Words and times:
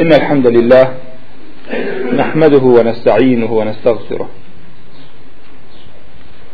إن 0.00 0.12
الحمد 0.12 0.46
لله 0.46 0.84
نحمده 2.14 2.64
ونستعينه 2.76 3.52
ونستغفره 3.52 4.28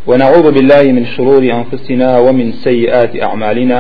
ونعوذ 0.07 0.47
بالله 0.53 0.83
من 0.83 1.05
شرور 1.07 1.42
أنفسنا 1.42 2.18
ومن 2.18 2.52
سيئات 2.52 3.22
أعمالنا 3.22 3.78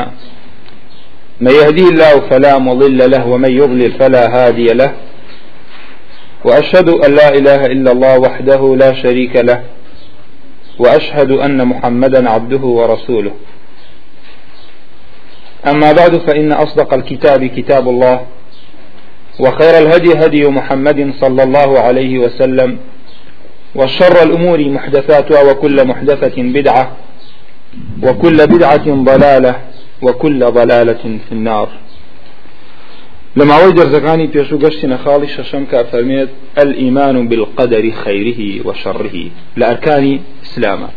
من 1.40 1.50
يهديه 1.50 1.88
الله 1.88 2.20
فلا 2.30 2.58
مضل 2.58 3.10
له 3.10 3.26
ومن 3.28 3.50
يضلل 3.50 3.92
فلا 3.92 4.24
هادي 4.36 4.66
له 4.66 4.92
وأشهد 6.44 6.88
أن 6.88 7.10
لا 7.14 7.28
إله 7.28 7.66
إلا 7.66 7.90
الله 7.92 8.18
وحده 8.18 8.76
لا 8.76 8.92
شريك 8.92 9.36
له 9.36 9.64
وأشهد 10.78 11.30
أن 11.30 11.68
محمدا 11.68 12.30
عبده 12.30 12.64
ورسوله. 12.78 13.34
أما 15.66 15.92
بعد 15.92 16.16
فإن 16.16 16.52
أصدق 16.52 16.94
الكتاب 16.94 17.44
كتاب 17.44 17.88
الله 17.88 18.26
وخير 19.38 19.78
الهدي 19.78 20.14
هدي 20.14 20.46
محمد 20.46 21.12
صلى 21.20 21.42
الله 21.42 21.78
عليه 21.80 22.18
وسلم 22.18 22.78
وشر 23.74 24.22
الأمور 24.22 24.68
محدثاتها 24.68 25.42
وكل 25.42 25.86
محدثة 25.86 26.42
بدعة 26.42 26.96
وكل 28.02 28.36
بدعة 28.46 28.86
ضلالة 29.04 29.54
وكل 30.02 30.44
ضلالة 30.46 31.18
في 31.28 31.32
النار. 31.32 31.68
لما 33.36 33.64
وجر 33.64 33.86
زكاني 33.92 34.26
بيشو 34.26 34.58
قشتنا 34.58 34.96
خالي 34.96 35.26
ششم 35.26 35.64
كأفرميت 35.64 36.28
الإيمان 36.58 37.28
بالقدر 37.28 37.90
خيره 37.90 38.66
وشره 38.66 39.30
لأركان 39.56 40.20
إسلاما 40.44 40.88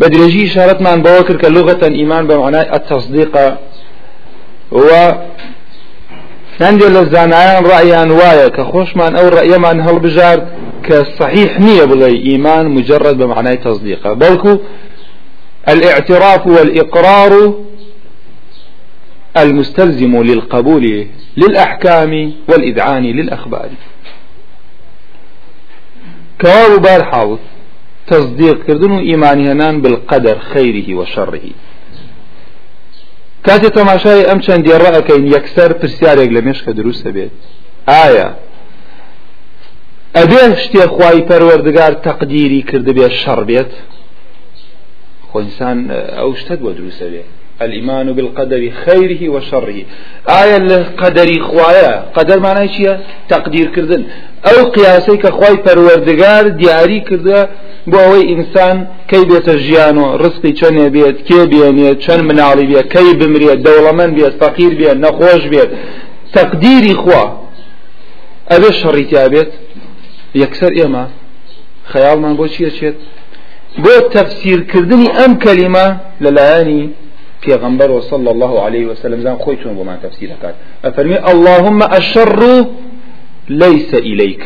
بدرجي 0.00 0.46
إشارة 0.46 0.82
من 0.82 1.02
بوكر 1.02 1.36
كلغة 1.36 1.86
إيمان 1.88 2.26
بمعنى 2.26 2.60
التصديق 2.76 3.36
و 4.72 4.88
هەندێک 6.60 6.90
لە 6.96 7.02
زانایان 7.14 7.64
ڕایان 7.70 8.10
وایە 8.20 8.48
کە 8.56 8.62
خۆشمان 8.70 9.12
ئەو 9.18 9.28
ڕەیەمان 9.36 9.78
هەڵبژارد 9.86 10.44
کە 10.86 10.96
صحیح 11.18 11.50
نییە 11.66 11.84
بڵێ 11.90 12.10
ئیمان 12.26 12.66
مجرد 12.76 13.16
بمعنای 13.18 13.56
تصديقه. 13.56 14.10
بەڵکو 14.22 14.52
الاعتراف 15.72 16.46
والإقرار 16.46 17.54
المستلزم 19.36 20.22
للقبول 20.22 21.06
للأحكام 21.36 22.32
والإذعان 22.48 23.02
للأخبار. 23.02 23.70
كواب 26.40 26.82
بار 26.82 27.02
حاوث 27.04 27.38
تصديق 28.06 28.62
كردن 28.66 28.98
إيماني 28.98 29.52
هنان 29.52 29.80
بالقدر 29.82 30.38
خيره 30.38 30.94
وشره. 30.94 31.40
کاتی 33.46 33.70
تەماشای 33.78 34.26
ئەم 34.28 34.38
چەندی 34.46 34.72
ڕەکەین 34.84 35.24
یەکسەر 35.34 35.70
پرسیارێک 35.80 36.30
لە 36.36 36.40
مێشکە 36.46 36.72
دروستە 36.78 37.10
بێت. 37.16 37.34
ئایا 37.92 38.28
ئەبێ 40.18 40.42
شتێ 40.62 40.84
خوای 40.94 41.20
پەروەردگار 41.28 41.92
تەقدیری 42.06 42.62
کردبێ 42.70 43.08
شەڕ 43.20 43.40
بێت؟ 43.48 43.72
خۆئسان 45.30 45.78
ئەو 46.18 46.30
شتت 46.40 46.58
بۆ 46.64 46.70
دروستە 46.78 47.08
بێت 47.12 47.30
الإيمان 47.62 48.12
بالقدر 48.12 48.70
خيره 48.84 49.28
وشره 49.28 49.84
آية 50.28 50.56
القدر 50.56 51.28
خوايا 51.40 52.04
قدر 52.16 52.38
معناه 52.40 52.66
شيء 52.66 52.96
تقدير 53.28 53.66
كردن 53.74 54.04
أو 54.50 54.64
قياسي 54.64 55.16
كخواي 55.16 55.56
پروردگار 55.56 56.48
دياري 56.48 57.00
كرده 57.00 57.48
بۆ 57.90 57.98
ئەوەی 58.04 58.24
ئینسان 58.30 58.76
کەی 59.10 59.24
بێتە 59.30 59.54
ژیان 59.64 59.96
و 59.98 60.04
ڕستی 60.22 60.52
چەندێ 60.60 60.86
بێت 60.94 61.18
کێ 61.28 61.42
بێنێت 61.52 61.98
چەند 62.04 62.22
مناڵی 62.28 62.66
بێت 62.70 62.86
کەی 62.94 63.10
بمرێت 63.20 63.60
دەوڵەمەند 63.66 64.12
بێت 64.18 64.34
فەقیر 64.40 64.72
بێت 64.80 64.98
نەخۆش 65.04 65.42
بێت. 65.52 65.70
تەقدیری 66.34 66.94
خوا 67.02 67.24
ئەبێ 68.50 68.70
شەڕیتیا 68.80 69.24
بێت؟ 69.32 69.50
یەکسەر 70.42 70.72
ئێمە 70.78 71.04
خەیاڵمان 71.90 72.34
بۆ 72.38 72.46
چیە 72.54 72.70
چێت؟ 72.78 72.96
بۆ 73.84 73.94
تەفسیرکردنی 74.14 75.08
ئەم 75.18 75.32
کەلیمە 75.44 75.86
لەلایەنی 76.24 76.82
پێغمبەر 77.42 77.90
وصلى 77.90 78.30
الله 78.34 78.52
عليه 78.66 78.84
وسلم 78.90 79.20
زان 79.26 79.36
خۆی 79.44 79.56
چۆن 79.62 79.74
بۆمان 79.78 79.98
تەفسیر 80.04 80.28
دەکات 80.34 80.54
ئەفەرمی 80.84 81.18
اللهم 81.32 81.80
الشر 81.98 82.42
ليس 83.48 83.90
إليك 83.94 84.42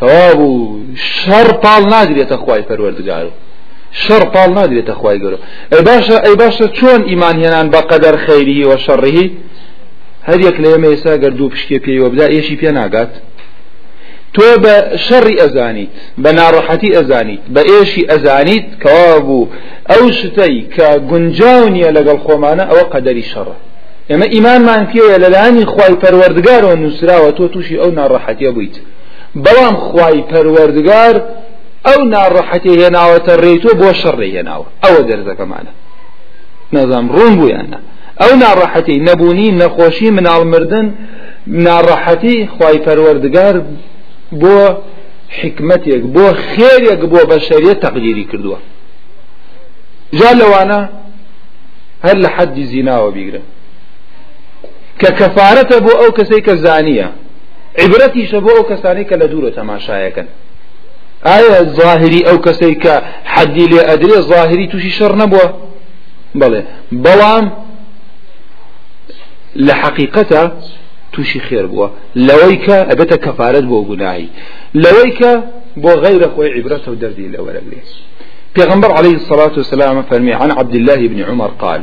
تەواو 0.00 0.40
و 0.48 0.80
شەڕ 1.16 1.48
پاڵ 1.62 1.82
ناگرێتە 1.94 2.36
خی 2.42 2.62
پەروەردگار. 2.68 3.26
و 3.28 3.32
شەڕ 4.02 4.24
پاڵ 4.34 4.50
ناگرێتە 4.58 4.94
خی 5.00 5.16
گەۆ 5.22 5.38
ئەی 5.72 5.82
باشە 5.88 6.16
ئەی 6.24 6.36
باشە 6.42 6.66
چۆن 6.78 7.00
ئیمانهێنان 7.10 7.66
بە 7.72 7.80
قەدەر 7.90 8.16
خەیری 8.24 8.64
وە 8.70 8.76
شەڕیهی 8.86 9.26
هەر 10.28 10.40
یەک 10.48 10.56
لە 10.62 10.68
ئێمە 10.72 10.88
ئێسا 10.92 11.12
گەردوو 11.22 11.52
پشتێ 11.52 11.78
پێیوە 11.84 12.08
بدا 12.12 12.26
ئێشی 12.34 12.56
پێ 12.60 12.70
ناگات. 12.78 13.12
تۆ 14.34 14.48
بە 14.64 14.74
شەڕی 15.06 15.36
ئەزانیت 15.42 15.92
بە 16.22 16.30
ناڕەحەتی 16.38 16.90
ئەزانیت 16.96 17.42
بە 17.54 17.62
ئێشی 17.70 18.02
ئەزانیت 18.10 18.66
کەوا 18.82 19.16
بوو 19.26 19.48
ئەو 19.90 20.04
شتەی 20.18 20.56
کە 20.74 20.88
گونجاو 21.10 21.64
نییە 21.74 21.90
لەگەڵ 21.96 22.18
خۆمانە 22.26 22.64
ئەوە 22.70 22.84
قەدەری 22.92 23.24
شەڕە. 23.32 23.56
ئێمە 24.10 24.26
ئیمانمان 24.34 24.82
پێوە 24.92 25.16
لەلایانی 25.22 25.64
خی 25.74 25.94
پەروەردگارەوە 26.02 26.74
نووسراوە 26.82 27.30
تۆ 27.38 27.44
تووشی 27.52 27.80
ئەو 27.82 27.90
ناڕەحەتیە 27.98 28.50
بوویت. 28.54 28.76
بەڵام 29.44 29.76
خوای 29.86 30.24
پەروەردگار 30.30 31.14
ئەو 31.86 32.00
ناڕەحەتی 32.14 32.72
هێناوەتە 32.80 33.34
ڕێیتۆ 33.42 33.72
بۆ 33.80 33.90
شەڕێ 34.00 34.28
هێناوە. 34.36 34.66
ئەوە 34.84 35.02
دەرزەکەمانە. 35.08 35.72
نەزام 36.74 37.06
ڕوون 37.14 37.34
بوویانە. 37.38 37.78
ئەو 38.20 38.32
ناڕەحەتی 38.42 38.96
نەبوونی 39.08 39.50
نەخۆشی 39.60 40.10
مناڵمردن 40.16 40.86
ناڕەحەتی 41.66 42.36
خوای 42.54 42.78
پەروەردگار 42.86 43.54
بۆ 44.42 44.58
حکمتێک 45.38 46.02
بۆ 46.14 46.26
خێرێک 46.48 47.02
بۆ 47.12 47.20
بەشەریە 47.30 47.74
تەقدیری 47.84 48.24
کردووە. 48.30 48.58
جا 50.18 50.30
لەوانە 50.40 50.80
هەر 52.04 52.16
لە 52.24 52.28
حەدی 52.36 52.64
زیناوە 52.72 53.10
بیگرن 53.16 53.46
کە 55.00 55.10
کەفاەتە 55.18 55.76
بۆ 55.84 55.92
ئەو 56.00 56.10
کەسەی 56.18 56.42
کە 56.46 56.54
زانیە 56.64 57.08
عبرەتیشە 57.78 58.38
بۆ 58.44 58.50
ئەو 58.56 58.64
کەسانی 58.70 59.04
کە 59.08 59.16
لە 59.22 59.26
دوورە 59.32 59.50
تەماشایەکەن 59.58 60.26
ئایا 61.28 61.58
ظاهری 61.78 62.20
ئەو 62.28 62.38
کەسەی 62.46 62.74
کە 62.82 62.94
حەدی 63.34 63.66
لێ 63.72 63.82
ئەدرێ 63.88 64.18
ظاهری 64.32 64.66
تووشی 64.72 64.92
شەڕ 64.98 65.12
نەبووە 65.22 65.46
بەڵێ 66.40 66.60
بەڵام 67.04 67.44
لە 69.66 69.74
حقیقەتە 69.82 70.42
تووشی 71.12 71.40
خێر 71.46 71.66
بووە 71.72 71.88
لەوەی 72.28 72.56
کە 72.66 72.76
ئەبێتە 72.90 73.16
کەفارەت 73.24 73.64
بۆ 73.70 73.78
گوناهی 73.90 74.28
لەوەی 74.82 75.10
کە 75.18 75.32
بۆ 75.82 75.92
غەیرە 76.04 76.28
خۆی 76.34 76.50
و 78.58 78.92
عليه 78.98 79.16
الصلاة 79.20 79.54
والسلام 79.56 80.02
فرمي 80.02 80.32
عن 80.32 80.50
عبد 80.50 80.74
الله 80.74 81.08
بن 81.08 81.20
عمر 81.22 81.50
قال 81.62 81.80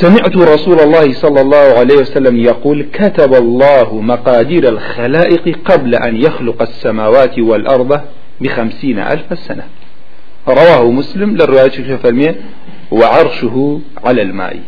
سمعت 0.00 0.36
رسول 0.36 0.80
الله 0.80 1.12
صلى 1.12 1.40
الله 1.40 1.78
عليه 1.78 1.96
وسلم 1.96 2.36
يقول 2.36 2.86
كتب 2.92 3.34
الله 3.34 4.00
مقادير 4.00 4.68
الخلائق 4.68 5.58
قبل 5.64 5.94
أن 5.94 6.16
يخلق 6.16 6.62
السماوات 6.62 7.38
والأرض 7.38 8.00
بخمسين 8.40 8.98
ألف 8.98 9.38
سنة. 9.38 9.64
رواه 10.48 10.90
مسلم 10.90 11.36
للرواية 11.36 11.78
الفرمية 11.78 12.36
وعرشه 12.90 13.80
على 14.04 14.22
الماء. 14.22 14.60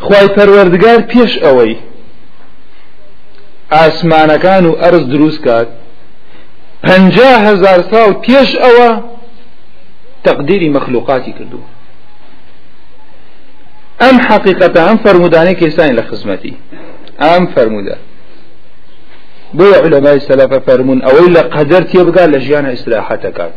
خواي 0.00 0.28
پروردگار 0.28 1.00
پیش 1.00 1.38
اوي 1.38 1.76
ئاسمانەکان 3.72 4.66
و 4.66 4.72
ئەرز 4.82 5.04
دروست 5.14 5.40
کات 5.44 5.68
هزار 6.84 7.80
ساڵ 7.90 8.10
پێش 8.26 8.50
ئەوە 8.62 8.90
تەقدیری 10.24 10.68
مەخلوقاتی 10.76 11.32
کردووە 11.38 11.81
ئەم 14.02 14.16
حقیقەتە 14.28 14.80
ئەم 14.86 14.98
فرمودانەی 15.04 15.56
کەستانی 15.60 15.94
لە 15.98 16.02
خزمەتی 16.08 16.54
ئەم 17.22 17.44
فرموودە 17.54 17.96
بۆیە 19.58 19.78
علەمای 19.84 20.20
سەلەفە 20.28 20.58
فەرمونون 20.66 21.00
ئەوەی 21.06 21.28
لە 21.36 21.42
قەدەر 21.54 21.82
تێبگات 21.90 22.28
لە 22.34 22.38
ژیانە 22.46 22.70
ئیسراحەتەکات 22.74 23.56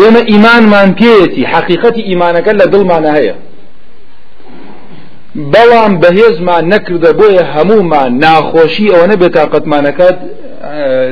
ئێمە 0.00 0.22
ئیمانمان 0.30 0.88
پێیەتی 0.98 1.42
حقیقەتی 1.52 2.02
ئیمانەکە 2.10 2.52
لە 2.60 2.66
دڵمانە 2.72 3.10
هەیە 3.18 3.36
بەڵام 5.52 5.92
بەهێزمان 6.02 6.64
نەکردە 6.72 7.10
بۆیە 7.18 7.44
هەمومان 7.54 8.10
ناخۆشی 8.24 8.86
ئەوە 8.92 9.06
نەبێت 9.12 9.32
تااقەتمانەکات 9.36 10.18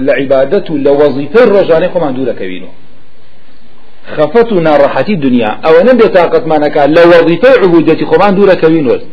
لە 0.06 0.12
عیبادەت 0.18 0.66
و 0.70 0.74
لە 0.84 0.92
وەزیفەی 1.00 1.46
ڕۆژانەی 1.54 1.90
خۆمان 1.92 2.12
دوورەکەوینەوە 2.16 2.74
خەفەت 4.14 4.48
و 4.52 4.62
ناڕەحەتی 4.68 5.16
دنیا 5.24 5.52
ئەوە 5.64 5.80
نەبێت 5.88 6.12
تااقەتمانەکە 6.16 6.82
لە 6.96 7.02
وەظیفەی 7.12 7.56
عبودەتی 7.64 8.04
خۆمان 8.10 8.32
دوورەکەوین 8.36 8.86
وەست 8.90 9.08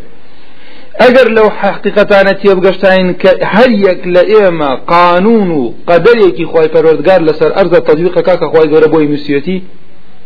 ئەگەر 1.01 1.27
لەو 1.37 1.47
حقیقەتانە 1.59 2.33
تێبگەشتین 2.41 3.07
کە 3.21 3.31
هەر 3.53 3.69
یەک 3.87 4.01
لە 4.15 4.23
ئێمە 4.31 4.71
قانون 4.93 5.49
و 5.59 5.63
قەدەرێکی 5.89 6.45
خۆی 6.51 6.67
پەرۆردگار 6.73 7.19
لەسەر 7.27 7.51
ئەرزە 7.57 7.79
تەجویقەکە 7.87 8.35
کە 8.41 8.47
خۆی 8.51 8.69
گەورە 8.71 8.87
بۆی 8.93 9.07
نووسەتی 9.11 9.57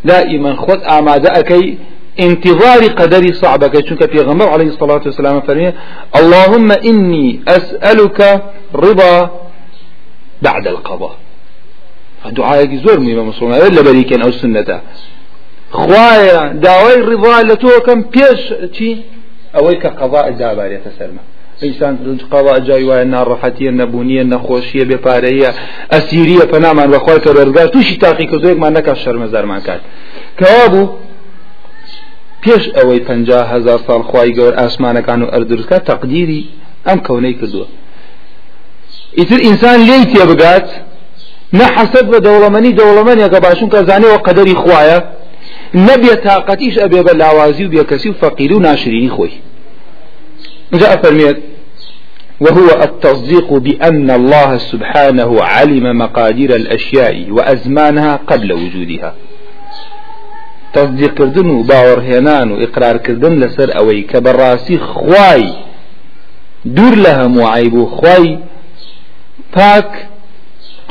لا 0.10 0.20
ئیمەن 0.30 0.56
خۆت 0.64 0.82
ئامادە 0.90 1.30
ئەەکەی 1.38 1.66
انتظار 2.20 2.82
قدري 3.00 3.32
صعبة 3.34 3.68
كي 3.68 4.08
بيغمبر 4.14 4.48
عليه 4.50 4.68
الصلاة 4.74 5.02
والسلام 5.06 5.42
فرمي 5.42 5.74
اللهم 6.20 6.72
إني 6.72 7.40
أسألك 7.48 8.20
رضا 8.76 9.30
بعد 10.42 10.68
القضاء. 10.68 11.16
دوعاەکی 12.38 12.78
زۆر 12.86 13.00
می 13.06 13.14
بە 13.18 13.24
مسلمان 13.30 13.60
لە 13.78 13.82
بەریکەن 13.88 14.22
ئەو 14.26 14.32
سنەتە 14.42 14.78
خوایە 15.72 16.42
داوای 16.66 17.00
ڕیوا 17.10 17.38
لە 17.50 17.56
تۆکەم 17.64 18.00
پێش 18.14 18.42
چی؟ 18.76 18.90
ئەوەی 19.56 19.78
کە 19.82 19.90
قەوا 20.00 20.22
دابارێتە 20.42 20.92
سەرمە. 20.98 21.24
ئینسان 21.62 21.94
قەوا 22.32 22.56
جای 22.68 22.84
وایە 22.90 23.06
ناڕەحەتیە 23.14 23.72
نەبوونیە 23.80 24.24
نەخۆشیە 24.34 24.86
بێپارەیە 24.90 25.50
ئەسیریە 25.94 26.46
پەنامان 26.52 26.88
بەخوای 26.94 27.20
کە 27.26 27.32
بەرگار 27.38 27.68
تووشی 27.74 27.98
تاقی 28.04 28.28
کە 28.32 28.38
زۆرمان 28.44 28.72
نەکە 28.78 28.94
شەرمەزارمان 29.04 29.62
کات. 29.68 29.82
کەوا 30.40 30.66
بوو 30.72 30.86
پێش 32.44 32.64
ئەوەی 32.78 33.02
پ 33.08 33.10
هزار 33.54 33.80
ساڵ 33.88 34.02
خی 34.10 34.30
گەور 34.38 34.54
ئاسمانەکان 34.60 35.20
و 35.24 35.32
ئەردرکە 35.34 35.78
تەقدیری 35.90 36.42
ئەم 36.88 37.00
کەونەی 37.06 37.36
کردووە. 37.40 37.68
ئیتر 39.20 39.40
ئینسان 39.48 39.80
لێی 39.88 40.06
تێبگات 40.12 40.68
نە 41.54 41.66
حەسەد 41.76 42.06
بە 42.12 42.20
دەوڵەمەنی 42.26 42.78
دەوڵەمەنیەکە 42.80 43.40
باشون 43.46 43.70
کە 43.74 43.80
زانێەوە 43.90 44.20
قەدەری 44.28 44.56
خوایە 44.64 45.00
نەبێت 45.88 46.20
تااقەتیش 46.26 46.76
ئەبێ 46.84 47.02
بە 47.08 47.14
لاوازی 47.22 47.66
و 47.66 47.72
بێکەسی 47.74 48.08
و 48.10 48.20
فەقیر 48.22 48.52
و 48.54 48.60
ناشرینی 48.60 49.10
خۆی 49.16 49.34
جاء 50.82 50.96
فرميت 51.04 51.38
وهو 52.42 52.70
التصديق 52.82 53.54
بأن 53.54 54.10
الله 54.12 54.58
سبحانه 54.58 55.44
علم 55.44 55.98
مقادير 55.98 56.56
الأشياء 56.56 57.32
وأزمانها 57.32 58.20
قبل 58.28 58.54
وجودها. 58.54 59.14
تصديق 60.74 61.14
كردن 61.14 61.50
وباور 61.50 62.00
هنان 62.00 62.52
وإقرار 62.52 62.98
كردن 62.98 63.40
لسر 63.40 63.78
أوي 63.78 64.02
كبراسي 64.02 64.78
خواي 64.78 65.54
دور 66.66 66.96
لها 66.96 67.28
معيب 67.28 67.86
خواي 67.86 68.40
باك 69.56 70.08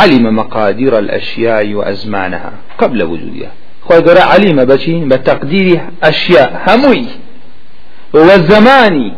علم 0.00 0.37
مقادير 0.37 0.99
الأشياء 0.99 1.75
وأزمانها 1.75 2.53
قبل 2.79 3.03
وجودها. 3.03 3.53
قرأ 3.89 4.21
علم 4.21 4.65
بشي 4.65 5.05
بتقدير 5.05 5.81
أشياء 6.03 6.62
هموي 6.67 7.06
والزماني 8.15 9.12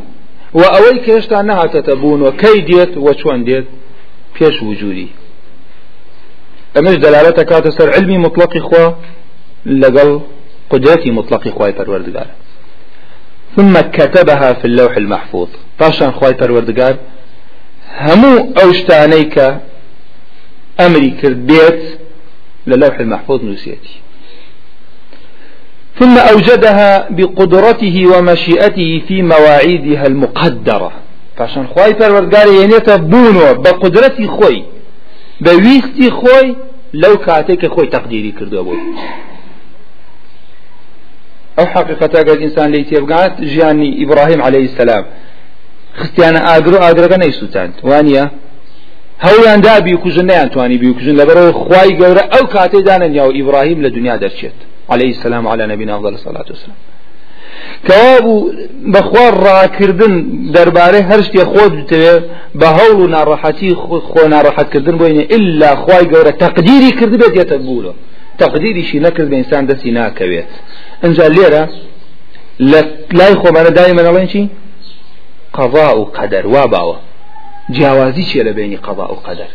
و 0.55 0.63
ئەوەی 0.63 0.99
کێشتا 1.07 1.43
نەهاتەتە 1.49 1.95
بوون 2.01 2.21
و 2.23 2.31
کەی 2.31 2.59
دێت 2.69 2.93
وە 3.05 3.13
چۆن 3.21 3.41
دێت 3.49 3.67
پێش 4.35 4.63
وجودی. 4.63 5.09
ئەمەش 6.77 6.97
دەلالەتە 7.05 7.45
کاتە 7.51 7.71
سەر 7.79 7.89
علمی 7.97 8.19
مطلقی 8.19 8.61
خوا 8.61 8.95
لەگەڵ 9.67 10.11
قدرتی 10.71 11.11
مطلقی 11.11 11.51
خوای 11.51 11.73
پەروەردگار. 11.79 12.29
ثم 13.57 13.81
كتبها 13.81 14.53
في 14.55 14.65
اللوح 14.65 14.93
المحفوظ. 14.97 15.49
پاشان 15.79 16.11
خوای 16.11 16.35
پەروەردگار 16.41 16.95
هەموو 18.07 18.47
ئەو 18.57 18.73
شتانەی 20.81 21.11
کە 21.21 21.21
ئەمری 21.21 21.23
کرد 21.23 21.47
بێت 21.47 21.83
لە 22.69 22.77
لوح 22.83 22.97
المحفوظ 23.01 23.41
نووسێتی 23.43 23.97
ثم 25.99 26.19
أوجدها 26.19 27.09
بقدرته 27.11 28.07
ومشيئته 28.07 29.03
في 29.09 29.23
مواعيدها 29.23 30.07
المقدرة. 30.07 30.93
فعشان 31.37 31.67
خواي 31.67 31.93
پروردگار 31.93 32.47
ينيتا 32.47 32.97
بونو 32.97 33.55
بقدرتي 33.55 34.27
خوي 34.27 34.65
بويستي 35.41 36.11
خوي 36.11 36.57
لو 36.95 37.17
كاتيك 37.17 37.67
خوي 37.67 37.87
تقديري 37.87 38.33
كردو 38.33 38.63
بوي 38.65 38.79
أو 41.59 41.67
حقيقة 41.67 42.07
قال 42.07 42.31
الإنسان 42.31 42.71
ليتي 42.71 42.95
يبقات 42.95 43.41
جاني 43.41 44.05
إبراهيم 44.05 44.43
عليه 44.43 44.65
السلام 44.65 45.05
خستيانا 45.95 46.57
آدرو 46.57 46.77
آدرو 46.77 47.17
نيسوتان 47.17 47.71
وانيا 47.83 48.31
هەوڵیان 49.27 49.61
دابی 49.67 49.95
کوژن 50.05 50.27
نەیانتوانی 50.31 50.79
بیکوژن 50.83 51.15
لەبەرەوە 51.21 51.53
خی 51.65 51.91
گەورە 52.01 52.25
ئەو 52.33 52.45
کاتێدانەنیاوە 52.55 53.33
ئیبراهیم 53.39 53.79
لە 53.85 53.91
دنیا 53.97 54.17
دەرچێت. 54.23 54.59
عليه 54.91 55.11
السلام 55.17 55.49
على 55.49 55.67
نبينا 55.67 55.97
افضل 55.97 56.13
الصلاه 56.19 56.47
والسلام 56.51 56.79
کەوابوو 57.89 58.51
بەخوا 58.95 59.27
ڕاکردن 59.47 60.15
دەربارەی 60.55 61.05
هەرشتێ 61.11 61.43
خۆت 61.53 61.73
بتەوێ 61.79 62.17
بە 62.61 62.69
هەوڵ 62.79 62.97
و 63.03 63.07
ناڕەحەتی 63.17 63.71
خۆ 64.11 64.23
ناڕەحەتکردن 64.35 64.97
بۆینە 65.01 65.25
ئللا 65.35 65.71
خی 65.85 66.05
گەورە 66.13 66.33
تەقدیری 66.43 66.91
کردبێت 66.99 67.35
یەتە 67.41 67.57
بووە 67.65 67.93
تەقدیریشی 68.41 68.99
نەکرد 69.07 69.33
ئینسان 69.39 69.65
دەستی 69.71 69.93
ناکەوێت. 69.99 70.51
ئەجا 71.03 71.27
لێرە 71.37 71.63
لە 72.71 72.81
لای 73.19 73.35
خۆمانە 73.43 73.71
دای 73.79 73.93
منەڵێن 73.99 74.27
چی؟ 74.33 74.43
قەوا 75.57 75.89
و 75.99 76.03
قەدەر 76.17 76.45
وا 76.55 76.65
باوە. 76.75 76.97
جیاوازی 77.75 78.25
چیە 78.31 78.43
لە 78.49 78.53
بینی 78.59 78.77
قەضا 78.87 79.07
و 79.13 79.19
قەدەر؟ 79.27 79.51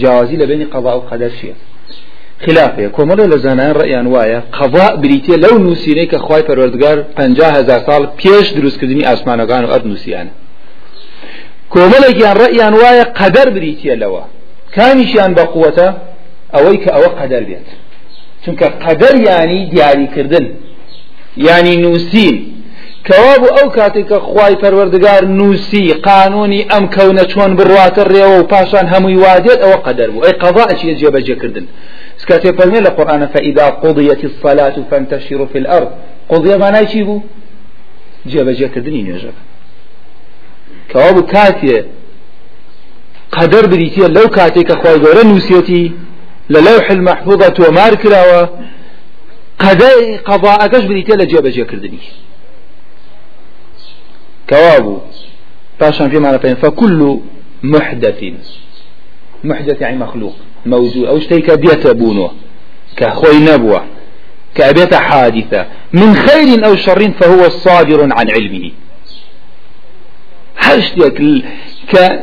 جیاوازی 0.00 0.36
لە 0.42 0.46
بینی 0.50 0.66
قەضا 0.74 0.92
و 0.98 1.02
قەدەر 1.10 1.32
چیە؟ 1.38 1.54
خلافێ 2.44 2.86
کۆمەڵە 2.96 3.24
لە 3.32 3.36
زانایان 3.44 3.74
ڕێیان 3.80 4.06
وایە 4.14 4.40
قەضا 4.58 4.86
بریتە 5.02 5.34
لەو 5.44 5.54
نووسینەی 5.64 6.08
کە 6.12 6.18
خخوای 6.22 6.42
پەروەردگار 6.48 6.98
500هزار 7.18 7.80
ساڵ 7.88 8.02
پێش 8.20 8.46
دروستکردنی 8.56 9.04
ئاسمانەکان 9.08 9.62
و 9.64 9.70
ئەر 9.72 9.82
نووسیانە 9.90 10.32
کۆمەڵێکیان 11.72 12.36
ڕێیان 12.42 12.74
وایە 12.80 13.04
قەدەر 13.18 13.48
بریتە 13.56 13.94
لەوە. 14.02 14.24
کامیشیان 14.76 15.32
بە 15.36 15.44
قووەتە 15.52 15.88
ئەوەی 16.54 16.78
کە 16.82 16.90
ئەوە 16.94 17.10
قەدەر 17.18 17.42
بێت. 17.48 17.68
چونکە 18.42 18.66
قەدەر 18.84 19.14
ینی 19.26 19.60
دیاریکردن 19.72 20.46
ینی 21.46 21.76
نووسین 21.84 22.36
كواب 23.08 23.44
أو 23.44 23.70
كاتك 23.70 24.14
خواي 24.14 24.56
پروردگار 24.56 25.24
نوسي 25.24 25.92
قانوني 25.92 26.76
ام 26.76 26.86
كون 26.86 27.18
چون 27.26 27.56
بروات 27.56 27.98
الريو 27.98 28.40
و 28.40 28.46
پاشان 28.46 28.86
هموي 28.86 29.16
واديت 29.16 29.58
أو 29.58 29.72
قدر 29.72 30.24
اي 30.24 30.32
قضاء 30.32 30.76
شي 30.76 30.94
جيبه 30.94 31.20
كردن 31.20 31.66
سكاتي 32.16 32.52
فرمي 32.52 32.78
القرآن 32.78 33.26
فإذا 33.26 33.66
قضيت 33.66 34.24
الصلاة 34.24 34.76
فانتشروا 34.90 35.46
في 35.46 35.58
الأرض. 35.58 35.90
قضية 36.28 36.56
ما 36.56 36.70
نايشي 36.70 37.02
بو 37.02 37.20
جيبه 38.26 38.52
جي 38.52 38.68
كردني 38.68 39.02
نيجب 39.02 39.32
كواب 40.92 41.24
كاتي 41.24 41.84
قدر 43.32 43.66
بريتي 43.66 44.00
لو 44.00 44.28
كاتي 44.28 44.62
كخواي 44.62 44.96
غورا 44.96 45.24
نوسيتي 45.24 45.92
للوح 46.50 46.90
المحفوظة 46.90 47.68
ومار 47.68 47.94
كراوة 47.94 48.50
قضاء 49.58 50.16
قضاء 50.16 50.66
كش 50.66 50.84
بريتي 50.84 51.12
لجيبه 51.12 51.66
جي 54.50 54.56
كردني 54.56 54.78
كواب. 54.78 55.00
باشان 55.80 56.10
في 56.10 56.18
معنى 56.18 56.56
فكل 56.56 57.18
محدث. 57.62 58.24
محدث 59.44 59.80
يعني 59.80 59.98
مخلوق 59.98 60.34
موجود 60.66 61.04
أو 61.04 61.20
شتي 61.20 61.40
كبيت 61.40 61.86
بونو 61.86 62.30
كخوي 62.96 63.38
نبوة 63.38 63.84
كأبيت 64.54 64.94
حادثة. 64.94 65.66
من 65.92 66.14
خير 66.14 66.66
أو 66.66 66.76
شر 66.76 67.10
فهو 67.10 67.48
صادر 67.48 68.08
عن 68.12 68.30
علمه. 68.30 68.70
هشتك 70.58 71.22
ك 71.92 72.20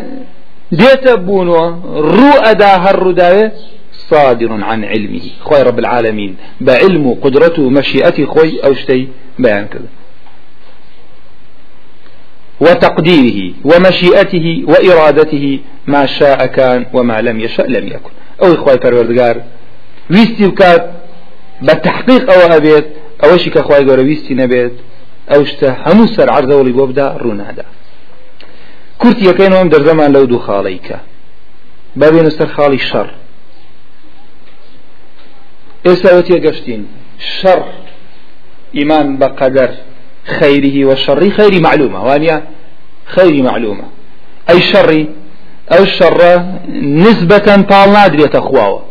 ديت 0.71 1.09
بونو 1.09 1.55
رو 1.99 2.31
أدا 2.43 2.75
هالرداية 2.75 3.53
صادر 3.91 4.51
عن 4.63 4.83
علمه. 4.83 5.21
خوي 5.41 5.61
رب 5.61 5.79
العالمين 5.79 6.35
بعلمه 6.61 7.17
قدرته 7.21 7.69
مشيئته 7.69 8.25
خوي 8.25 8.59
أو 8.63 8.73
شتي 8.73 9.07
بيان 9.39 9.67
كذا. 9.67 9.87
وتقديره 12.59 13.53
ومشيئته 13.65 14.63
وإرادته 14.67 15.59
ما 15.87 16.05
شاء 16.05 16.45
كان 16.45 16.85
وما 16.93 17.21
لم 17.21 17.39
يشاء 17.39 17.69
لم 17.69 17.87
يكن. 17.87 18.11
أو 18.43 18.53
إخوة 18.53 18.75
پروردگار 18.75 19.37
ويستي 20.11 20.47
بكات 20.47 20.91
بتحقيق 21.61 22.31
أو 22.31 22.55
أبيت 22.57 22.85
أو 23.23 23.37
شي 23.37 23.49
كخوة 23.49 23.77
قول 23.77 23.99
ويستي 23.99 24.33
نبيت 24.33 24.73
أو 25.29 25.45
همو 25.61 26.05
سر 26.05 26.29
عرض 26.29 26.49
ولي 26.49 26.71
بوبدا 26.71 27.17
رونادا 27.21 27.65
كرت 28.97 29.21
يكين 29.21 29.53
هم 29.53 29.69
در 29.69 29.83
زمان 29.83 30.11
لو 30.11 30.25
دو 30.25 30.39
خاليك 30.39 30.97
بابين 31.95 32.25
استر 32.25 32.47
خالي 32.47 32.75
الشر 32.75 33.13
إيسا 35.87 36.17
وتي 36.17 36.39
قشتين 36.39 36.87
شر 37.41 37.65
إيمان 38.75 39.17
بقدر 39.17 39.69
خيره 40.25 40.85
والشر 40.85 41.29
خير 41.29 41.61
معلومة 41.61 42.03
وانيا 42.03 42.43
خير 43.05 43.43
معلومة. 43.43 43.83
أي 44.49 44.61
شر 44.61 45.05
أو 45.71 45.83
الشر 45.83 46.43
نسبة 46.81 47.61
طال 47.61 47.93
نادرية 47.93 48.31
أخواه 48.35 48.81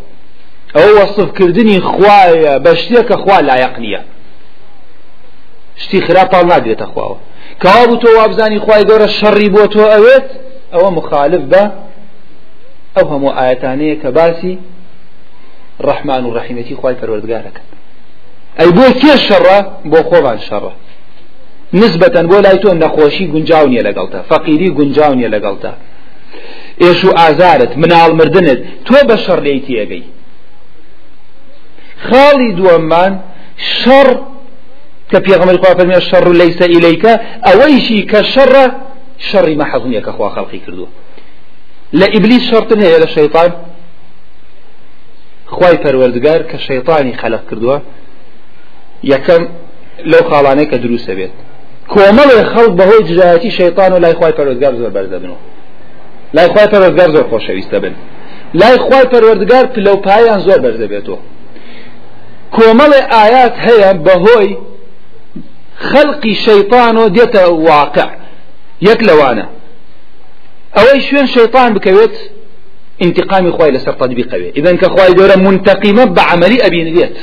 أو 0.76 1.03
وصف 1.03 1.31
كردني 1.31 1.81
خوايا 1.81 2.59
بشتيك 2.59 3.12
أخواه 3.12 3.41
لا 3.41 3.57
يقنية. 3.57 4.05
شتي 5.76 6.00
خراب 6.00 6.26
طال 6.26 6.47
نادرية 6.47 6.76
أخواه 6.81 7.17
كوابو 7.62 7.95
تو 7.95 8.19
وابزاني 8.19 8.61
خواي 8.61 8.85
دور 8.85 9.05
الشر 9.05 9.49
بوتو 9.49 9.85
أويت 9.85 10.29
أو 10.75 10.91
مخالف 10.91 11.43
به 11.43 11.71
أو 12.99 13.07
هم 13.07 13.26
آياتانية 13.38 13.95
كباسي. 13.95 14.59
الرحمن 15.81 16.26
الرحيم 16.26 16.59
يتي 16.59 16.75
خواي 16.75 16.95
پروردگارك. 16.95 17.61
ئەی 18.59 18.71
بۆ 19.93 20.00
خۆمان 20.11 20.38
شەڕە 20.49 20.73
نسبەتەن 21.81 22.26
بۆ 22.31 22.38
لای 22.45 22.59
تۆ 22.62 22.71
نەخۆشی 22.83 23.26
گونجاو 23.35 23.66
نیە 23.73 23.83
لەگەڵتە. 23.88 24.19
فەقیری 24.31 24.69
گونجاو 24.78 25.12
نیە 25.19 25.28
لەگەڵتە. 25.35 25.73
ئێش 26.83 27.00
و 27.04 27.11
ئازارت 27.21 27.73
مناڵ 27.83 28.11
مردنت 28.21 28.61
تۆ 28.87 28.99
بە 29.09 29.16
شەڕ 29.25 29.40
لێی 29.47 29.61
تێگەی. 29.66 30.04
خاڵی 32.07 32.50
دووەممان 32.59 33.12
شەڕ 33.78 34.09
کە 35.11 35.19
پێغەمەری 35.26 35.59
خوا 35.62 35.73
فەرمیێ 35.78 36.00
شەڕ 36.09 36.25
لەیسە 36.40 36.66
ئیلەیکە 36.73 37.12
ئەوەیشی 37.47 38.00
کە 38.11 38.21
شەڕە 38.33 38.64
شەڕی 39.28 39.57
مەحەزونیە 39.61 40.00
کە 40.07 40.12
خوا 40.16 40.28
خەڵقی 40.35 40.61
کردووە. 40.64 40.88
لە 42.00 42.07
ئیبلیس 42.14 42.45
شەڕتن 42.50 42.81
هەیە 42.87 42.99
لە 43.04 43.09
شەیطان؟ 43.16 43.50
خوای 45.54 45.76
پەروەردگار 45.85 46.40
کە 46.50 46.57
شەیطانی 46.66 47.14
خەلق 47.21 47.43
کردووە 47.50 47.76
یەکەم 49.12 49.43
لەو 50.11 50.23
خاڵانەی 50.31 50.66
کە 50.71 50.76
دروستە 50.85 51.12
بێت 51.19 51.35
کۆمەڵێ 51.93 52.38
خەڵک 52.53 52.73
بەهۆی 52.79 53.03
جدایەتی 53.09 53.50
شەیطان 53.59 53.93
و 53.93 53.99
لای 54.05 54.14
خوای 54.19 54.33
پەروەردگار 54.38 54.75
زۆر 54.81 54.91
بەرزەبنەوە 54.97 55.38
لای 56.37 56.49
خوای 56.53 56.69
پەروەردگار 56.73 57.09
زۆر 57.14 57.25
خۆشەویستە 57.31 57.79
بن. 57.83 57.95
لای 58.61 58.76
خوای 58.79 59.07
پەروەردگار 59.12 59.64
پلەپایان 59.75 60.41
زۆر 60.47 60.59
بەرزەبێتەوە 60.64 61.19
کۆمەڵێ 62.57 63.00
ئايات 63.14 63.55
هەیە 63.67 63.91
بەهۆی 64.07 64.50
خەڵقی 65.88 66.35
شەیطان 66.47 66.97
و 66.97 67.09
دێتە 67.17 67.43
واقع 67.69 68.09
یەک 68.88 69.00
لەوانە. 69.09 69.47
ئەوەی 70.76 71.00
شوێن 71.07 71.26
شەیطان 71.26 71.69
بکەوێت 71.75 72.17
انتقامی 73.05 73.50
خوای 73.50 73.73
لەسەر 73.76 73.95
تطبیقەوێ. 74.03 74.49
ئذن 74.59 74.76
کە 74.81 74.88
خوای 74.95 75.12
گەورە 75.19 75.37
منتقیمە 75.47 76.05
بە 76.17 76.23
عملی 76.33 76.59
ئەبینێت 76.64 77.17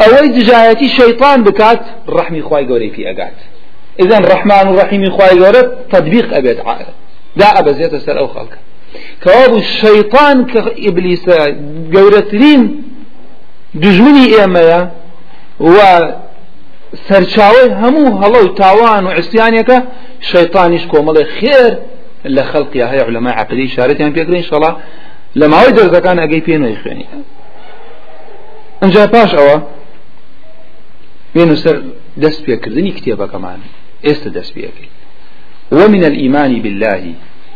ئەوەی 0.00 0.28
دژایەتی 0.36 0.88
شەیطان 0.98 1.38
بکات 1.46 1.80
ڕحمی 2.16 2.42
خوای 2.46 2.64
گەورەی 2.70 2.90
پێ 2.94 3.02
ئەگات. 3.08 3.38
ئذن 4.00 4.22
ڕحمان 4.30 4.66
و 4.68 4.72
ڕحیمی 4.80 5.10
خوای 5.14 5.34
گەورە 5.42 5.62
تطبیق 5.92 6.26
ئەبێت 6.36 6.58
دا 7.40 7.48
ئەبەزێتە 7.56 7.98
سەر 8.06 8.16
ئەو 8.20 8.28
خەڵکە. 8.34 8.58
کەوابوو 9.24 9.60
شەیطان 9.80 10.36
کە 10.50 10.60
ئیبلیسە 10.84 11.38
گەورەترین 11.94 12.62
دژمنی 13.82 14.26
ئێمەیە 14.36 14.80
و 15.74 15.78
سەرچاوی 17.08 17.68
هەموو 17.82 18.16
هەڵە 18.20 18.38
و 18.44 18.48
تاوان 18.60 19.02
و 19.06 19.10
عستیانێکە 19.18 19.78
شەیطانیش 20.30 20.84
کۆمەڵی 20.92 21.24
خێر 21.36 21.72
لە 22.36 22.42
خەڵقی 22.50 22.80
هەیە 22.90 23.04
علەمای 23.08 23.34
عقلی 23.42 23.68
شارەتیان 23.76 24.12
پێکرین 24.16 24.44
شڵا 24.50 24.72
لە 25.40 25.46
ماوەی 25.52 25.72
دەرزەکان 25.78 26.16
ئەگەی 26.22 26.42
پێنەوەی 26.46 26.78
خوێنی. 26.82 27.06
ئەنجا 28.82 29.06
پاش 29.14 29.30
ئەوە 29.38 29.56
بێن 31.38 31.50
سەر 31.64 31.76
دەست 32.22 32.40
پێکردنی 32.46 32.92
کتێبەکەمان 32.96 33.60
ئێستا 34.06 34.30
دەست 34.36 34.52
پێەکەی 34.56 34.88
ومن 35.78 36.02
الإيمان 36.10 36.52
بالله 36.64 37.02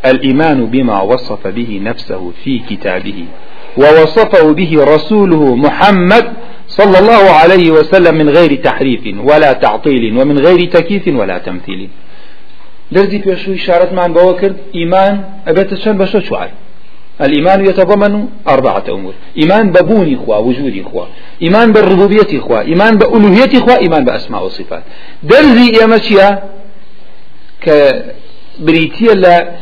الإيمان 0.05 0.67
بما 0.67 0.99
وصف 1.11 1.47
به 1.47 1.81
نفسه 1.89 2.21
في 2.45 2.55
كتابه 2.71 3.19
ووصفه 3.77 4.53
به 4.53 4.85
رسوله 4.95 5.43
محمد 5.57 6.27
صلى 6.79 6.99
الله 6.99 7.25
عليه 7.41 7.71
وسلم 7.71 8.15
من 8.15 8.29
غير 8.29 8.53
تحريف 8.55 9.05
ولا 9.29 9.53
تعطيل 9.53 10.19
ومن 10.19 10.39
غير 10.39 10.61
تكييف 10.65 11.09
ولا 11.09 11.39
تمثيل. 11.39 11.89
درزي 12.93 13.19
بيشو 13.19 13.53
إشارة 13.53 13.95
معن 13.95 14.13
بوكر؟ 14.13 14.53
إيمان. 14.75 15.25
أبيت 15.47 15.73
الشن 15.73 15.99
بشو 15.99 16.21
شوار 16.21 16.51
الإيمان 17.23 17.67
يتضمن 17.67 18.29
أربعة 18.49 18.85
أمور. 18.89 19.15
إيمان 19.39 19.71
ببوني 19.71 20.15
إخوة 20.15 20.39
وجودي 20.39 20.83
إخوة. 20.83 21.09
إيمان 21.43 21.73
بالربوبية 21.73 22.39
إخوة. 22.39 22.61
إيمان 22.61 22.97
بألوهية 22.99 23.59
إخوة. 23.59 23.77
إيمان 23.77 24.05
بأسماء 24.05 24.45
وصفات. 24.45 24.83
درزي 25.23 25.73
يا 25.81 25.87
مشيا 25.87 26.43
كبريتيا 27.61 29.15
لا 29.15 29.53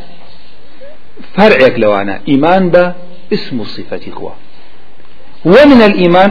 فرعك 1.34 1.74
لو 1.78 1.94
أنا 1.94 2.20
إيمان 2.28 2.68
باسم 2.70 3.60
الصفة 3.60 4.00
إخوة. 4.12 4.32
ومن 5.44 5.82
الإيمان 5.82 6.28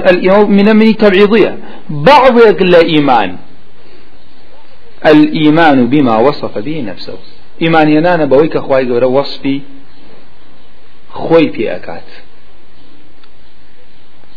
من 0.49 0.75
من 0.75 0.97
تبعيضية 0.97 1.57
بعض 1.89 2.37
لا 2.61 2.81
إيمان. 2.81 3.37
الإيمان 5.05 5.87
بما 5.87 6.17
وصف 6.17 6.57
به 6.57 6.81
نفسه. 6.87 7.17
إيمان 7.61 7.89
ينانا 7.89 8.25
بويك 8.25 8.57
خواهي 8.57 8.91
وصفي 8.91 9.61
خوي 11.19 11.49
في 11.49 11.75
أكات 11.75 12.09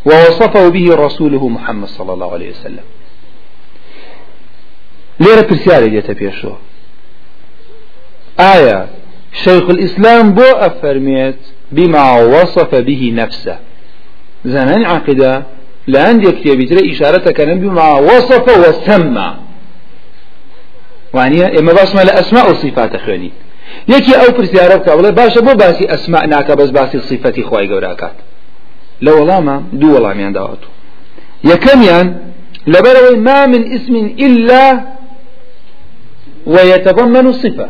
ووصفه 0.07 0.69
به 0.69 0.87
رسوله 0.95 1.49
محمد 1.49 1.89
صلى 1.89 2.13
الله 2.13 2.33
عليه 2.33 2.51
وسلم. 2.51 2.87
ليرة 5.21 5.41
برسالة 5.41 5.87
ديتا 5.87 6.13
بيشو 6.13 6.53
آية 8.41 8.87
شيخ 9.33 9.65
الإسلام 9.71 10.35
بو 10.35 10.43
أفرميت 10.43 11.39
بما 11.73 12.05
وصف 12.23 12.75
به 12.75 13.13
نفسه. 13.15 13.59
زنان 14.45 14.85
عقيدة. 14.85 15.43
لأن 15.87 16.23
يكتب 16.23 16.65
ترى 16.65 16.93
إشارتك 16.93 17.41
بما 17.41 17.93
وصف 17.93 18.47
وسمى 18.59 19.35
وانە 21.15 21.47
ئێمە 21.55 21.73
باسمە 21.79 22.03
لە 22.09 22.13
ئەسما 22.19 22.43
و 22.49 22.55
صفاتە 22.55 22.99
خوێنی 23.05 23.31
یەکی 23.89 24.13
ئەو 24.21 24.31
پرسیارە 24.37 24.77
بکە 24.81 24.93
بڵێ 24.99 25.13
باشە 25.19 25.41
بۆ 25.47 25.53
باسی 25.63 25.85
ئەسما 25.93 26.21
ناکە 26.33 26.55
بەس 26.61 26.71
باسی 26.77 26.99
صفەتی 27.11 27.43
خی 27.49 27.67
گەوراکات 27.73 28.17
لە 29.05 29.11
وەڵامە 29.19 29.57
دوو 29.81 29.95
وەڵامیان 29.97 30.33
داوەتو 30.39 30.69
یەکەمیان 31.51 32.07
لەبەرەوەی 32.73 33.17
ما 33.29 33.47
من 33.47 33.63
اسم 33.77 33.95
إلا 34.27 34.65
ويتضمن 36.47 37.33
صفة 37.33 37.69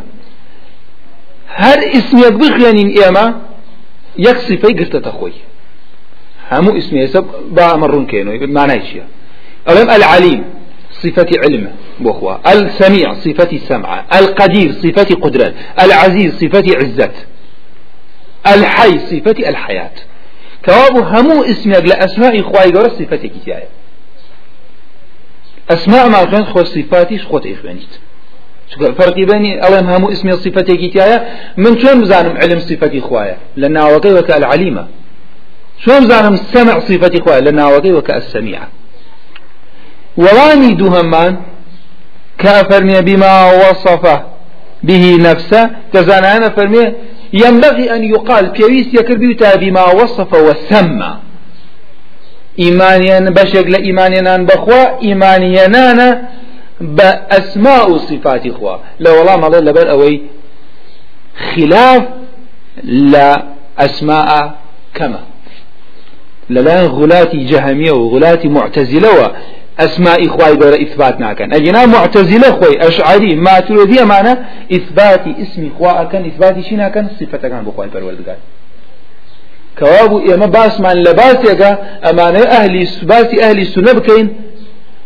هر 1.49 1.78
اسميك 1.99 2.33
بخيانين 2.33 2.88
إيما 2.99 3.26
يك 4.19 4.38
صفة 4.49 4.69
قرتة 4.78 5.11
خوي 5.11 5.33
همو 6.52 6.71
يسب 6.92 7.25
با 7.57 7.76
مرون 7.76 8.07
كينو 8.07 8.47
معناه 8.47 8.78
شيء 8.78 9.04
ألم 9.69 9.90
العليم 9.90 10.45
صفة 11.02 11.26
علم 11.44 11.73
بأخوة. 12.00 12.40
السميع 12.52 13.14
صفة 13.14 13.59
سمع 13.59 14.04
القدير 14.18 14.73
صفة 14.73 15.14
قدرة 15.14 15.52
العزيز 15.80 16.35
صفة 16.35 16.64
عزة 16.76 17.11
الحي 18.47 18.99
صفة 18.99 19.49
الحياة. 19.49 19.90
كواب 20.64 20.97
همو 20.97 21.42
اسمك 21.42 21.85
لأسماء 21.85 22.40
إخوائي 22.40 22.71
قرى 22.71 22.90
صفة 22.90 23.16
كتاية 23.16 23.68
أسماء 25.71 26.09
ما 26.09 26.25
كان 26.25 26.44
خو 26.44 26.64
صفاتي 26.64 27.18
خوت 27.18 27.47
إخوانيت. 27.47 27.92
فرقي 28.99 29.25
بيني 29.25 29.68
ألم 29.68 29.90
همو 29.90 30.12
اسمي 30.12 30.32
صفة 30.32 30.62
كتاية 30.62 31.26
من 31.56 31.78
شون 31.78 32.00
مزانم 32.00 32.37
علم 32.37 32.59
صفة 32.59 32.99
إخوائي 32.99 33.37
لأنها 33.56 33.97
وكي 33.97 34.12
وكأ 34.12 34.37
العليمة. 34.37 34.87
شون 35.78 36.02
مزانم 36.02 36.37
سمع 36.37 36.78
صفة 36.78 37.11
إخوائي 37.21 37.40
لأنها 37.40 37.76
وكي 37.76 37.92
وكأ 37.92 38.16
السميعة 38.16 38.68
وواني 40.16 40.75
دوهمان 40.75 41.37
كافرمي 42.38 43.00
بما 43.00 43.52
وصف 43.52 44.21
به 44.83 45.16
نفسه. 45.21 45.71
تزانا 45.92 46.49
فرمي 46.49 46.92
ينبغي 47.33 47.95
أن 47.97 48.04
يقال 48.04 48.50
بيويس 48.50 48.95
يكربيوتا 48.95 49.57
بما 49.57 49.85
وصف 49.85 50.35
وسمى. 50.35 51.16
إيمانيا 52.59 53.21
بشك 53.21 53.66
لإيمانيا 53.66 54.37
بخوا 54.37 55.02
إيمانيا 55.02 56.28
بأسماء 56.81 57.97
صفات 57.97 58.47
إخوة. 58.47 58.81
لو 59.00 59.19
والله 59.19 59.37
ما 59.37 59.49
ظل 59.49 59.73
بل 59.73 59.88
أوي. 59.88 60.23
خلاف 61.54 62.02
لا 62.83 63.42
أسماء 63.78 64.54
كما. 64.95 65.21
للا 66.50 66.83
غلاتي 66.83 67.45
جهمية 67.45 67.92
وغلاتي 67.92 68.49
معتزلة 68.49 69.33
أسماء 69.79 70.26
إخوائي 70.26 70.57
دورة 70.57 70.75
إثبات 70.75 71.21
ناكن. 71.21 71.52
أجنا 71.52 71.87
معتزلة 71.87 72.50
خوي 72.50 72.88
أشعري 72.88 73.37
ما 73.37 73.61
تريدي 73.61 74.05
معنا 74.05 74.45
إثبات 74.73 75.25
اسم 75.26 75.71
إخواء 75.75 76.05
كان 76.05 76.26
إثبات 76.26 76.61
شي 76.61 76.76
ناكن 76.76 77.09
صفة 77.21 77.38
كان 77.38 77.64
بخواي 77.64 77.88
پروردگار. 77.91 78.38
كوابو 79.79 80.35
إما 80.35 80.47
باس 80.47 80.81
من 80.81 80.93
لباس 80.93 81.37
يقا 81.45 81.79
أمانة 82.11 82.43
أهلي 82.43 82.88
باس 83.02 83.38
أهلي 83.38 83.62
السنة 83.62 83.93
بكين 83.93 84.29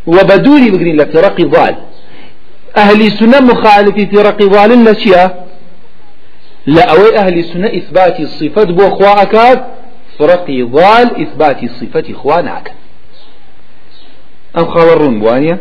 وبدوري 0.07 0.71
بقرين 0.71 0.97
لفرق 0.97 1.41
ضال. 1.41 1.77
أهلي 2.77 3.07
السنة 3.07 3.41
مخالفي 3.41 4.07
فرق 4.07 4.43
ضال 4.43 4.85
لشيا 4.85 5.47
أوي 6.69 7.19
أهلي 7.19 7.41
السنة 7.41 7.67
إثبات 7.67 8.21
الصفة 8.21 8.65
بو 8.65 8.87
أخواء 8.87 9.25
كاد 9.25 9.65
فرق 10.19 10.47
ضال 10.51 11.23
إثبات 11.23 11.63
الصفة 11.63 12.05
إخواء 12.11 12.43
ناكن 12.43 12.73
ئەم 14.57 14.67
خاوە 14.73 14.95
ڕوون 15.01 15.17
وانە 15.27 15.57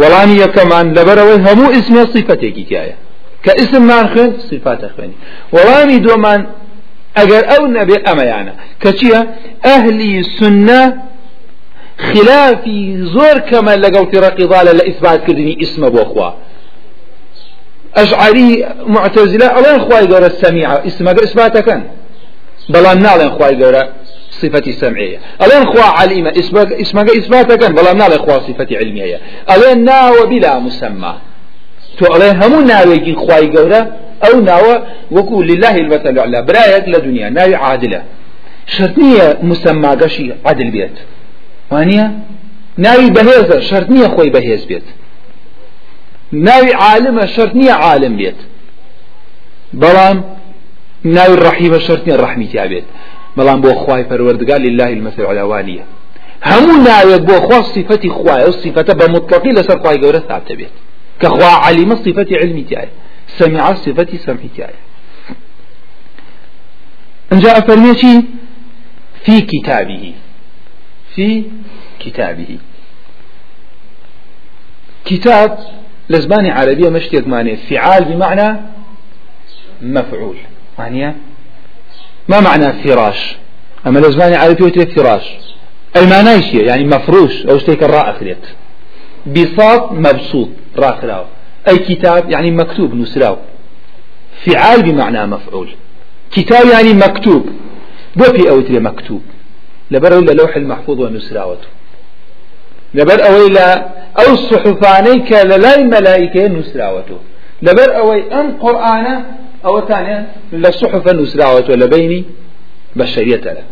وەڵامی 0.00 0.36
یەکەمان 0.44 0.86
لەبەرەوەی 0.96 1.38
هەموو 1.46 1.74
ئسمێ 1.76 2.02
صفەتێکی 2.14 2.64
تایە 2.70 2.96
کە 3.44 3.52
ئسممان 3.60 4.04
خوێن 4.12 4.30
صفاتە 4.48 4.88
خوێنی 4.94 5.16
وەڵامی 5.54 5.98
دۆمان 6.06 6.40
ئەگەر 7.18 7.42
ئەو 7.50 7.62
نەبێ 7.76 7.96
ئەمەیانە 8.06 8.54
کە 8.82 8.90
چییە 8.98 9.20
ئەهلی 9.66 10.14
سنە 10.38 10.82
خلافي 11.98 12.96
زور 13.14 13.38
كما 13.38 13.74
لقوا 13.76 14.04
فرق 14.12 14.40
ضالة 14.40 14.72
لإثبات 14.72 15.26
كردني 15.26 15.58
اسم 15.62 15.88
بوخوا 15.88 16.30
أشعري 17.96 18.66
معتزلة 18.86 19.58
الله 19.58 19.78
خواي 19.78 20.06
قورا 20.06 20.26
السميعة 20.26 20.86
اسمك 20.86 21.22
إثباتك 21.22 21.82
بلان 22.68 23.02
نالين 23.02 23.30
خواي 23.30 23.64
قورا 23.64 23.82
صفة 24.42 24.70
سمعية. 24.70 25.18
ألين 25.42 25.66
خوا 25.66 26.04
اسمك 26.40 26.72
اسمك 26.72 27.10
إثباتك 27.10 27.70
بلان 27.70 27.96
نالين 27.96 28.18
خوا 28.18 28.38
صفة 28.38 28.66
علمية. 28.72 29.20
ألين 29.50 29.84
ناو 29.84 30.26
بلا 30.26 30.58
مسمى. 30.58 31.14
تو 31.98 32.16
ألين 32.16 32.42
همو 32.42 32.60
ناوي 32.60 33.14
خواي 33.14 33.46
قورا 33.56 33.80
أو 34.26 34.40
ناو 34.40 34.82
وكو 35.10 35.42
لله 35.42 35.76
المثل 35.76 36.08
الأعلى. 36.08 36.42
برأيك 36.42 36.88
لدنيا 36.88 37.30
ناوي 37.30 37.54
عادلة. 37.54 38.02
شرطنية 38.66 39.38
مسمى 39.42 39.88
قشي 39.88 40.32
عدل 40.44 40.70
بيت. 40.70 40.96
وانيا 41.70 42.06
ناوي 42.76 43.10
بهيزة 43.10 43.60
شرطنية 43.60 44.08
خوي 44.08 44.30
بهيز 44.30 44.64
بيت. 44.64 44.86
ناوي 46.32 46.74
عالمة 46.74 47.26
شرطنية 47.26 47.72
عالم 47.72 48.16
بيت. 48.16 48.36
بلان 49.72 50.22
ناوي 51.04 51.34
الرحيمة 51.34 51.78
شرطنية 51.78 52.14
الرحمة 52.14 52.66
بيت 52.66 52.84
بلان 53.36 53.60
بو 53.60 53.74
خواي 53.74 54.04
پروردگار 54.04 54.58
لله 54.58 54.88
المثل 54.88 55.22
العلوانية. 55.22 55.84
همو 56.44 56.82
ناوي 56.84 57.18
بو 57.18 57.40
خوا 57.40 57.62
صفتي 57.62 58.08
خواي 58.08 58.48
الصفة 58.48 58.92
بمطلقي 58.92 59.50
لسر 59.52 59.78
خواي 59.78 59.98
قورة 59.98 60.18
ثابتة 60.18 60.54
بيت 60.54 60.68
كخوا 61.20 61.44
علم 61.44 61.96
صفة 61.96 62.26
علمي 62.32 62.62
تاعي 62.62 62.88
سمع 63.28 63.74
صفة 63.74 64.06
سمعي 64.26 64.48
تاعي 64.56 64.74
ان 67.32 67.38
جاء 67.38 67.60
فرميتي 67.60 68.24
في 69.24 69.40
كتابه 69.40 70.14
في 71.14 71.44
كتابه 71.98 72.58
كتاب 75.04 75.58
لزمان 76.10 76.46
عربية 76.46 76.88
مشتيك 76.88 77.28
معنى 77.28 77.56
فعال 77.56 78.04
بمعنى 78.04 78.60
مفعول. 79.82 80.36
معنى 80.78 81.14
ما 82.28 82.40
معنى 82.40 82.72
فراش؟ 82.72 83.36
أما 83.86 83.98
لزمان 83.98 84.34
عربية 84.34 84.64
وتريد 84.64 84.90
فراش. 84.90 85.22
المعنى 85.96 86.42
شيء 86.42 86.64
يعني 86.64 86.84
مفروش 86.84 87.46
أو 87.46 87.58
شتيك 87.58 87.82
الراء 87.82 88.10
أخريت 88.10 88.46
بساط 89.26 89.92
مبسوط 89.92 90.48
راخراو 90.76 91.24
أي 91.68 91.78
كتاب 91.78 92.30
يعني 92.30 92.50
مكتوب 92.50 92.94
نسراو 92.94 93.36
فعال 94.44 94.82
بمعنى 94.82 95.26
مفعول. 95.26 95.68
كتاب 96.32 96.66
يعني 96.66 96.92
مكتوب. 96.94 97.46
بو 98.16 98.24
في 98.24 98.50
أوتري 98.50 98.78
مكتوب. 98.78 99.22
لبر 99.90 100.14
ولا 100.14 100.32
لوح 100.32 100.56
المحفوظ 100.56 101.00
ونسراوته 101.00 101.68
لبر 102.94 103.26
أو 103.26 103.46
إلى 103.46 103.84
أو 104.18 104.32
الصحفاني 104.32 105.18
كلا 105.20 105.76
ملائكة 105.76 106.46
نسراوته 106.46 107.18
لبر 107.62 107.96
أو 107.96 108.12
أم 108.12 108.56
قرآن 108.60 109.24
ئەوەتانیان 109.64 110.24
لە 110.62 110.70
سوحفە 110.80 111.12
نووسراوەتەوە 111.18 111.76
لە 111.82 111.86
بینی 111.94 112.22
بە 112.98 113.04
شەریەتەرە 113.14 113.64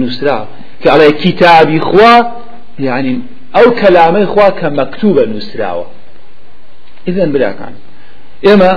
نووسرا 0.00 0.38
کە 0.82 0.88
ئەڵێ 0.92 1.10
کتابی 1.22 1.80
خوا 1.88 2.14
یعنی 2.88 3.14
ئەو 3.56 3.68
کەلامەی 3.80 4.26
خوا 4.32 4.48
کە 4.58 4.68
مەکتوبە 4.78 5.24
نووسراوە. 5.32 5.86
ئیدەن 7.06 7.30
براکان. 7.34 7.74
ئێمە 8.46 8.72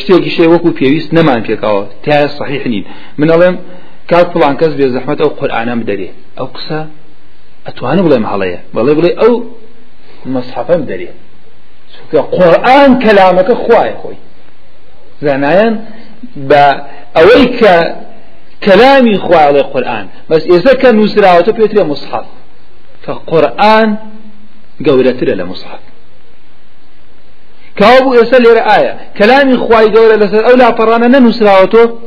شتێکی 0.00 0.30
شێ 0.36 0.44
وەکو 0.52 0.70
پێویست 0.78 1.10
نەمان 1.16 1.40
پێکەوە 1.46 1.82
تایە 2.04 2.28
صحیح 2.38 2.62
نین. 2.72 2.84
من 3.20 3.28
ئەڵێم 3.32 3.56
کات 4.10 4.26
فڵان 4.32 4.54
کەس 4.60 4.72
بێ 4.78 4.86
زەحمەت 4.94 5.18
ئەو 5.22 5.30
قورآانە 5.38 5.74
بدەرێ. 5.80 6.10
ئەو 6.38 6.48
قسە 6.54 6.80
ئەتوانە 7.66 8.00
بڵێم 8.06 8.24
هەڵەیە. 8.32 8.60
بەڵێ 8.76 8.92
بڵێ 8.98 9.10
ئەو 9.20 9.34
مەسحەفەم 10.34 10.82
دەرێ. 10.90 11.10
قورآن 12.36 12.90
کەلامەکە 13.04 13.54
خوای 13.64 13.92
خۆی. 14.00 14.18
زانایان 15.26 15.74
بە 16.50 16.64
ئەوەی 17.16 17.44
کە 17.58 17.74
کەلامی 18.64 19.16
خوای 19.24 19.62
قورآن. 19.72 20.06
بەس 20.30 20.42
ئێستا 20.52 20.72
کە 20.82 20.88
نووسراوەتە 20.98 21.52
پێترێ 21.58 21.82
مصحف. 21.92 22.26
قورآن 23.30 23.88
گەورەترە 24.86 25.34
لە 25.40 25.44
مصحف. 25.52 25.82
كابو 27.76 28.14
يسأل 28.14 28.46
يرى 28.46 28.60
آية 28.60 28.98
كلامي 29.18 29.56
خواي 29.56 29.88
دولة 29.88 30.16
لسر 30.16 30.50
أو 30.50 30.56
لا 30.56 30.70
فرانا 30.70 31.18
ننسراوتو 31.18 31.98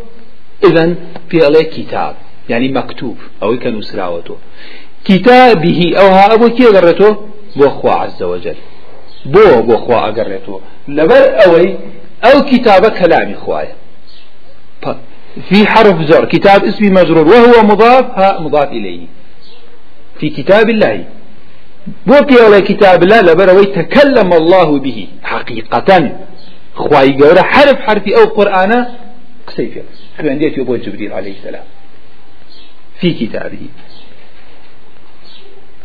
إذن 0.64 0.96
في 1.30 1.46
عليه 1.46 1.64
كتاب 1.64 2.16
يعني 2.50 2.68
مكتوب 2.68 3.18
أو 3.44 3.58
كان 3.60 3.78
نسراوتو 3.78 4.36
كتابه 5.06 5.94
أو 6.00 6.08
ها 6.08 6.34
أبو 6.34 6.50
كي 6.50 6.68
أقرته 6.68 7.18
بو 7.56 7.90
عز 7.90 8.24
وجل 8.24 8.56
بو 9.26 9.78
أو 12.24 12.42
كتاب 12.42 12.86
كلامي 12.86 13.36
خواي 13.36 13.68
في 15.50 15.68
حرف 15.68 15.98
جر 16.02 16.26
كتاب 16.26 16.64
اسمي 16.64 16.90
مجرور 16.90 17.28
وهو 17.28 17.64
مضاف 17.64 18.06
ها 18.20 18.40
مضاف 18.40 18.70
إليه. 18.72 19.08
في 20.20 20.30
كتاب 20.30 20.70
الله. 20.70 21.06
بو 22.06 22.14
على 22.44 22.62
كتاب 22.62 23.04
الله 23.04 23.22
لبروي 23.22 23.66
تكلم 23.66 24.34
الله 24.34 24.80
به. 24.80 25.08
حقيقة 25.24 26.12
خواي 26.76 27.18
قورا 27.18 27.42
حرف 27.42 27.80
حرفي 27.80 28.16
أو 28.16 28.26
قرآن 28.26 28.86
قسيفة 29.48 29.82
خوان 30.18 30.40
ديت 30.40 30.58
يبو 30.58 30.76
جبريل 30.76 31.14
عليه 31.14 31.32
السلام 31.38 31.64
في 33.00 33.14
كتابه 33.14 33.60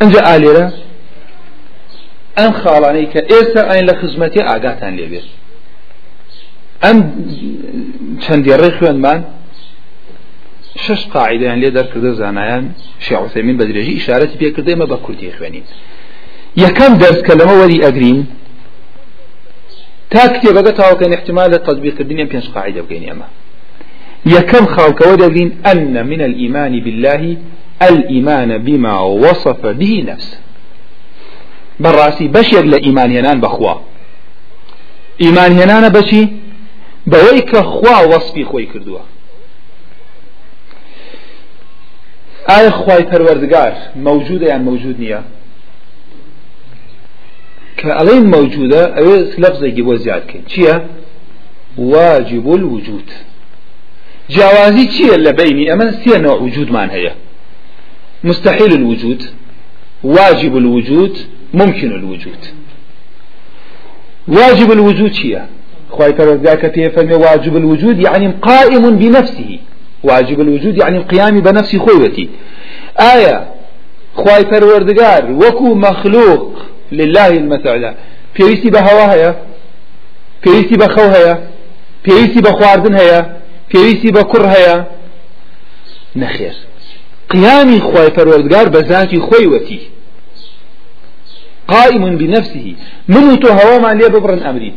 انجا 0.02 0.36
آليرا 0.36 0.72
أن 2.38 2.52
خالانيك 2.52 3.16
إيسا 3.16 3.72
أين 3.72 3.86
لخزمتي 3.86 4.40
آقاتان 4.42 4.96
ليبير 4.96 5.24
أم 6.84 6.96
چند 8.26 8.46
يري 8.46 8.70
خوان 8.78 8.96
من 9.04 9.22
شش 10.76 11.06
قاعدة 11.06 11.46
يعني 11.46 11.60
ليدر 11.60 11.86
كده 11.94 12.12
زانایان 12.12 12.64
شيخ 13.00 13.18
عثيمين 13.18 13.56
بدرجي 13.56 13.96
إشارتي 13.96 14.38
بيه 14.38 14.52
كده 14.52 14.74
ما 14.74 14.84
بكردي 14.84 15.32
خوانين 15.32 15.62
يكم 16.56 16.92
درس 16.98 17.18
كلمة 17.28 17.52
ولي 17.60 17.88
أجرين 17.88 18.26
تاكتي 20.10 20.52
بقى 20.52 20.72
تاوكين 20.72 21.12
احتمال 21.14 21.54
التطبيق 21.54 21.96
الدنيا 22.00 22.24
بينش 22.24 22.48
قاعدة 22.48 22.80
بقين 22.82 23.10
أما 23.10 23.26
يكم 24.26 24.66
خالك 24.66 25.00
ودلين 25.00 25.50
أن 25.66 26.06
من 26.06 26.20
الإيمان 26.20 26.80
بالله 26.80 27.36
الإيمان 27.82 28.58
بما 28.58 29.00
وصف 29.00 29.66
به 29.66 30.04
نفسه 30.08 30.38
براسي 31.80 32.28
بش 32.28 32.52
يقل 32.52 32.74
إيمان 32.74 33.12
ينان 33.12 33.40
بخوا 33.40 33.74
إيمان 35.20 35.52
ينان 35.52 35.88
بشي 35.88 36.28
بويك 37.06 37.56
خوا 37.56 38.04
وصفي 38.04 38.44
خوي 38.44 38.66
كردوا 38.66 38.98
آية 42.50 42.70
خواي 42.70 43.02
پروردگار 43.02 43.96
موجودة 43.96 44.46
يعني 44.46 44.62
موجود 44.62 45.00
نيا 45.00 45.24
كألين 47.76 48.30
موجودة 48.30 48.98
أو 48.98 49.14
لفظة 49.14 49.66
يجيبوا 49.66 49.96
زيادة 49.96 50.24
كين 50.48 50.80
واجب 51.78 52.54
الوجود. 52.54 53.10
جوازي 54.30 54.88
چیە 54.88 55.12
اللي 55.12 55.32
بيني 55.32 55.72
أما 55.72 55.92
سێ 56.04 56.16
نوع 56.16 56.34
وجود 56.34 56.70
مان 56.70 56.90
هي 56.90 57.14
مستحيل 58.24 58.72
الوجود 58.72 59.22
واجب 60.04 60.56
الوجود 60.56 61.18
ممكن 61.54 61.92
الوجود. 61.92 62.38
واجب 64.28 64.72
الوجود 64.72 65.14
چیە 65.14 65.40
خواهي 65.92 66.12
فرزاك 66.12 66.74
فيه 66.74 67.16
واجب 67.16 67.56
الوجود 67.56 68.00
يعني 68.00 68.34
قائم 68.42 68.96
بنفسه. 68.96 69.58
واجب 70.04 70.40
الوجود 70.40 70.78
يعني 70.78 70.96
القيام 70.98 71.40
بنفس 71.40 71.76
خوتي 71.76 72.28
آية 73.00 73.48
خواهي 74.14 74.44
فروردگار 74.44 75.32
وكو 75.32 75.74
مخلوق 75.74 76.58
لله 76.92 77.28
المثل 77.28 77.92
پێویستی 78.36 78.70
بە 78.74 78.80
هەوا 78.88 79.06
هەیە؟ 79.12 79.32
پێویستی 80.42 80.76
بە 80.82 80.88
خەو 80.94 81.08
هەیە؟ 81.16 81.34
پێویستی 82.04 82.40
بە 82.46 82.50
خواردن 82.58 82.94
هەیە؟ 83.00 83.20
پێویستی 83.70 84.10
بە 84.16 84.22
کوڕ 84.30 84.44
هەیە؟ 84.54 84.76
نەخێر. 86.22 86.56
قیامی 87.32 87.80
خۆی 87.88 88.10
پەروەردگار 88.16 88.66
قائم 91.68 92.16
بنفسه. 92.16 92.74
من 93.08 93.38
هوامان 93.60 93.98
لێ 93.98 94.08
ببڕن 94.14 94.40
ئەمری. 94.46 94.72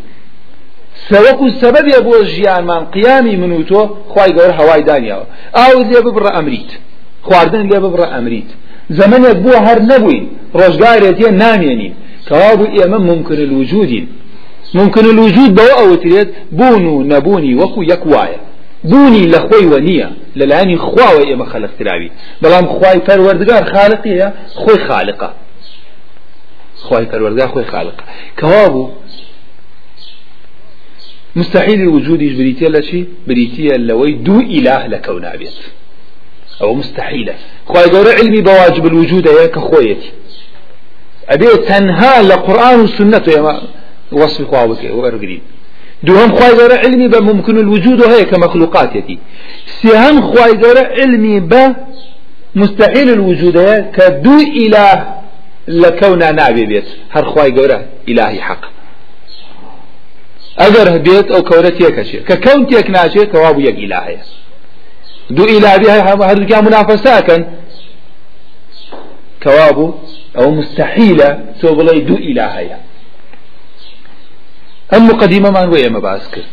سەوەکو 1.10 1.46
سەبەبێ 1.62 1.98
بۆ 2.08 2.15
ژیانمان 2.34 2.84
قیامی 2.96 3.36
من 3.41 3.52
و 3.58 3.63
تۆ 3.70 3.82
خی 4.12 4.32
گەور 4.38 4.52
هەوای 4.60 4.84
دانیاوە. 4.89 5.26
ئاو 5.58 5.78
لێ 5.89 6.00
ببڕە 6.06 6.32
ئەمریت. 6.38 6.72
خواردن 7.28 7.63
لێ 7.72 7.80
ببڕە 7.84 8.08
ئەمریت. 8.13 8.50
زمانێک 8.98 9.38
بووە 9.44 9.60
هەر 9.68 9.80
نەبووین 9.91 10.26
ڕۆژگارێتیە 10.60 11.30
نامێنین. 11.44 11.94
كواب 12.30 12.60
إيما 12.65 12.98
ممكن 12.98 13.36
الوجود 13.36 14.08
ممكن 14.74 15.06
الوجود 15.06 15.56
بو 15.56 15.68
أو 15.80 15.96
تريد 15.96 16.28
بونو 16.52 17.02
نبوني 17.02 17.56
وكو 17.56 17.82
يكوايا 17.82 18.39
بوونی 18.84 19.32
لە 19.32 19.39
خۆی 19.48 19.65
وە 19.72 19.80
نییە 19.88 20.08
لەلایانی 20.39 20.78
خواوە 20.78 21.24
ئێمە 21.30 21.46
خەلقتراوی 21.52 22.12
بەڵام 22.44 22.65
خی 22.76 23.00
پەروەردگار 23.08 23.63
خالقیە 23.74 24.28
خۆی 24.62 24.80
خالقە. 24.88 25.30
خی 26.86 27.06
پەروەردگار 27.12 27.50
خۆی 27.54 27.68
خالقە. 27.74 28.04
کەوا 28.39 28.65
بوو 28.74 28.89
مستحيل 31.36 31.82
الوجود 31.82 32.19
بريتيا 32.19 32.69
لشي 32.69 33.06
بريتيا 33.28 33.78
لوي 33.78 34.12
دو 34.13 34.39
إله 34.39 34.88
لكونا 34.88 35.36
بيت. 35.36 35.54
أو 36.62 36.74
مستحيلة 36.74 37.34
خواهي 37.65 37.89
قول 37.89 38.08
علمي 38.08 38.41
بواجب 38.41 38.86
الوجود 38.86 39.28
هي 39.28 39.48
كخويتي. 39.48 40.12
أبي 41.30 41.45
تنها 41.45 42.21
لقرآن 42.21 42.80
والسنة 42.80 43.24
يا 43.28 43.62
وصف 44.12 44.48
خواهك 44.48 44.84
وأرقرين 44.91 45.41
دوهم 46.04 46.36
خواهي 46.36 46.52
قول 46.52 46.71
علمي 46.71 47.08
بممكن 47.08 47.58
الوجود 47.58 48.04
هي 48.04 48.26
كمخلوقات 48.26 48.95
يتي 48.95 49.17
سيهم 49.82 50.21
خواهي 50.21 50.52
قول 50.52 50.78
علمي 50.78 51.39
بمستحيل 52.56 53.10
الوجود 53.10 53.58
هي 53.58 53.91
كدو 53.95 54.38
إله 54.39 55.15
لكونا 55.67 56.32
نابي 56.32 56.65
بيت. 56.65 56.86
هر 57.12 57.26
خواهي 57.26 57.52
قول 57.52 57.82
إلهي 58.10 58.41
حق. 58.41 58.74
ئەگەر 60.62 60.88
هەبێت 60.96 61.28
ئەو 61.34 61.41
کەورە 61.50 61.72
تێکەچێت 61.78 62.24
کە 62.30 62.36
کەون 62.44 62.62
تێک 62.70 62.88
ناچێت 62.96 63.28
کەوا 63.34 63.50
بوو 63.54 63.68
یەک 63.70 63.78
ئیلاهەیە 63.84 64.24
دوو 65.36 65.46
ئیلابی 65.54 65.88
هەردووکیان 66.30 66.63
منافەساکەن 66.68 67.41
کەوا 69.44 69.70
بوو 69.78 69.96
ئەو 70.38 70.48
مستحیلە 70.60 71.30
تۆ 71.60 71.68
بڵێ 71.78 71.96
دوو 72.08 72.18
ئیلاهەیە 72.28 72.78
ئەم 74.91 75.04
مقدمەمان 75.12 75.68
بۆ 75.72 75.78
ئێمە 75.84 76.02
بأس 76.06 76.26
کرد 76.34 76.52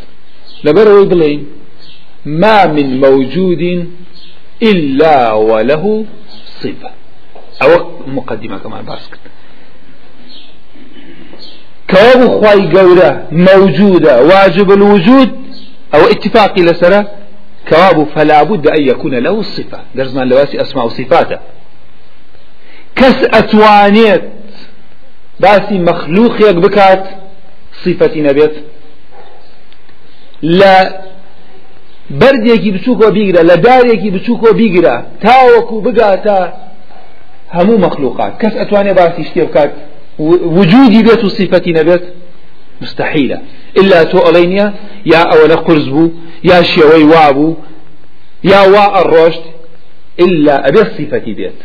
لەبەرەوەی 0.65 1.07
بڵێین 1.13 1.43
ما 2.43 2.59
من 2.77 2.89
موجود 3.05 3.63
إلا 4.71 5.33
وله 5.33 5.85
صفة. 6.63 6.91
أو 7.63 7.71
مقدمة 8.07 8.59
كمان 8.59 8.85
باسكت 8.85 9.19
كواب 11.93 12.29
خواي 12.29 12.79
قورة 12.79 13.27
موجودة 13.33 14.23
واجب 14.23 14.73
الوجود 14.73 15.31
أو 15.95 16.01
اتفاقي 16.01 16.63
لسرة؟ 16.63 17.11
كواب 17.69 18.07
فلا 18.15 18.43
بد 18.43 18.67
أن 18.67 18.83
يكون 18.83 19.15
له 19.15 19.41
الصفة 19.41 19.81
درز 19.95 20.19
من 20.19 20.29
لواسي 20.29 20.61
أسماء 20.61 20.89
صفاته 20.89 21.39
كس 22.97 23.25
أتوانيت 23.25 24.23
باسي 25.41 25.79
مخلوق 25.79 26.41
يك 26.41 26.57
بكات 26.57 27.05
صفة 27.85 28.21
نبيت 28.21 28.53
لا 30.43 31.03
بردێکی 32.21 32.71
بچووکۆ 32.77 33.09
بیگرە 33.17 33.43
لە 33.51 33.57
دارێکی 33.67 34.11
بچووکۆ 34.17 34.51
بیگرە 34.61 34.97
تاوەکو 35.25 35.77
بگاتە 35.87 36.39
هەموو 37.57 37.83
مەخلوقات 37.85 38.33
کەس 38.43 38.55
ئەتوانێ 38.61 38.93
باسی 38.99 39.25
شتێ 39.29 39.43
بکات؟ 39.49 39.71
وجودي 40.19 41.03
بيت 41.03 41.27
صفتي 41.27 41.73
نبت 41.73 42.03
مستحيلة. 42.83 43.41
إلا 43.77 44.03
تو 44.03 44.19
ألينيا 44.19 44.75
يا 45.07 45.19
أول 45.19 45.57
قرز 45.57 45.89
بو 45.89 46.11
يا 46.45 46.63
شيوي 46.63 47.05
وابو 47.05 47.55
يا 48.45 48.61
واء 48.61 49.03
الرشد 49.03 49.43
إلا 50.21 50.69
أبي 50.69 50.79
صفتي 50.79 51.33
بيت. 51.35 51.61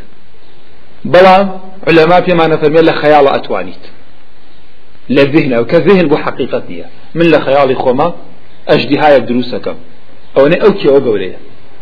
بلام 1.05 1.59
علماء 1.87 2.21
فيما 2.21 2.47
نفهم 2.47 2.75
يلا 2.77 2.91
خيال 2.91 3.27
أتوانيت. 3.27 3.83
للذهن 5.09 5.53
أو 5.53 5.65
كذهن 5.65 6.07
بو 6.07 6.17
حقيقتي 6.17 6.85
من 7.15 7.25
لخيال 7.25 7.75
خوما 7.77 8.13
أجدي 8.69 8.97
هاي 8.99 9.19
دروسكم. 9.19 9.75
أو 10.37 10.45
أنا 10.45 10.65
أوكي 10.65 10.89
أو 10.89 10.99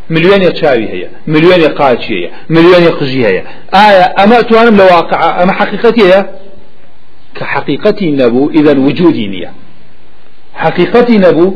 مليون 0.10 0.54
چاوی 0.54 0.88
هەیە 0.88 1.10
مليون 1.28 1.67
قاچی 1.67 2.13
هەیە 2.13 2.30
مليون 2.49 2.86
قژی 2.99 3.23
هەیە 3.23 3.43
ئایا 3.73 4.06
ئەمە 4.17 4.43
توانم 4.49 4.78
لە 4.78 4.91
واقع 4.91 5.17
ئەمە 5.39 5.54
حقیقەتی 5.60 6.01
هەیە 6.01 6.25
كحقيقتي 7.36 8.12
نبو 8.12 8.50
إذا 8.50 8.80
وجودي 8.80 9.28
نية. 9.28 9.52
حقيقتي 10.54 11.17
نبو 11.17 11.54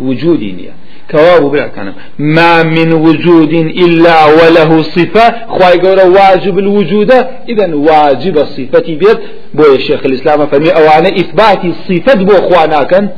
وجودي 0.00 0.52
نية. 0.52 0.74
كواب 1.10 1.42
بالعكانم 1.42 1.94
ما 2.18 2.62
من 2.62 2.92
وجود 2.92 3.52
إلا 3.54 4.24
وله 4.24 4.82
صفة. 4.82 5.46
خواهي 5.48 5.78
قولا 5.78 6.04
واجب 6.04 6.58
الوجود. 6.58 7.10
إذا 7.48 7.74
واجب 7.74 8.38
الصفة 8.38 8.86
بيت. 9.02 9.18
بو 9.54 9.74
الشيخ 9.74 10.00
الإسلام 10.06 10.46
فمي 10.46 10.70
أوانا 10.70 11.08
إثبات 11.08 11.64
الصفة 11.64 12.24
بو 12.24 12.36
خوانا 12.48 12.82
كان 12.82 13.08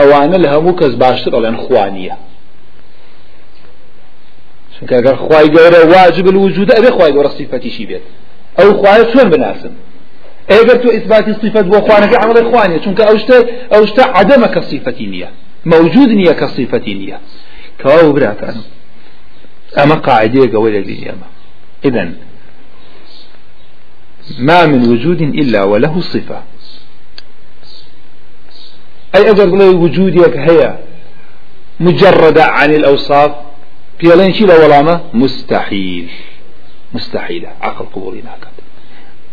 أوانا 0.00 0.36
لها 0.36 0.58
مكز 0.58 0.94
باشتر 0.94 1.38
لأن 1.40 1.56
خوانية 1.56 2.16
چونکە 4.78 4.94
ئەگەر 4.98 5.16
خی 5.24 5.48
گەورە 5.54 5.80
واجب 5.94 6.26
الوجود 6.28 6.68
ئەبێ 6.72 6.90
خی 6.96 7.12
گەورە 7.14 7.30
صفەتی 7.38 7.70
شی 7.70 7.86
بێت 7.86 8.04
ئەو 8.58 8.68
خوایە 8.78 9.04
چۆن 9.12 9.26
بناسم 9.32 9.72
ئەگەر 10.50 10.76
تۆ 10.82 10.88
ئیثباتی 10.96 11.32
صفت 11.42 11.64
بۆ 11.72 11.78
خوانەکە 11.86 12.16
عمڵی 12.24 12.44
خوانیە 12.50 12.78
چونکە 12.84 13.02
ئەوشتە 13.08 13.36
ئەوشتە 13.72 14.02
عدەمە 14.20 14.48
کە 14.54 14.60
صفەتی 14.70 15.06
نییە. 15.12 15.28
موجود 15.72 16.10
نییە 16.18 16.34
کە 16.40 16.46
صفەتی 16.56 16.94
نییە. 17.00 17.18
کەوا 17.80 18.12
براکانم 18.16 18.66
ئەمە 19.78 19.96
قاعدەیە 20.06 20.46
گەوە 20.54 20.68
لەگەی 20.76 21.00
ئێمە 21.06 21.28
إذن 21.88 22.10
ما 24.48 24.66
من 24.66 24.82
وجود 24.92 25.20
إلا 25.40 25.60
وله 25.70 25.94
صفة. 26.00 26.40
أي 29.14 29.30
أجر 29.30 29.46
بلي 29.46 29.68
وجودك 29.68 30.36
هي 30.36 30.78
مجردة 31.80 32.44
عن 32.44 32.70
الأوصاف 32.74 33.32
بيلين 34.00 34.32
شي 34.32 34.44
ولا 34.44 35.00
مستحيل 35.14 36.08
مستحيلة 36.94 37.48
عقل 37.60 37.84
قبولي 37.84 38.20
ناكد 38.20 38.67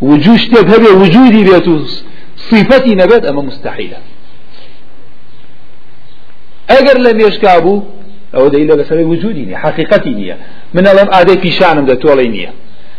وجود 0.01 0.37
شتێک 0.37 0.67
هەبێ 0.73 0.91
وجودی 1.01 1.43
بێت 1.47 1.67
و 1.67 1.75
صفەتی 2.49 2.95
نەبێت 3.01 3.23
ئەمە 3.27 3.41
مستحیلە 3.49 3.99
ئەگەر 6.71 6.97
لە 7.05 7.11
مێشکا 7.19 7.59
بوو 7.63 7.83
ئەوە 8.33 8.49
دەی 8.53 8.67
لە 8.69 8.75
بەسەر 8.79 8.97
وجودی 9.11 9.45
نیە 9.49 9.57
حقیقەتی 9.65 10.13
نییە 10.19 10.35
من 10.73 10.83
ئەڵێم 10.89 11.09
ئادەی 11.15 11.37
پیشانم 11.43 11.85
دە 11.89 11.95
تۆڵی 12.03 12.29
نییە 12.35 12.51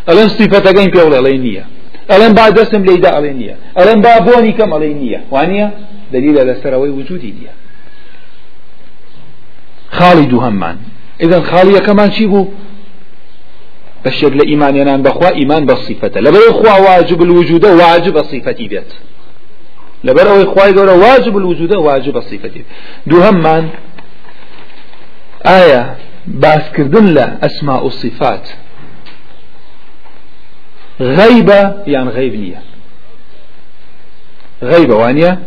ئەڵێم 0.09 0.29
صفەتەکەین 0.39 0.91
پێ 0.95 1.01
ئەڵێ 1.07 1.39
نییە 1.47 1.65
ئەڵێم 2.11 2.33
با 2.39 2.51
دەستم 2.57 2.83
لێدا 2.89 3.11
ئەڵێ 3.17 3.33
نییە 3.41 3.55
ئەڵێم 3.79 4.01
با 4.05 4.13
بۆنی 4.27 4.53
کەم 4.59 4.71
ئەڵێ 4.75 4.91
نییە 5.03 5.21
وانە 5.35 5.69
دلیلە 6.15 6.43
لەسەرەوەی 6.49 6.93
وجودی 6.99 7.33
نییە 7.39 7.55
خاڵی 9.97 10.27
دووهەممان 10.33 10.77
إذن 11.23 11.43
خاڵی 11.51 11.69
یەکەمان 11.69 12.11
چی 12.17 12.27
بوو 12.31 12.49
بەشێک 14.07 14.33
لە 14.41 14.45
ئیمانیانان 14.51 15.01
بەخوا 15.07 15.31
ئیمان 15.39 15.63
بە 15.69 15.75
صفەتە. 15.87 16.19
لەبەر 16.27 16.43
خوا 16.59 16.75
واجب 16.89 17.21
الوجودە 17.27 17.71
واجب 17.83 18.15
صفەتی 18.33 18.69
بێت. 18.73 18.91
لەبەر 20.07 20.27
ئەوەی 20.31 20.47
خوای 20.53 20.73
واجب 21.07 21.35
الوجودە 21.41 21.77
واجب 21.89 22.21
صفەتی 22.21 22.65
دووهەممان 23.11 23.65
ئایا 25.45 25.83
باسکردن 26.27 27.07
لە 27.17 27.27
ئەسما 27.43 27.77
و 27.87 27.91
صفات 27.91 28.47
غيبة 31.01 31.75
يعني 31.87 32.11
غيب 32.11 32.35
نية 32.35 32.63
غيبة 34.63 34.95
وانية 34.95 35.39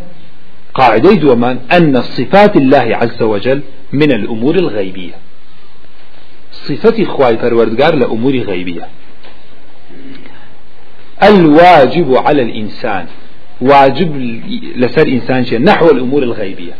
قاعدة 0.74 1.13
دومان 1.13 1.60
أن 1.72 2.02
صفات 2.02 2.56
الله 2.56 2.88
عز 3.02 3.22
وجل 3.22 3.62
من 3.93 4.12
الأمور 4.12 4.56
الغيبية. 4.56 5.15
صفتي 6.67 7.06
خواي 7.06 7.38
پروردگار 7.38 7.95
لأمور 7.95 8.36
غيبية. 8.38 8.88
الواجب 11.24 12.15
على 12.15 12.41
الإنسان 12.41 13.06
واجب 13.62 14.15
لسر 14.76 15.08
إنسان 15.08 15.45
شيء 15.45 15.60
نحو 15.60 15.89
الأمور 15.89 16.24
الغيبية. 16.24 16.74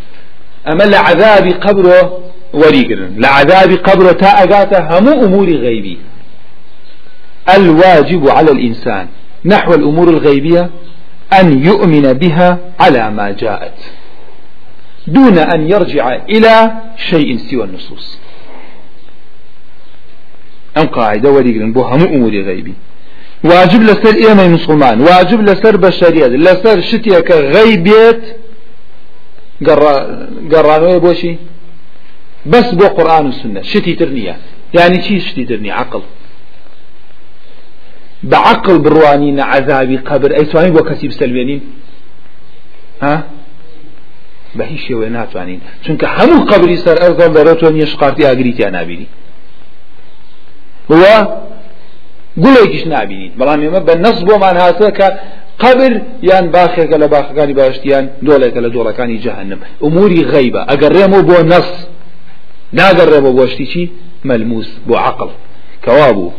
أما 0.68 0.84
لعذاب 0.84 1.48
قبره 1.48 2.20
وريقرن 2.54 3.15
لعذاب 3.18 3.72
قبره 3.72 4.12
تاءقاته 4.12 5.00
هم 5.00 5.08
أمور 5.08 5.50
غيبية. 5.50 5.98
الواجب 7.56 8.30
على 8.30 8.52
الإنسان 8.52 9.08
نحو 9.46 9.74
الأمور 9.74 10.10
الغيبية 10.10 10.70
أن 11.34 11.65
يؤمن 11.65 12.13
بها 12.13 12.58
على 12.80 13.12
ما 13.12 13.32
جاءت 13.32 13.80
دون 15.08 15.38
أن 15.38 15.70
يرجع 15.70 16.15
إلى 16.15 16.72
شيء 16.98 17.38
سوى 17.38 17.63
النصوص. 17.63 18.20
ام 20.77 20.88
قاعدة 20.88 21.32
وريقرن 21.32 21.73
بو 21.73 21.82
همو 21.82 22.05
امور 22.05 22.32
غيبي 22.32 22.73
واجب 23.43 23.82
لسر 23.84 24.15
ايما 24.15 24.47
مسلمان 24.47 25.01
واجب 25.01 25.41
لسر 25.41 25.77
بشرية 25.77 26.27
لسر 26.27 26.82
شتيك 26.82 27.32
غيبيت 27.32 28.21
قرانوية 30.51 30.97
بوشي 30.97 31.36
بس 32.45 32.73
بو 32.73 32.88
قرآن 32.88 33.25
والسنة 33.25 33.62
شتي 33.62 33.93
ترنية 33.95 34.38
يعني 34.73 35.01
شي 35.01 35.19
شتي 35.19 35.45
ترنية 35.45 35.73
عقل. 35.73 36.01
بعقل 38.23 38.79
بروانين 38.79 39.39
عذابي 39.39 39.97
قبر 39.97 40.32
اي 40.36 40.45
سواني 40.45 40.71
بو 40.71 40.84
كسيب 40.84 41.12
سلمينين 41.12 41.62
ها؟ 43.01 43.23
بە 44.58 44.62
هیچ 44.62 44.82
شێوێ 44.88 45.08
ناتوانین. 45.17 45.62
چونکە 45.84 46.05
هەموو 46.17 46.45
قبری 46.51 46.77
سەر 46.86 46.97
ئەرزەڵ 47.03 47.32
دەرەوە 47.38 47.71
نیە 47.75 47.88
شقارتی 47.93 48.23
ئاگریتیان 48.25 48.75
نبینی 48.75 49.08
وە 50.89 51.15
گوڵێکیش 52.43 52.84
نبینیت 52.88 53.34
بەڵام 53.39 53.60
ئێمە 53.63 53.82
بە 53.88 53.95
نەس 54.06 54.17
بۆمان 54.28 54.56
هاتە 54.63 54.89
کە 54.97 55.08
قبر 55.63 56.02
یان 56.30 56.45
باخێکە 56.56 56.97
لە 57.04 57.08
باخەکانی 57.13 57.54
باشتیان 57.62 58.06
دۆڵێکە 58.25 58.60
لە 58.65 58.69
دۆڵەکانی 58.75 59.17
جەهنم. 59.25 59.60
ئوموری 59.84 60.23
غەیبە. 60.34 60.62
ئەگەر 60.71 60.91
ڕێمە 60.97 61.19
بۆ 61.30 61.38
نەس 61.52 61.69
ناگەڕێ 62.80 63.19
بۆ 63.25 63.45
شتی 63.52 63.65
چی؟ 63.71 63.91
ملموس 64.25 64.69
بو 64.88 64.95
عقل. 64.95 65.30
كوابو 65.86 66.32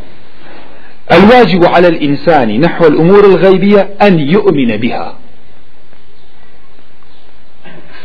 الواجب 1.13 1.65
على 1.65 1.89
الإنسان 1.89 2.61
نحو 2.61 2.87
الأمور 2.87 3.25
الغيبية 3.25 3.89
أن 4.03 4.19
يؤمن 4.19 4.77
بها. 4.77 5.15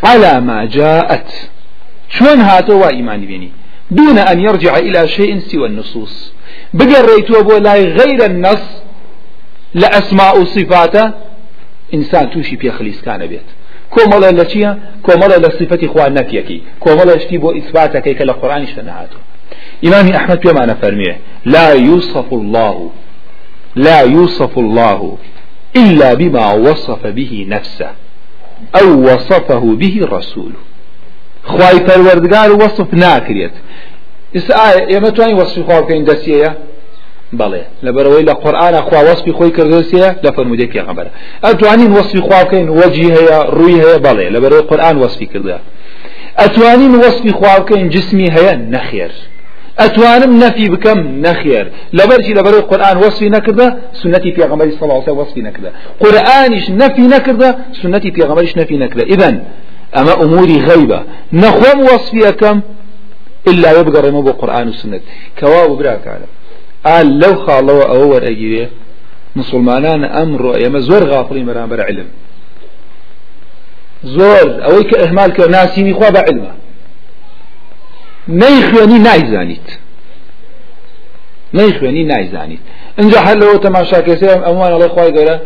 على 0.03 0.41
ما 0.41 0.65
جاءت. 0.65 1.49
شون 2.09 2.39
هاتوا 2.41 2.87
إيمان 2.87 3.25
بيني. 3.25 3.51
دون 3.91 4.17
أن 4.17 4.39
يرجع 4.39 4.77
إلى 4.77 5.07
شيء 5.07 5.39
سوى 5.39 5.67
النصوص. 5.67 6.34
بقريتوا 6.77 7.41
بو 7.41 7.57
لا 7.57 7.73
غير 7.99 8.19
النص 8.25 8.65
لأسماء 9.73 10.43
صفاته 10.43 11.05
إنسان 11.93 12.29
توشي 12.31 12.55
بيا 12.55 12.71
خليس 12.71 13.01
كان 13.01 13.21
بيت 13.31 13.47
كوملا 13.89 14.29
لشيا 14.43 14.71
كوملا 15.05 15.37
لصفة 15.37 15.79
إخوان 15.87 16.13
نفيكي 16.13 16.61
كوملا 16.79 17.15
اشتي 17.15 17.37
بو 17.37 17.51
إثباتك 17.51 18.03
كي 18.17 18.23
القرآن 18.23 18.67
شنهاته 18.67 19.19
إمام 19.85 20.07
أحمد 20.19 20.39
بما 20.39 20.65
نفرميه 20.65 21.17
لا 21.45 21.73
يوصف 21.73 22.33
الله 22.33 22.91
لا 23.75 24.01
يوصف 24.01 24.59
الله 24.59 25.17
إلا 25.75 26.13
بما 26.13 26.53
وصف 26.53 27.07
به 27.07 27.45
نفسه 27.49 27.91
أو 28.81 28.87
وصفه 29.13 29.75
به 29.75 29.95
الرسول 30.01 30.51
خواي 31.43 31.79
پروردگار 31.87 32.51
وصف 32.51 32.93
ناكريت 32.93 33.51
يما 34.89 35.09
تواني 35.09 35.33
وصف 35.33 35.65
خواه 35.65 35.79
بكين 35.79 36.03
دسية 36.03 36.57
بەڵێ 37.39 37.63
لەبەرەوەی 37.85 38.23
لە 38.29 38.33
قورآە 38.43 38.81
خوا 38.87 38.99
وەسپی 39.09 39.31
خۆی 39.37 39.51
کردسیە 39.57 40.09
لە 40.25 40.29
فەرمودەی 40.35 40.69
پێغەمبەر 40.73 41.07
ئەتوانین 41.45 41.91
وەسپی 41.97 42.21
خوا 42.25 42.39
بکەین 42.43 42.67
وەجی 42.79 43.09
هەیە 43.17 43.39
ڕووی 43.57 43.77
هەیە 43.83 43.97
بەڵێ 44.05 44.27
لەبەرەوەی 44.35 44.65
قورآن 44.69 44.95
وەسپی 45.03 45.27
کردە 45.33 45.57
ئەتوانین 46.41 46.93
وەسپی 47.03 47.31
خوا 47.37 47.53
بکەین 47.61 47.87
جسمی 47.95 48.29
هەیە 48.35 48.53
نەخێر 48.73 49.13
ئەتوانم 49.81 50.31
نەفی 50.43 50.67
بکەم 50.73 50.99
نەخێر 51.25 51.65
لەبەرجی 51.97 52.33
لەبەرەوەی 52.37 52.65
قورآن 52.71 52.97
وەسپی 53.03 53.29
نەکردە 53.35 53.67
سنەتی 54.01 54.31
وسلم 54.39 55.17
وەسپی 55.21 55.41
نەکردە 55.47 55.69
قورآنیش 56.01 56.65
نەفی 56.81 57.05
نەکردە 57.15 57.49
سنەتی 57.81 58.11
پێغەمبەریش 58.17 58.53
نەفی 58.59 58.77
نەکردە 58.83 59.03
ئذن 59.11 59.35
ئەمە 59.95 60.13
ئوموری 60.21 60.59
غەیبە 60.67 60.99
نەخۆم 61.43 61.79
وەسپی 61.89 62.21
ئەەکەم 62.27 62.57
إلا 63.47 63.79
يبقى 63.79 64.01
رمو 64.01 64.31
قرآن 64.31 64.69
وسنة. 64.69 65.01
كواب 65.39 65.69
براك 65.77 66.07
على 66.07 66.27
ئال 66.85 67.07
لەو 67.21 67.35
خاڵەوە 67.45 67.85
ئەوە 67.91 68.05
وەرەگیرێ 68.13 68.65
مسلمانان 69.35 70.01
ئەمڕۆ 70.15 70.51
ئێمە 70.61 70.79
زۆر 70.89 71.03
غافڵی 71.11 71.43
بەرامبەر 71.49 71.79
علم. 71.87 72.07
زۆر 74.03 74.47
ئەوەی 74.65 74.85
کە 74.89 74.95
ئەهمال 75.01 75.31
کرد 75.31 75.49
ناسینی 75.55 75.93
خوا 75.93 76.09
بە 76.15 76.21
علمە 76.29 76.53
نەی 78.41 78.57
خوێنی 78.67 78.99
نایزانیت 79.07 79.67
نەی 81.53 81.71
خوێنی 81.77 82.03
نایزانیت 82.11 82.63
اینجا 82.99 83.19
هەر 83.27 83.35
لەوە 83.41 83.57
تەماشا 83.65 83.99
کەسێ 84.07 84.27
ئەوان 84.47 84.71
ئەڵێ 84.73 84.87
خوای 84.93 85.11
گەورە 85.15 85.37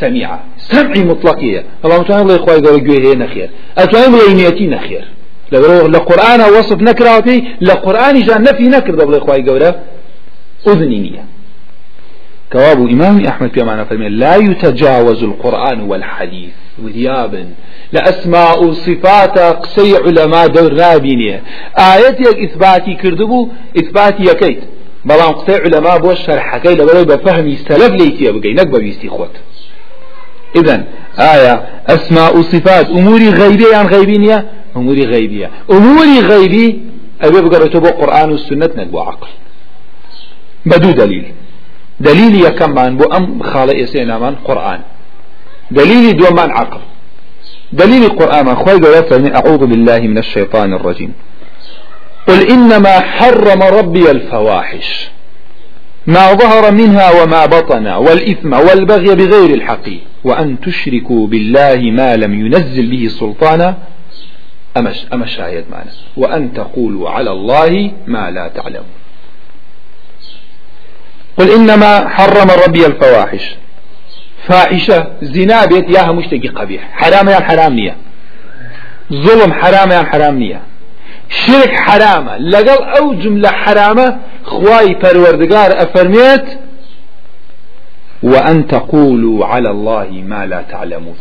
سميعة. 0.00 0.40
سمعي 0.56 1.04
مطلقية. 1.04 1.64
الله 1.84 1.98
متعالى 2.00 2.22
الله 2.22 2.34
يخوي 2.34 2.54
قال 2.54 2.84
جوه 2.84 3.14
نخير. 3.14 3.50
أتواني 3.78 4.08
بلا 4.12 4.32
نيتي 4.32 4.66
نخير. 4.66 5.04
لقرآن 5.88 6.40
وصف 6.40 6.82
نكراتي 6.82 7.44
لقرآن 7.60 8.22
جاء 8.22 8.42
نفي 8.42 8.62
نكر 8.62 8.94
دبل 8.94 9.14
إخوائي 9.14 9.48
قولة 9.48 9.74
أذني 10.68 10.98
نية. 10.98 11.24
كواب 12.52 12.88
إمام 12.88 13.26
أحمد 13.26 13.60
معنى 13.60 13.84
فرمي 13.84 14.08
لا 14.08 14.36
يتجاوز 14.36 15.24
القرآن 15.24 15.80
والحديث 15.80 16.52
وذيابا 16.82 17.48
لأسماء 17.92 18.72
صفات 18.72 19.38
قسي 19.38 19.96
علماء 19.96 20.46
دور 20.46 20.72
نابينية 20.72 21.42
آيات 21.78 22.20
إثباتي 22.20 22.94
كردبو 22.94 23.48
إثباتي 23.78 24.22
يكيت. 24.22 24.60
بلان 25.04 25.32
قسي 25.32 25.56
علماء 25.56 25.98
بو 25.98 26.10
الشرح 26.10 26.56
كي 26.56 26.74
لبرو 26.74 27.04
بفهم 27.04 27.56
سلف 27.56 27.92
ليتي 27.92 28.32
بقي 28.32 28.54
نقبة 28.54 28.78
بيستي 28.78 29.08
خوت 29.08 29.36
إذن 30.56 30.84
آية 31.18 31.62
أسماء 31.86 32.42
صفات 32.42 32.90
أموري 32.90 33.28
غيبية 33.28 33.76
عن 33.76 33.86
غيبينية 33.86 34.44
أموري 34.76 35.04
غيبية. 35.04 35.50
أموري 35.70 36.20
غيبي 36.20 36.80
أبي 37.22 37.40
بقرأتو 37.40 37.78
قرآن 37.78 38.30
والسنة 38.30 38.70
نقبو 38.76 39.00
عقل. 39.00 39.28
بدو 40.66 40.90
دليل. 40.90 41.26
دليل 42.00 42.44
يكمان 42.44 42.96
بو 42.96 43.04
أم 43.04 43.42
خالق 43.42 43.76
يسينا 43.76 44.18
من 44.18 44.34
قرآن. 44.34 44.80
دليل 45.70 46.16
دو 46.16 46.30
من 46.30 46.50
عقل. 46.50 46.80
دليل 47.72 48.04
القرآن 48.04 48.54
خوي 48.54 48.72
قولت 48.72 49.12
أعوذ 49.12 49.66
بالله 49.66 49.98
من 49.98 50.18
الشيطان 50.18 50.72
الرجيم. 50.72 51.12
قل 52.28 52.50
إنما 52.50 53.00
حرم 53.00 53.62
ربي 53.62 54.10
الفواحش. 54.10 55.08
ما 56.06 56.32
ظهر 56.32 56.72
منها 56.72 57.22
وما 57.22 57.46
بطن 57.46 57.86
والإثم 57.86 58.52
والبغي 58.52 59.14
بغير 59.14 59.54
الحق. 59.54 59.88
وأن 60.24 60.60
تشركوا 60.60 61.26
بالله 61.26 61.90
ما 61.90 62.16
لم 62.16 62.46
ينزل 62.46 62.86
به 62.90 63.08
سلطانا 63.08 63.76
أمش, 64.76 65.06
أمش 65.12 65.40
آيات 65.40 65.64
معنا 65.70 65.90
وأن 66.16 66.52
تقولوا 66.54 67.10
على 67.10 67.30
الله 67.30 67.90
ما 68.06 68.30
لا 68.30 68.48
تعلمون. 68.48 68.84
قل 71.36 71.50
إنما 71.50 72.08
حرم 72.08 72.50
ربي 72.66 72.86
الفواحش. 72.86 73.54
فاحشة 74.46 75.06
زنا 75.22 75.66
بيت 75.66 75.90
ياها 75.90 76.12
مشتقي 76.12 76.48
قبيح. 76.48 76.82
حرام 76.92 77.28
يا 77.28 77.40
حرام 77.40 77.72
نية. 77.74 77.96
ظلم 79.12 79.52
حرام 79.52 79.90
يا 79.90 80.02
حرام 80.02 80.38
نية. 80.38 80.60
شرك 81.28 81.74
حرامة 81.74 82.36
لقل 82.36 82.84
أو 82.84 83.14
جملة 83.14 83.48
حرامة 83.48 84.18
خواي 84.44 84.94
پروردگار 84.94 85.82
أفرميت 85.82 86.44
وأن 88.22 88.66
تقولوا 88.66 89.46
على 89.46 89.70
الله 89.70 90.08
ما 90.26 90.46
لا 90.46 90.62
تعلمون. 90.62 91.16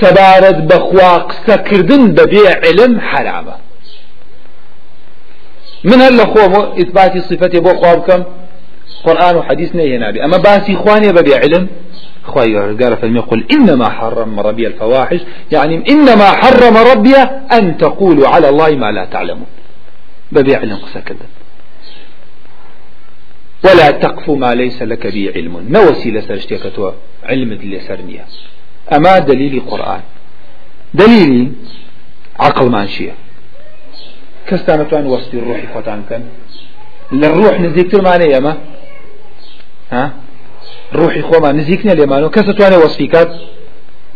سبارت 0.00 0.58
بخوا 0.70 1.28
قسە 1.28 1.56
کردن 1.68 2.14
بەبێ 2.14 2.46
علم 2.64 3.00
حرامە 3.00 3.56
من 5.84 5.98
هەر 6.04 6.12
لە 6.20 6.26
خۆم 6.32 6.54
ئیثباتی 6.78 7.20
صفەتی 7.20 7.60
بۆ 7.66 7.72
قرآن 9.04 9.36
وحديث 9.36 9.70
نبي. 9.76 10.24
أما 10.24 10.36
باسي 10.36 10.74
إخواني 10.74 11.08
ببي 11.08 11.34
علم؟ 11.34 11.68
خوي 12.24 12.56
قال 12.56 12.96
فلم 12.96 13.16
يقول 13.16 13.44
إنما 13.52 13.88
حرم 13.88 14.40
ربي 14.40 14.66
الفواحش. 14.66 15.20
يعني 15.52 15.84
إنما 15.88 16.30
حرم 16.30 16.76
ربي 16.76 17.16
أن 17.52 17.76
تقولوا 17.76 18.28
على 18.28 18.48
الله 18.48 18.70
ما 18.70 18.90
لا 18.92 19.04
تعلمون. 19.04 19.46
ببي 20.32 20.56
علم 20.56 20.76
قسا 20.76 21.02
ولا 23.64 23.90
تقف 23.90 24.30
ما 24.30 24.54
ليس 24.54 24.82
لك 24.82 25.06
به 25.06 25.32
علم. 25.36 25.66
نوسي 25.70 26.10
لسرشتكتوا 26.10 26.90
علم 27.24 27.52
اللي 27.52 27.80
سرنيا 27.80 28.24
أما 28.92 29.18
دليل 29.18 29.60
قرآن 29.60 30.00
دليلي 30.94 31.48
عقل 32.40 32.70
مانشية 32.70 33.14
كستانتوان 34.46 35.06
وصفي 35.06 35.36
الروح 35.38 35.60
فتان 35.74 36.02
كان 36.10 36.22
للروح 37.12 37.60
نزيكتر 37.60 38.02
معنى 38.02 38.40
ما؟ 38.40 38.56
ها؟ 39.92 40.12
ڕوحی 40.98 41.22
خۆمان 41.28 41.54
نزیکنە 41.60 41.92
لێمانەوە 41.98 42.30
کەس 42.36 42.46
توانێت 42.58 42.80
وەسفیکات 42.84 43.30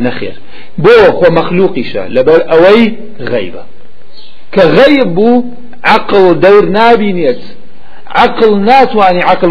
نەخێر 0.04 0.36
بۆ 0.84 0.94
خۆ 1.18 1.28
مەخلوقیشە 1.38 2.04
لەبەر 2.16 2.40
ئەوەی 2.50 2.84
غەیبە 3.30 3.62
کە 4.54 4.62
غەیب 4.76 5.08
بوو 5.16 5.44
عقل 5.94 6.24
دەور 6.44 6.64
نابینێت 6.78 7.42
عقل 8.24 8.50
ناتوانانی 8.70 9.22
عقل 9.32 9.50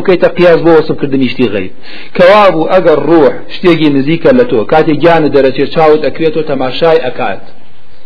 بۆ 0.65 0.71
وەسف 0.77 0.95
کردنی 1.01 1.29
شتی 1.33 1.47
غەیب 1.53 1.71
کەوا 2.17 2.43
بوو 2.53 2.69
ئەگەر 2.73 2.99
ڕوح 3.09 3.33
شتێکی 3.55 3.89
نزیکە 3.97 4.31
لە 4.39 4.45
تۆ 4.51 4.59
کاتێک 4.71 4.97
گیانە 5.03 5.29
دەرەچێت 5.35 5.69
چاوت 5.75 6.01
ئەکرێتەوە 6.07 6.47
تەماشای 6.51 6.99
ئەکات 7.05 7.43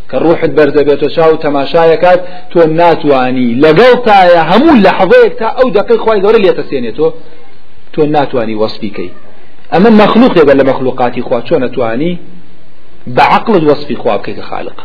کە 0.10 0.17
ڕوحت 0.24 0.52
بەردەبێتەوە 0.58 1.10
چاو 1.15 1.34
تەماشایەکات 1.45 2.19
تۆ 2.52 2.60
ناتوانی 2.82 3.50
لەگەڵ 3.63 3.93
تایە 4.08 4.41
هەموو 4.52 4.82
لە 4.86 4.91
حەوەیەک 4.97 5.34
تا 5.39 5.47
ئەو 5.58 5.67
دقی 5.78 5.97
خی 6.04 6.19
گەورە 6.24 6.39
لێتە 6.43 6.63
سێنێتەوە 6.69 7.10
تۆ 7.93 8.02
ناتوانانی 8.15 8.56
وەسپیکەی 8.62 9.12
ئەمە 9.74 9.89
مەخلوق 10.02 10.32
لێبەر 10.38 10.56
لە 10.62 10.65
مەخلوقاتی 10.69 11.21
خوا. 11.21 11.41
چۆن 11.41 11.63
نتوانی 11.63 12.19
بعقلت 13.08 13.63
وەسفی 13.69 13.95
خوا 13.95 14.17
بکەیتە 14.17 14.43
خالق. 14.50 14.78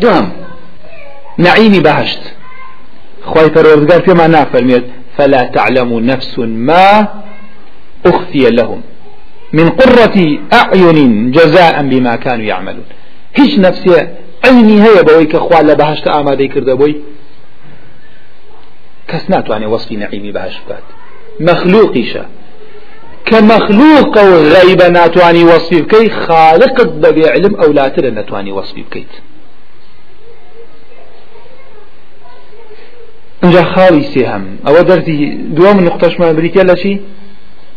دوام 0.00 0.32
نعيمي 1.38 1.80
بهشت. 1.80 2.22
خواهي 3.24 3.48
پروردگار 3.48 4.00
فيما 4.00 4.26
نافرميت 4.26 4.84
فلا 5.18 5.44
تعلم 5.44 5.98
نفس 6.00 6.38
ما 6.38 7.08
أخفي 8.06 8.50
لهم 8.50 8.80
من 9.52 9.68
قرة 9.68 10.38
أعين 10.52 11.30
جزاء 11.30 11.82
بما 11.82 12.16
كانوا 12.16 12.44
يعملون. 12.44 12.84
هیچ 13.34 13.58
نفسي 13.58 14.08
عيني 14.44 14.82
هي 14.82 15.02
بوي 15.02 15.26
كخوال 15.26 15.66
لبهشت 15.66 16.08
آماده 16.08 16.46
کرده 16.46 16.74
بوي 16.74 16.96
كس 19.08 19.30
ناتواني 19.30 19.66
وصفي 19.66 19.96
نعيمي 19.96 20.32
بهش 20.32 20.60
بكات 20.66 20.82
مخلوقيشا 21.40 22.26
كمخلوق 23.24 24.18
غيب 24.18 24.82
ناتواني 24.82 25.44
وصفي 25.44 25.82
بكي 25.82 26.10
خالق 26.10 26.82
ببي 26.82 27.28
علم 27.28 27.54
أو 27.54 27.72
لا 27.72 27.88
انجا 33.44 33.64
خالي 33.64 34.02
سيهم 34.02 34.56
أو 34.66 34.82
درتي 34.82 35.34
دوام 35.34 35.80
نقطش 35.80 36.20
ما 36.20 36.32
بريتيا 36.32 36.62
لشي 36.62 37.00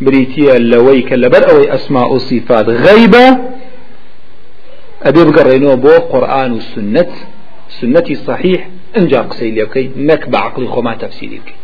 بريتيا 0.01 0.59
لوي 0.59 1.01
كلبر 1.01 1.49
أو 1.51 1.63
اسماء 1.63 2.13
وصفات 2.13 2.69
غيبة 2.69 3.37
ابي 5.03 5.23
بقرينو 5.23 5.75
بو 5.75 5.89
قرآن 5.89 6.51
والسنة 6.51 7.07
سنتي 7.69 8.15
صحيح 8.15 8.67
انجا 8.97 9.21
قسي 9.21 9.51
لي 9.51 9.89
نك 9.97 10.29
بعقلي 10.29 10.67
خو 10.67 10.81
تفسيري 10.91 11.39
بكي 11.39 11.55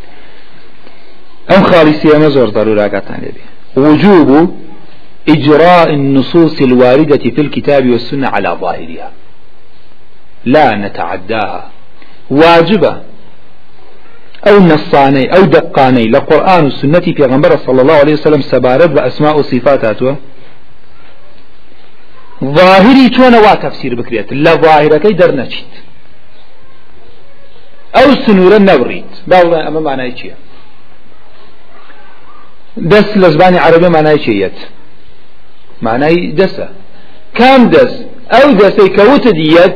ام 1.57 1.63
خالي 1.63 1.93
سيهم 1.93 2.29
زور 2.29 2.49
ضرورة 2.49 2.81
قطان 2.81 3.21
لبي 3.21 3.45
وجوب 3.75 4.29
إجراء 5.29 5.93
النصوص 5.93 6.61
الواردة 6.61 7.17
في 7.17 7.41
الكتاب 7.41 7.89
والسنة 7.89 8.27
على 8.27 8.57
ظاهرها. 8.61 9.11
لا 10.45 10.75
نتعداها. 10.75 11.71
واجبة. 12.29 13.01
أو 14.47 14.59
نصاني 14.59 15.35
أو 15.35 15.41
دقاني 15.45 16.07
لقرآن 16.07 16.63
والسنة 16.63 16.99
في 16.99 17.23
غنبرة 17.23 17.59
صلى 17.65 17.81
الله 17.81 17.93
عليه 17.93 18.13
وسلم 18.13 18.41
سبارد 18.41 18.93
بأسماء 18.93 19.39
وصفاتاته 19.39 20.15
ظاهري 22.43 23.09
چۆن 23.09 23.35
وا 23.35 23.55
تفسير 23.55 23.95
بكريت 23.95 24.33
لا 24.33 24.55
ظاهرەکەی 24.55 25.13
دەرنەچیت. 25.21 25.73
ئەو 27.95 28.09
سنوورە 28.25 28.59
نەبڕیت 28.69 29.13
باڵێ 29.31 29.59
ئەمە 29.65 29.81
مانای 29.87 30.13
چییە؟ 30.19 30.35
دەست 32.91 33.13
لە 33.21 33.27
زبانی 33.33 33.57
عربی 33.57 33.87
مانای 33.87 34.19
چیەت 34.25 34.57
مانای 35.81 36.33
دەسە 36.39 36.67
کام 37.39 37.61
دەست؟ 37.75 37.99
ئەو 38.33 38.47
دەستەی 38.61 38.89
کەوتە 38.97 39.31
دیەت 39.39 39.75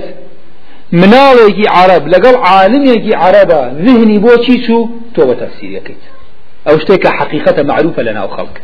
مناڵێکی 1.01 1.65
عرب 1.77 2.03
لەگەڵ 2.13 2.35
عالمێکی 2.49 3.13
عربە 3.23 3.61
ذهنی 3.85 4.17
بۆ 4.23 4.33
چی 4.45 4.55
چوو؟ 4.65 4.89
تۆ 5.15 5.21
بە 5.27 5.35
تەفسیریەکەیت 5.41 6.03
ئەو 6.67 6.75
شتێکە 6.81 7.09
حقیقەتە 7.17 7.63
معروفە 7.69 8.01
لە 8.07 8.13
ناو 8.17 8.29
خەڵک. 8.35 8.57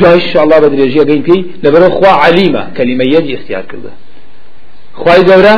دوای 0.00 0.38
الله 0.44 0.58
بە 0.62 0.68
درێژیە 0.72 1.04
گەین 1.10 1.22
پێی 1.28 1.40
لەبەرە 1.64 1.88
خوا 1.96 2.12
علیمە 2.24 2.62
کەلیمە 2.76 3.04
یەدی 3.14 3.32
اختیار 3.36 3.64
کردە 3.70 3.92
خوای 5.00 5.22
گەورە؟ 5.28 5.54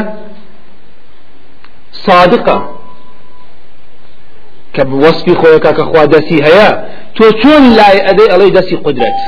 صادقە. 2.07 2.59
کە 4.75 4.83
وەسپی 5.05 5.35
خۆیەکە 5.41 5.71
کە 5.79 5.85
خوا 5.91 6.03
دەستی 6.15 6.39
هەیە 6.47 6.71
تۆ 7.17 7.27
چۆن 7.41 7.63
لای 7.79 7.99
ئەدەی 8.07 8.29
ئەڵەی 8.33 8.51
دەستی 8.57 8.77
قدرەت؟ 8.87 9.19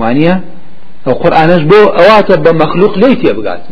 وانە 0.00 0.34
ئەو 1.06 1.14
قورآانش 1.22 1.62
بۆ 1.70 1.80
ئەواتە 1.98 2.34
بە 2.44 2.52
مەخلوق 2.62 2.92
لی 3.02 3.14
تێ 3.20 3.32
بگات. 3.38 3.62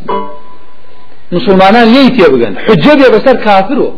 مسلمانان 1.32 1.86
لی 1.94 2.08
تێ 2.16 2.26
بگەن. 2.32 2.54
حجە 2.66 2.92
بێ 2.98 3.08
بەسەر 3.14 3.36
کافرۆ. 3.46 3.90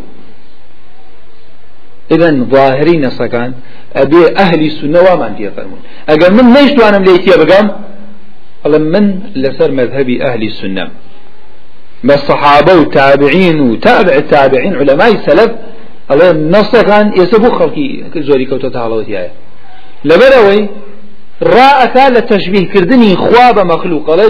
إذن 2.14 2.46
ظاهري 2.54 2.96
نسكان 2.96 3.52
أبي 3.96 4.22
أهل 4.36 4.60
السنة 4.66 5.00
وما 5.00 5.26
أنت 5.26 5.40
يفرمون 5.40 5.80
أجل 6.08 6.32
من 6.34 6.54
ليش 6.54 6.72
أنا 6.88 6.98
مليتي 6.98 7.30
بقام 7.44 7.70
قال 8.64 8.92
من 8.92 9.20
لسر 9.36 9.70
مذهبي 9.70 10.24
أهل 10.24 10.42
السنة 10.42 10.88
ما 12.02 12.14
الصحابة 12.14 12.74
والتابعين 12.78 13.60
وتابع 13.60 14.14
التابعين 14.14 14.76
علماء 14.76 15.12
السلف 15.12 15.50
الله 16.10 16.32
نسكان 16.32 17.12
يسبو 17.20 17.50
خلقي 17.50 17.88
زوري 18.16 18.44
كوتة 18.44 18.86
الله 18.86 18.96
وتيايا 18.96 19.32
لبروي 20.04 20.68
ڕائەکا 21.42 22.06
لە 22.16 22.20
تەشبیهکردنی 22.32 23.16
خوا 23.16 23.52
بە 23.56 23.62
مەخلوق 23.72 24.04
ئەڵێ 24.10 24.26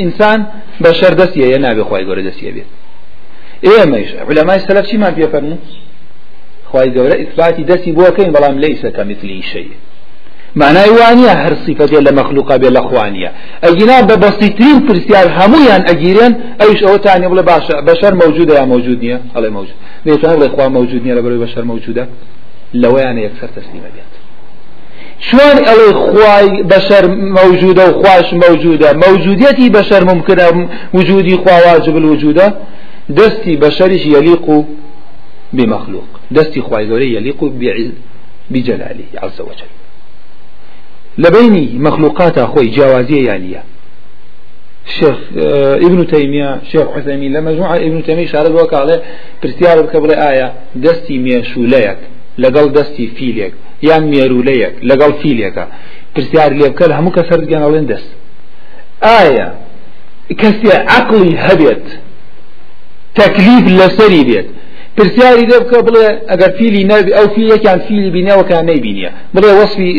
ئینسان 0.00 0.46
بە 0.82 0.90
شەردەستیە 0.98 1.46
یە 1.54 1.58
نابێ 1.64 1.84
خی 1.88 2.04
گەورە 2.08 2.22
دەستیە 2.28 2.52
بێت. 2.54 2.68
ئێمەش 3.66 4.08
علەمای 4.28 4.60
سەلف 4.66 4.86
چیمان 4.90 5.12
پێفەرمو. 5.18 5.56
خی 6.70 6.88
گەورە 6.94 7.16
ئیثباتی 7.22 7.64
دەستی 7.70 7.92
بۆکەین 7.98 8.30
بەڵام 8.34 8.56
لەیسەکە 8.64 9.02
مثلی 9.10 9.42
شەیە. 9.52 9.76
مانای 10.60 10.90
وانە 10.98 11.32
هەر 11.42 11.54
سیفەتێ 11.64 12.00
لە 12.06 12.12
مەخلوقا 12.18 12.56
بێ 12.62 12.70
لە 12.76 12.82
خوانیە 12.88 13.30
ئەگینا 13.64 13.98
بە 14.08 14.16
بەستیترین 14.22 14.78
پرسیار 14.86 15.26
هەمویان 15.38 15.82
ئەگیرێن 15.88 16.32
ئەوش 16.60 16.80
ئەوە 16.86 16.98
تانی 17.04 17.28
بڵێ 17.32 17.44
باشە 17.50 17.76
بەشەر 17.88 18.12
مەوجودە 18.20 18.54
یا 18.60 18.64
مەوجود 18.72 18.98
نییە؟ 19.04 19.18
ئەڵێ 19.34 19.50
مەوجود. 19.56 19.78
لێ 20.06 20.48
خوا 20.54 20.66
مەوجود 20.76 21.02
نیە 21.06 21.14
لە 21.18 21.22
بەرەوەی 21.24 21.42
بەشەر 21.44 21.64
مەوجودە 21.70 22.04
لەوەیانە 22.82 23.20
یەکسەر 23.26 23.50
تەسلیمە 23.56 23.90
بێت. 23.94 24.17
شلون 25.20 25.58
الله 25.58 25.92
خواي 25.92 26.62
بشر 26.62 27.08
موجودة 27.08 27.90
وخواش 27.90 28.34
موجودة 28.34 28.92
موجوديتي 28.92 29.68
بشر 29.68 30.04
ممكنة 30.14 30.68
وجودي 30.94 31.36
خوا 31.36 31.72
واجب 31.72 31.96
الوجودة 31.96 32.54
دستي 33.08 33.56
بشرش 33.56 34.06
يليق 34.06 34.64
بمخلوق 35.52 36.04
دستي 36.30 36.60
خواي 36.60 36.90
قولي 36.90 37.14
يليق 37.14 37.44
بجلاله 38.50 39.04
عز 39.16 39.40
وجل. 39.40 39.70
لبيني 41.18 41.78
مخلوقات 41.78 42.38
أخوي 42.38 42.66
جوازية 42.66 43.30
يالية 43.30 43.62
شيخ 44.86 45.16
ابن 45.86 46.06
تيمية 46.06 46.60
شيخ 46.72 46.88
عثيمين 46.88 47.32
لما 47.32 47.52
جمع 47.52 47.76
ابن 47.76 48.02
تيمية 48.04 48.26
شارد 48.26 48.74
عليه 48.74 49.02
برسيار 49.42 49.82
بكبر 49.82 50.10
آية 50.10 50.52
دستي 50.76 51.18
ميشوليك 51.18 51.98
لقل 52.38 52.66
دستي 52.76 53.06
فيليك 53.16 53.52
یان 53.88 54.02
مێرولەیەک 54.12 54.74
لەگەڵ 54.90 55.12
فیلێکە 55.22 55.64
پرسیار 56.14 56.50
لێ 56.58 56.68
بکە 56.72 56.84
هەموو 56.98 57.14
کە 57.16 57.22
سەرگیان 57.30 57.62
ئەڵێن 57.66 57.86
دەست 57.92 58.10
ئایا 59.06 59.48
کەسێ 60.40 60.74
عقلی 60.96 61.32
هەبێت 61.46 61.86
تەکلیف 63.18 63.64
لەسەری 63.78 64.22
بێت 64.28 64.48
پرسیاری 64.96 65.44
لێ 65.50 65.58
بکە 65.64 65.78
بڵێ 65.86 66.06
ئەگەر 66.30 66.50
فیلی 66.58 66.82
نەبی 66.90 67.12
ئەو 67.18 67.26
فیلێکیان 67.34 67.78
فیلی 67.86 68.10
بینەوەکە 68.16 68.56
نەیبینیە 68.70 69.10
بڵێ 69.34 69.50
وەصفی 69.58 69.90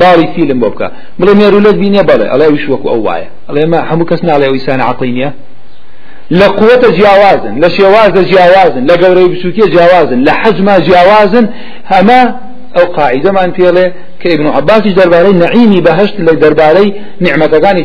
باڵی 0.00 0.26
فیلم 0.34 0.58
بۆ 0.62 0.68
بکە 0.74 0.88
بڵێ 1.20 1.32
مێرولەت 1.40 1.76
بینێ 1.82 2.02
بڵێ 2.10 2.26
ئەڵێ 2.32 2.46
وش 2.52 2.64
وەکو 2.72 2.88
ئەو 2.92 3.00
وایە 3.06 3.28
ئەڵێ 3.48 3.64
ما 3.72 3.80
هەموو 3.90 4.06
کەس 4.10 4.20
ناڵێ 4.28 4.44
ئەو 4.48 4.54
ئیسان 4.58 4.80
عقلی 4.90 5.12
نییە 5.16 5.30
لە 6.30 6.48
قوتە 6.58 6.88
جیاوازن 6.98 7.54
لە 7.62 7.68
شێوازە 7.76 8.22
جیاوازن 8.30 8.82
لە 8.90 8.94
گەورەی 9.02 9.28
بچووکیە 9.32 9.66
جیاوازن 9.74 10.20
لە 10.26 10.32
حەجما 10.40 10.76
جیاوازن 10.86 11.46
هەمە 11.92 12.20
ئەو 12.76 12.86
قاعدەمان 12.96 13.50
پێڵێ 13.58 13.86
کە 14.20 14.26
ابن 14.34 14.46
عباسی 14.46 14.94
دەربارەی 14.98 15.34
نعیمی 15.44 15.80
بەهشت 15.86 16.16
لە 16.26 16.32
دەربارەی 16.42 16.90
نعمەتەکانی 17.24 17.82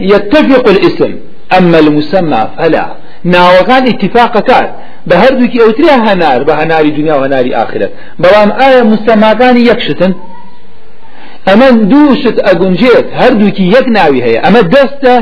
يتفق 0.00 0.68
الاسم 0.68 1.12
أما 1.58 1.78
المسمى 1.78 2.42
فلا. 2.56 2.86
ناوەکان 3.34 3.82
اتفاقەکان 3.92 4.68
بە 5.08 5.14
هەردووکی 5.22 5.58
ئەوتریا 5.64 5.96
هەنار 6.08 6.40
بە 6.48 6.52
هەناری 6.60 6.90
دنیا 6.98 7.14
و 7.18 7.24
هەناری 7.26 7.52
ئاخرەت 7.58 7.92
بەڵام 8.22 8.50
ئایا 8.60 8.82
مستەماکانی 8.92 9.62
یەکشتن؟ 9.70 10.12
ئەمە 11.48 11.68
دووشت 11.92 12.36
ئەگونجێت 12.46 13.06
هەردووکی 13.20 13.64
یەک 13.76 13.86
ناوی 13.96 14.20
هەیە. 14.26 14.40
ئەمە 14.44 14.62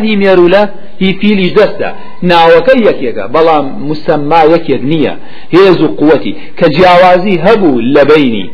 هی 0.04 0.14
مێرولە 0.22 0.62
هی 1.03 1.12
فیلیش 1.21 1.53
دەستە 1.61 1.88
ناوەکە 2.31 2.75
یەکێکە 2.88 3.25
بەڵام 3.35 3.67
مسمما 3.88 4.43
یەکێک 4.55 4.83
نییە 4.93 5.15
هێز 5.55 5.79
و 5.85 5.88
قوەتی 5.99 6.33
کە 6.59 6.67
جیاوازی 6.75 7.37
هەبوو 7.47 7.83
لە 7.95 8.03
بینی 8.11 8.47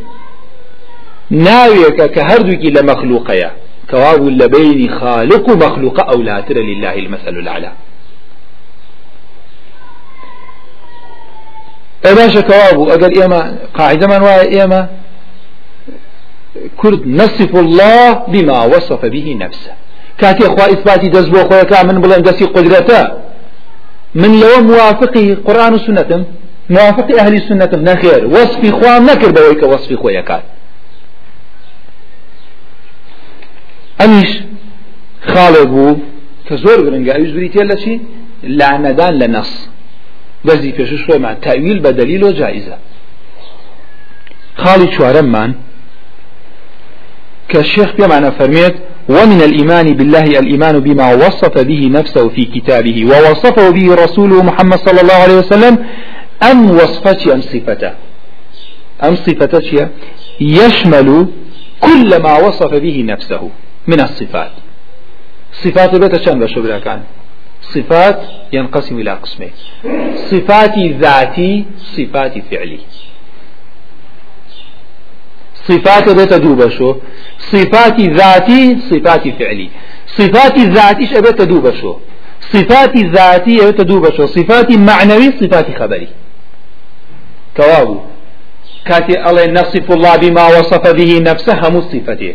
ناوێکە 1.46 2.06
کە 2.14 2.22
هەردووکی 2.30 2.74
لە 2.76 2.82
مەخلوقەیە 2.90 3.50
كواب 3.90 4.28
لبين 4.28 4.90
خالق 4.90 5.50
مخلوق 5.50 6.10
أو 6.10 6.22
لا 6.22 6.40
ترى 6.40 6.74
لله 6.74 6.98
أقل 12.94 13.22
إيما 13.22 13.56
قاعدة 13.74 14.06
من 14.06 14.22
واي 14.22 14.60
إيما 14.60 14.88
كرد 16.76 17.06
نصف 17.06 17.56
الله 17.56 18.12
بما 18.12 18.64
وصف 18.64 19.04
به 19.04 19.36
نفسه. 19.40 19.72
كاتي 20.18 20.46
أخوة 20.46 20.64
إثباتي 20.72 21.08
دزبو 21.08 21.36
أخوة 21.36 21.82
من 21.82 22.00
بلان 22.00 22.22
دسي 22.22 22.44
قدرته 22.44 23.08
من 24.14 24.40
لو 24.40 24.62
موافقي 24.62 25.34
قرآن 25.34 25.74
وسنة 25.74 26.24
موافقي 26.70 27.20
أهل 27.20 27.34
السنة 27.34 27.70
نخير 27.92 28.26
وصفي 28.26 28.70
خوام 28.72 29.06
نكر 29.06 29.30
بويك 29.30 29.62
وصفي 29.62 29.96
خويا 29.96 30.20
كات 30.20 30.42
أميش 34.04 34.30
خالق 35.26 35.62
بو 35.62 35.96
كزور 36.50 36.78
قرنقا 36.86 37.16
أيش 37.16 37.30
بريتيا 37.30 37.64
لشي 37.64 38.00
لعندان 38.42 39.14
لنص 39.18 39.68
بزي 40.44 40.72
في 40.72 40.86
شو 40.86 41.18
مع 41.18 41.32
تأويل 41.32 41.78
بدليل 41.80 42.24
وجائزة 42.24 42.76
خالي 44.56 44.92
شوارمان 44.92 45.54
كالشيخ 47.48 47.90
بمعنى 47.98 48.30
فرميت 48.30 48.74
ومن 49.08 49.42
الإيمان 49.42 49.94
بالله 49.94 50.24
الإيمان 50.24 50.80
بما 50.80 51.14
وصف 51.14 51.58
به 51.58 51.88
نفسه 51.92 52.28
في 52.28 52.44
كتابه 52.44 53.04
ووصفه 53.04 53.70
به 53.70 53.94
رسوله 54.04 54.42
محمد 54.42 54.78
صلى 54.78 55.00
الله 55.00 55.14
عليه 55.14 55.38
وسلم 55.38 55.74
أم 56.42 56.70
وصفة 56.70 57.34
أم 57.34 57.40
صفته؟ 57.40 57.92
أم 59.04 59.14
صفته 59.16 59.88
يشمل 60.40 61.28
كل 61.80 62.22
ما 62.22 62.38
وصف 62.38 62.74
به 62.74 63.02
نفسه 63.02 63.50
من 63.86 64.00
الصفات. 64.00 64.50
صفات 65.52 65.94
بيت 65.94 66.16
شان 66.24 66.38
بشبرا 66.40 66.78
كان؟ 66.78 67.00
صفات 67.62 68.20
ينقسم 68.52 68.98
إلى 68.98 69.10
قسمين. 69.10 69.50
صفات 70.30 70.78
ذاتي 70.78 71.64
صفات 71.96 72.34
فعلي. 72.50 72.78
صفات 75.68 76.06
بيت 76.18 76.34
دوبشو. 76.34 76.94
صفات 77.38 78.00
ذاتي 78.00 78.60
صفات 78.90 79.24
فعلي. 79.38 79.68
صفات 80.06 80.58
ذاتي 80.58 81.06
شبيت 81.06 81.42
دوبشو. 81.42 81.92
صفات 82.40 82.96
ذاتي 82.96 83.54
بيت 83.66 83.80
دوبشو. 83.80 84.26
صفات 84.26 84.70
معنوي 84.70 85.28
صفات 85.40 85.78
خبري. 85.78 86.08
كوابو. 87.56 87.96
كاتي 88.84 89.14
الله 89.28 89.46
نصف 89.46 89.92
الله 89.96 90.16
بما 90.16 90.44
وصف 90.46 90.84
به 90.98 91.10
نفسه 91.28 91.54
هم 91.68 91.80
صفته. 91.80 92.34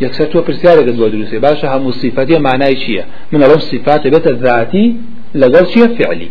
يكسر 0.00 0.24
تو 0.24 0.40
برسيارة 0.42 0.80
قد 0.80 0.98
ودرسي 1.00 1.38
باشا 1.38 1.76
هم 1.76 1.90
صفته 1.90 2.38
معناه 2.38 2.74
شيء 2.74 3.04
من 3.32 3.42
الله 3.42 3.58
صفات 3.58 4.06
بيت 4.06 4.28
ذاتي 4.28 4.96
لقل 5.34 5.66
شيء 5.66 5.86
فعلي. 5.98 6.28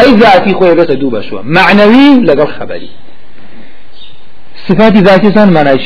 أي 0.00 0.10
ذاتي 0.22 0.54
خويا 0.54 0.74
بيت 0.74 0.92
دوبشو. 0.92 1.36
معنوي 1.42 2.06
لقل 2.28 2.48
خبري. 2.58 2.90
صفات 4.68 4.96
ذاتي 4.96 5.32
سان 5.32 5.52
معنى 5.52 5.78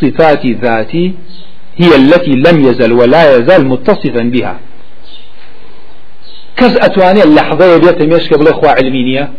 صفات 0.00 0.46
ذاتي 0.46 1.14
هي 1.76 1.96
التي 1.96 2.30
لم 2.30 2.64
يزل 2.68 2.92
ولا 2.92 3.36
يزال 3.36 3.68
متصفا 3.68 4.22
بها. 4.22 4.58
كز 6.56 6.76
أتواني 6.76 7.22
اللحظة 7.22 7.74
يبيت 7.74 8.02
ميش 8.02 8.28
قبل 8.32 8.48
أخوة 8.48 8.70
علمينية؟ 8.70 9.30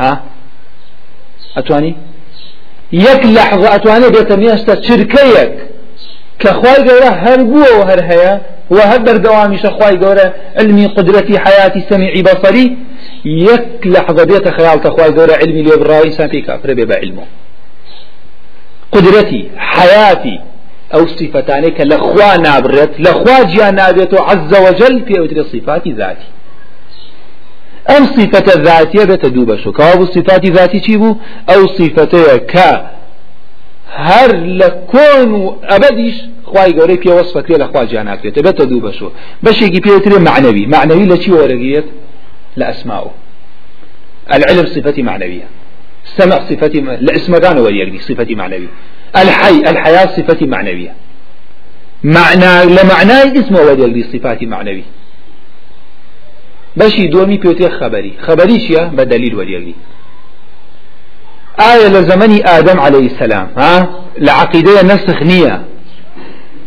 ها؟ 0.00 0.22
أتواني؟ 1.56 1.96
يك 2.92 3.26
لحظة 3.26 3.74
أتواني 3.74 4.08
بيت 4.10 4.32
ميش 4.32 4.62
تشركيك 4.62 5.52
كخواي 6.38 6.76
قورة 6.88 7.08
هربوه 7.08 7.78
وهرهيا 7.78 8.42
وهر 8.70 8.98
بردوامش 8.98 9.66
خواي 9.66 9.96
قورة 9.96 10.34
علمي 10.56 10.86
قدرتي 10.86 11.38
حياتي 11.38 11.80
سميعي 11.90 12.22
بصري. 12.22 12.76
يك 13.24 13.86
لحظة 13.86 14.24
بيت 14.24 14.48
خيال 14.48 14.80
تخواي 14.80 15.10
قورة 15.10 15.32
علمي 15.32 15.62
ليبرا 15.62 16.04
إنسان 16.04 16.28
في 16.28 16.40
كافر 16.40 16.74
بيبا 16.74 16.96
علمه. 16.96 17.24
قدرتي 18.92 19.50
حياتي 19.56 20.40
أو 20.94 21.06
صفتانك 21.06 21.80
لخوا 21.80 22.36
نابرت 22.36 23.00
لخوا 23.00 23.44
جيا 23.44 23.70
عز 24.22 24.54
وجل 24.54 25.04
في 25.06 25.18
أوتر 25.18 25.42
صفات 25.42 25.88
ذاتي. 25.88 26.26
أم 27.90 28.04
صفة 28.04 28.62
ذاتية 28.62 29.04
بتدوب 29.04 29.56
شو؟ 29.56 29.72
كواب 29.72 30.04
صفات 30.04 30.46
ذاتي 30.46 30.80
تشيبو 30.80 31.16
أو 31.50 31.66
صفتي 31.66 32.38
كا 32.38 32.90
هر 33.92 34.36
لكون 34.36 35.56
أبديش 35.64 36.14
خواي 36.44 36.72
قوري 36.78 36.96
في 36.96 37.08
وصفك 37.08 37.50
لخوا 37.50 37.84
جيا 37.84 38.02
نابرت 38.02 38.38
بتدوب 38.38 38.90
شو؟ 38.90 39.10
بش 39.42 39.62
يجي 39.62 39.80
في 39.80 40.18
معنوي. 40.18 40.66
معنوي 40.66 41.04
لشي 41.06 41.32
ورقيت 41.32 41.84
لأسماؤه. 42.56 43.10
العلم 44.34 44.66
صفتي 44.66 45.02
معنوية. 45.02 45.48
سمع 46.18 46.38
صفتي 46.50 46.78
الاسم 46.78 47.38
كان 47.38 47.58
وليقدي 47.58 47.98
صفتي 47.98 48.34
معنوية. 48.34 48.68
الحي 49.16 49.60
الحياة 49.70 50.06
صفتي 50.06 50.46
معنوية. 50.46 50.94
معنى 52.04 52.64
لمعنى 52.64 53.40
اسمه 53.40 53.60
وليقدي 53.60 54.02
صفاتي 54.02 54.46
معنوية. 54.46 54.82
بشي 56.76 57.06
دومي 57.06 57.36
بيوتي 57.36 57.68
خبري. 57.70 58.12
خبري 58.20 58.60
شيا؟ 58.60 58.84
بدليل 58.84 59.34
وليقدي 59.34 59.74
آية 61.60 61.88
لزمن 61.88 62.48
آدم 62.48 62.80
عليه 62.80 63.06
السلام 63.06 63.48
ها؟ 63.58 64.00
لعقيدة 64.18 64.82
نسخ 64.82 65.22
نية. 65.22 65.64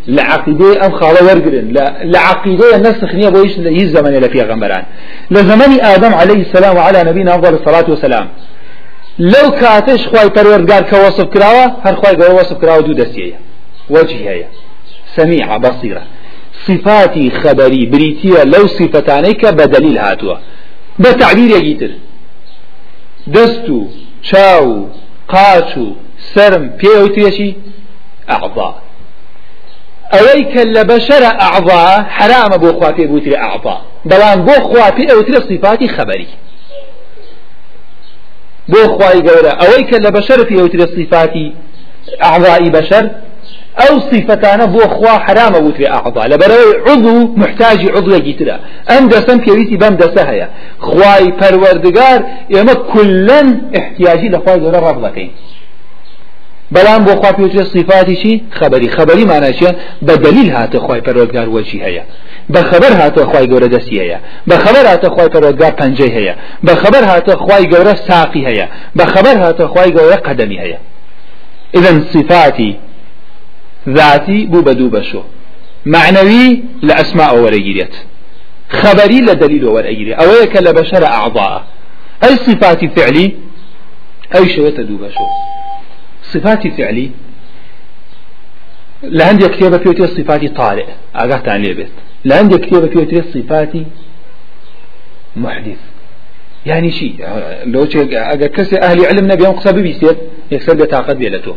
لعقيدة 0.08 0.86
أم 0.86 0.91
خالة 0.91 1.24
ورقرن. 1.26 1.74
لعقيدة 2.04 2.78
نسخ 2.78 3.16
نية 3.16 3.30
بويش 3.30 3.60
هي 3.60 3.84
الزمن 3.84 4.16
اللي 4.16 4.30
فيها 4.30 4.43
غمران. 4.43 4.84
لزمن 5.32 5.82
آدم 5.82 6.14
عليه 6.14 6.41
السلام 6.41 6.76
وعلى 6.78 7.04
نبينا 7.04 7.36
أفضل 7.36 7.54
الصلاة 7.54 7.89
والسلام. 7.89 8.28
لو 9.20 9.52
كاتش 9.52 10.08
خواي 10.08 10.30
پروردگار 10.30 10.90
كوصف 10.90 11.24
كراوة 11.24 11.76
هر 11.84 11.96
خواي 11.96 12.16
قوي 12.16 12.36
وصف 12.40 12.58
كراوة 12.58 12.82
دو 12.82 12.94
دستية 12.94 13.40
وجه 13.90 14.30
هي 14.30 14.46
سميعة 15.16 15.58
بصيرة 15.58 16.02
صفاتي 16.68 17.30
خبري 17.32 17.86
بريتية 17.86 18.44
لو 18.44 18.68
صفتانيك 18.68 19.46
بدليل 19.46 19.98
هاتوا 19.98 20.36
بتعبير 21.00 21.52
يجيتر 21.58 21.92
دستو 23.28 23.88
چاو 24.24 24.88
قاچو 25.28 25.86
سرم 26.34 26.70
بيوتيشي 26.80 27.54
أعضاء 28.30 28.82
أويك 30.14 30.58
لبشر 30.58 31.24
أعضاء 31.26 32.04
حرام 32.04 32.58
بو 32.58 32.80
خواتي 32.80 33.06
بوتري 33.08 33.38
أعضاء 33.38 33.82
بلان 34.06 34.46
بو 34.46 34.52
خواتي 34.52 35.12
أوتري 35.12 35.36
صفاتي 35.50 35.88
خبري 35.88 36.28
بو 38.72 38.82
خواي 38.96 39.20
قولا 39.28 39.52
أويك 39.66 39.94
لبشر 39.94 40.46
في 40.46 40.56
أوتر 40.62 40.80
صفات 40.98 41.34
أعضاء 42.24 42.70
بشر 42.70 43.10
أو 43.90 44.00
صفتان 44.00 44.66
بو 44.66 44.80
خوا 44.80 45.10
حرام 45.26 45.56
أوتر 45.56 45.88
أعضاء 45.88 46.28
لبروي 46.28 46.72
عضو 46.88 47.16
محتاج 47.44 47.80
عضو 47.96 48.12
يجترا 48.16 48.60
أم 48.98 49.08
دسم 49.08 49.38
كيويتي 49.40 49.78
بام 49.78 49.96
دسهيا 49.96 50.50
خواي 50.80 51.26
پروردگار 51.42 52.20
يما 52.50 52.74
كلن 52.74 53.48
احتياجي 53.78 54.30
لخواي 54.30 54.60
قولا 54.60 54.80
رفضكين 54.92 55.32
بلان 56.72 57.04
بو 57.06 57.16
خوا 57.22 57.32
بيوتر 57.32 57.64
صفاتي 57.64 58.16
شي 58.16 58.42
خبري 58.60 58.90
خبري 58.90 59.26
معناه 59.26 59.52
شي 59.52 59.68
بدليل 60.02 60.50
هات 60.52 60.78
خواي 60.78 61.02
پروردگار 61.02 61.48
وجهي 61.56 62.02
هيا 62.50 62.62
بخبر 62.62 62.93
هات 62.93 63.20
خواي 63.24 63.47
گەورە 63.47 63.70
دەستی 63.74 64.00
هەیە. 64.00 64.18
بخبر 64.47 64.86
هات 64.86 65.08
خواي 65.08 65.30
پەرۆگار 65.30 65.74
پەنجەی 65.82 66.12
هەیە. 66.18 66.36
بخبر 66.64 67.04
هات 67.04 67.36
خواي 67.36 67.64
گەورە 67.72 67.95
ساقی 68.08 68.45
هەیە. 68.45 68.68
بخبر 68.95 69.38
هات 69.38 69.66
خواي 69.66 69.91
گەورە 69.91 70.18
قەدەمی 70.28 70.60
هەیە. 70.60 70.78
إذن 71.76 72.02
صفاتي 72.02 72.76
ذاتي 73.89 74.45
بو 74.45 74.62
بدو 74.62 74.89
بشو 74.89 75.22
معنوي 75.86 76.64
لأسماء 76.82 77.36
ورقيريت 77.38 77.95
خبري 78.70 79.22
لدليل 79.22 79.66
ورقيري 79.66 80.14
أويك 80.14 80.58
لبشر 80.58 81.06
أعضاء 81.06 81.64
أي 82.24 82.36
صفات 82.36 82.86
فعلي 82.86 83.36
أي 84.36 84.50
شوية 84.50 84.70
تدو 84.70 84.97
بشو 84.97 85.26
صفات 86.24 86.68
فعلي 86.68 87.12
لعندي 89.04 89.47
كتابة 89.47 89.78
فيوتي 89.78 90.08
صفات 90.08 90.45
طارئ. 90.58 90.86
أقعت 91.16 91.50
عن 91.50 91.62
بيت 91.62 91.89
لعندي 92.26 92.58
كتابة 92.58 92.88
فيوتي 92.88 93.22
صفات 93.22 93.74
محدث. 95.36 95.78
يعني 96.66 96.92
شيء 96.92 97.28
لو 97.66 97.88
أجا 98.14 98.48
كسي 98.48 98.80
أهل 98.80 99.06
علم 99.06 99.32
نبي 99.32 99.44
يوم 99.44 99.54
قصة 99.54 99.72
بيستير 99.72 100.16
يكسر 100.52 100.74
بطاقت 100.74 101.16
بيلتو. 101.16 101.56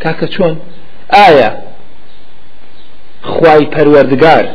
كاكا 0.00 0.30
شون 0.30 0.58
آية. 1.28 1.62
خواي 3.22 3.66
پروردگار. 3.66 4.46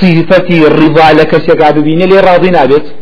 صفتي 0.00 0.66
الرضا 0.66 1.12
لك 1.12 1.38
سيقع 1.38 1.70
ببيني 1.70 2.06
لي 2.06 2.20
راضي 2.20 2.50
نابت 2.50 2.94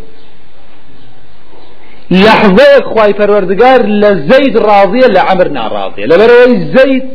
لحظة 2.11 2.83
خواي 2.85 3.13
پروردگار 3.15 3.81
لزيد 3.87 4.57
راضية 4.57 5.07
لعمر 5.07 5.49
ناراضية 5.49 6.05
لبروي 6.07 6.61
زيد 6.61 7.09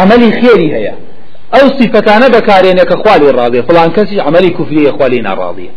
عملي 0.00 0.30
خيري 0.40 0.74
هيا. 0.74 0.94
أو 1.54 1.68
صفتانا 1.68 2.28
بكارينك 2.28 2.94
خوالي 2.94 3.30
راضية 3.30 3.60
فلان 3.60 3.90
كسي 3.90 4.20
عملي 4.20 4.50
كفرية 4.50 4.90
خوالي 4.90 5.20
ناراضية 5.20 5.70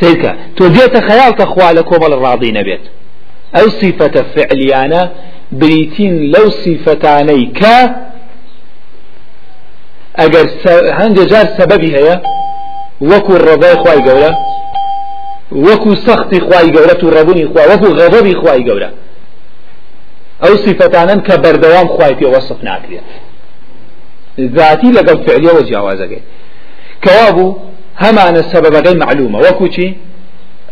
سيركا 0.00 0.36
توديت 0.56 0.96
خيالك 1.08 1.42
خوالك 1.42 1.92
وبل 1.92 2.12
الراضي 2.12 2.52
نبيت 2.52 2.80
أو 3.56 3.68
صفة 3.68 4.24
فعليانا 4.34 5.10
بريتين 5.52 6.30
لو 6.30 6.48
صفتاني 6.50 7.46
ك 7.46 7.64
اگر 10.24 10.46
هنجا 10.98 11.24
جار 11.24 11.46
سببي 11.58 11.96
هيا 11.96 12.22
وكو 13.00 13.36
الرضاي 13.36 13.76
خواي 13.76 14.10
قولا 14.10 14.36
وكو 15.52 15.94
سخت 15.94 16.38
خواي 16.38 16.70
قولة 16.76 17.20
ربوني 17.20 17.48
خواي 17.48 17.74
وكو 17.74 17.86
غضبي 17.86 18.34
خواي 18.34 18.70
قولة 18.70 18.90
أو 20.44 20.56
صفتانا 20.56 21.14
كبردوام 21.14 21.88
خواي 21.88 22.14
في 22.16 22.26
ذاتي 24.40 24.90
لقل 24.90 25.24
فعلية 25.26 25.52
وجاوازك 25.52 26.22
كوابو 27.04 27.56
همان 28.00 28.36
السبب 28.36 28.74
غير 28.86 28.96
معلومة 28.96 29.38
وكو 29.38 29.66
چي 29.66 29.94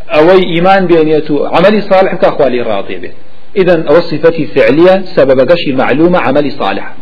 أو 0.08 0.30
إيمان 0.30 0.86
بينيته 0.86 1.48
عملي 1.48 1.80
صالح 1.80 2.14
كأخوالي 2.14 2.62
راضي 2.62 2.96
به 2.96 3.10
إذا 3.56 3.84
أو 3.88 4.00
صفتي 4.00 4.46
فعلية 4.46 5.04
سبب 5.04 5.50
قشي 5.50 5.72
معلومة 5.72 6.18
عملي 6.18 6.50
صالح. 6.50 6.94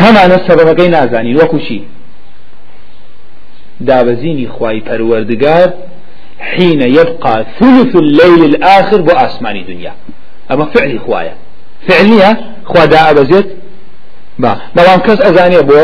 هم 0.00 0.16
أنا 0.16 0.34
السبب 0.34 0.80
قي 0.80 0.88
نازاني 0.88 1.36
وكشي 1.36 1.80
دابزيني 3.80 4.48
خواي 4.48 4.80
پروردگار 4.80 5.70
حين 6.40 6.82
يبقى 6.82 7.46
ثلث 7.60 7.96
الليل 7.96 8.44
الآخر 8.44 9.00
بو 9.00 9.10
آسماني 9.10 9.62
دنيا 9.62 9.94
أما 10.50 10.64
فعلي 10.64 10.98
خوايا 10.98 11.34
فعلية 11.88 12.40
خوا 12.64 12.84
دا 12.84 13.24
با. 14.38 14.56
بەڵام 14.76 15.00
کەس 15.06 15.20
ئەزانێ 15.26 15.62
بۆ 15.70 15.80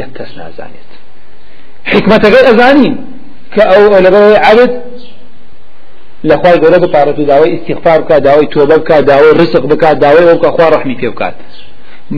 یەک 0.00 0.10
کەس 0.18 0.30
نازانێت. 0.38 0.90
حکمەتەکەی 1.92 2.44
ئەزانین 2.48 2.94
کە 3.54 3.62
ئەو 3.70 3.82
لەبەرەوەی 4.04 4.40
عرت 4.48 4.74
لەخوای 6.24 6.58
گەورە 6.62 6.78
بپارەت 6.84 7.18
و 7.18 7.24
داوای 7.24 7.50
استیغفار 7.56 7.98
بکە 8.02 8.16
داوای 8.26 8.48
تۆبە 8.54 8.76
بکە 8.80 8.96
داوای 9.10 9.32
ڕسق 9.40 9.64
بکە 9.72 9.88
داوای 10.04 10.24
ئەو 10.28 10.38
کە 10.42 10.50
خوا 10.54 10.66
ڕەحمی 10.74 10.96
پێ 11.00 11.08
بکات. 11.12 11.34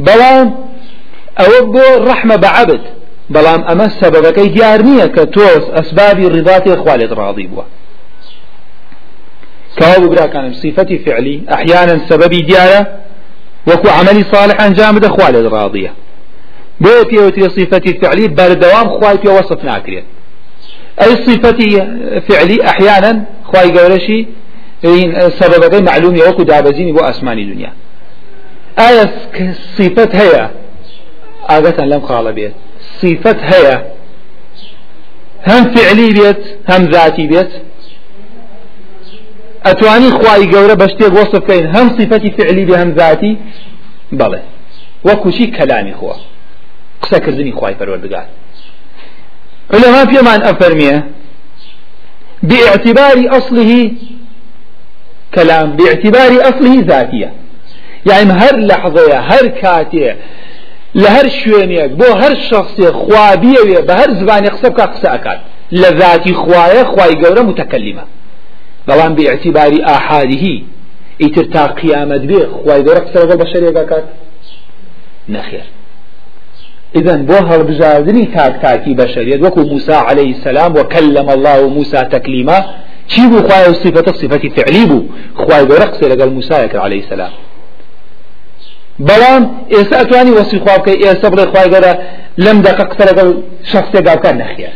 بەڵام 0.07 0.47
ئەوە 1.41 1.61
بۆ 1.75 1.87
ڕەحمە 2.09 2.37
بە 2.43 2.51
عبد 2.61 2.83
بەڵام 3.35 3.63
ئەمە 3.69 3.87
سەبەبەکەی 4.01 4.49
دیار 4.55 4.81
نییە 4.89 5.09
کە 5.15 5.25
تۆس 5.35 5.65
ئەسبابی 5.77 6.27
ڕیباتی 6.35 6.77
خوا 6.83 6.95
لێت 7.01 7.13
ڕاضی 7.19 7.47
بووە. 7.51 7.65
کەوا 9.79 9.97
بگراکانم 10.03 10.53
سیفەتی 10.63 10.99
فعلی 11.05 11.37
ئەحیانەن 11.53 12.01
سەبەبی 12.09 12.41
دیارە 12.49 12.81
وكو 13.67 13.89
عملي 13.89 14.23
صالح 14.33 14.67
ده 14.99 15.09
خوالد 15.09 15.47
راضية. 15.47 15.93
بوتي 16.81 17.19
وتي 17.19 17.41
صفتي 17.41 17.95
فعلي 17.95 18.29
بردوام 18.29 18.89
خواي 18.89 19.19
وصف 19.39 19.65
ناكريت 19.65 20.05
أي 21.03 21.17
صفتي 21.17 21.71
فعلي 22.29 22.65
أحيانا 22.69 23.25
خواي 23.45 23.79
قولشي 23.79 24.27
سبب 25.29 25.85
معلوم 25.85 26.17
يوكو 26.17 26.43
دابزيني 26.43 26.93
بو 26.93 26.99
أسماني 27.01 27.45
دنيا. 27.45 27.73
آية 28.79 29.15
صفة 29.79 30.09
هي 30.13 30.51
عادة 31.49 31.85
لم 31.85 32.01
قال 32.01 32.33
بيت. 32.33 32.53
صفة 33.01 33.37
هي 33.41 33.85
هم 35.49 35.75
فعلي 35.75 36.13
بيت 36.13 36.43
هم 36.69 36.85
ذاتي 36.85 37.27
بيت. 37.27 37.51
أتواني 37.51 37.74
خواي 39.65 40.51
قولة 40.53 40.75
بشتيق 40.75 41.13
وصف 41.13 41.37
كين 41.51 41.77
هم 41.77 41.89
صفتي 41.89 42.31
فعلي 42.31 42.65
بهم 42.65 42.91
ذاتي 42.91 43.37
بله 44.13 44.43
وكوشي 45.05 45.47
كلامي 45.47 45.95
خوا؟ 45.95 46.15
قسا 47.03 47.19
كردني 47.19 47.53
خواي 47.53 47.75
پروردگار 47.75 48.27
علماء 49.75 50.07
في 50.07 50.23
من 50.23 50.43
أفرميه 50.43 51.05
باعتبار 52.43 53.37
أصله 53.39 53.91
كلام 55.35 55.77
باعتبار 55.77 56.49
أصله 56.49 56.81
ذاتية 56.81 57.33
يعني 58.07 58.33
هر 58.33 58.57
لحظة 58.57 59.19
هر 59.19 59.47
كاتية 59.47 60.17
لهر 60.95 61.29
شوينيك 61.29 61.91
بو 61.91 62.05
هر 62.05 62.35
شخص 62.35 62.81
خوابية 62.83 63.81
بهر 63.81 64.15
زبان 64.15 64.45
يقصب 64.45 64.73
كقصة 64.73 65.15
أكاد 65.15 65.39
لذاتي 65.73 66.35
خوايا 66.35 66.85
خواي 66.85 67.15
قورة 67.15 67.41
متكلمة 67.41 68.05
بلان 68.89 69.15
باعتبار 69.15 69.73
آحاده 69.97 70.45
ئیتر 71.19 71.45
تا 71.55 71.67
قیامەت 71.81 72.23
بێ 72.31 72.41
خی 72.55 72.81
گەورە 72.87 73.01
قسە 73.07 73.21
بە 73.31 73.37
بەشەرێگەکات 73.43 74.05
نەخێر. 75.35 75.67
إذن 76.99 77.21
بو 77.29 77.37
هەڵبژاردننی 77.51 78.27
تاک 78.35 78.55
تاکی 78.63 78.97
بەشەریت 79.01 79.41
وەکو 79.45 79.61
موسى 79.73 79.97
عليه 80.09 80.31
السلام 80.37 80.73
وكلم 80.79 81.29
الله 81.29 81.69
موسى 81.77 82.01
تكليما 82.15 82.59
چی 83.09 83.27
بوو 83.31 83.49
خوای 83.49 83.71
و 83.71 83.75
صفەتە 83.75 84.13
صفەتی 84.21 84.51
فعلی 84.57 84.87
بوو؟ 84.87 85.09
خوای 85.35 85.65
گەورە 85.69 85.87
قسە 85.93 86.05
عليه 86.77 87.03
السلام 87.05 87.33
بەڵام 89.09 89.43
ئێستا 89.75 89.97
ئەتوانی 90.01 90.33
وەسی 90.39 90.59
خوا 90.63 90.79
بکەی 90.79 90.97
ئێستا 91.05 91.29
بڵێ 91.33 91.45
خوای 91.53 91.69
گەورە 91.73 91.93
لەم 92.45 92.59
دەقە 92.67 92.85
بکات 94.07 94.35
نەخێر. 94.43 94.75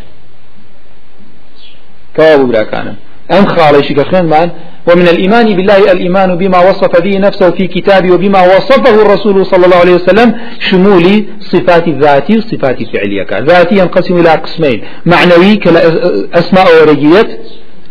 کەوا 2.16 2.36
بوو 2.38 2.46
براکانم. 2.46 2.96
أم 3.32 3.46
خالي 3.46 3.82
كخين 3.82 4.24
من 4.24 4.50
ومن 4.88 5.08
الإيمان 5.08 5.56
بالله 5.56 5.92
الإيمان 5.92 6.38
بما 6.38 6.70
وصف 6.70 7.00
به 7.00 7.18
نفسه 7.18 7.50
في 7.50 7.66
كتابه 7.66 8.12
وبما 8.14 8.56
وصفه 8.56 9.02
الرسول 9.02 9.46
صلى 9.46 9.64
الله 9.66 9.76
عليه 9.76 9.94
وسلم 9.94 10.34
شمول 10.58 11.24
صفات 11.40 11.88
ذاتي 11.88 12.38
وصفات 12.38 12.82
فعلية. 12.82 13.26
ذاتي 13.32 13.74
ينقسم 13.78 14.20
إلى 14.20 14.30
قسمين. 14.30 14.82
معنوي 15.06 15.56
كأسماء 15.56 16.66
ورقية 16.80 17.28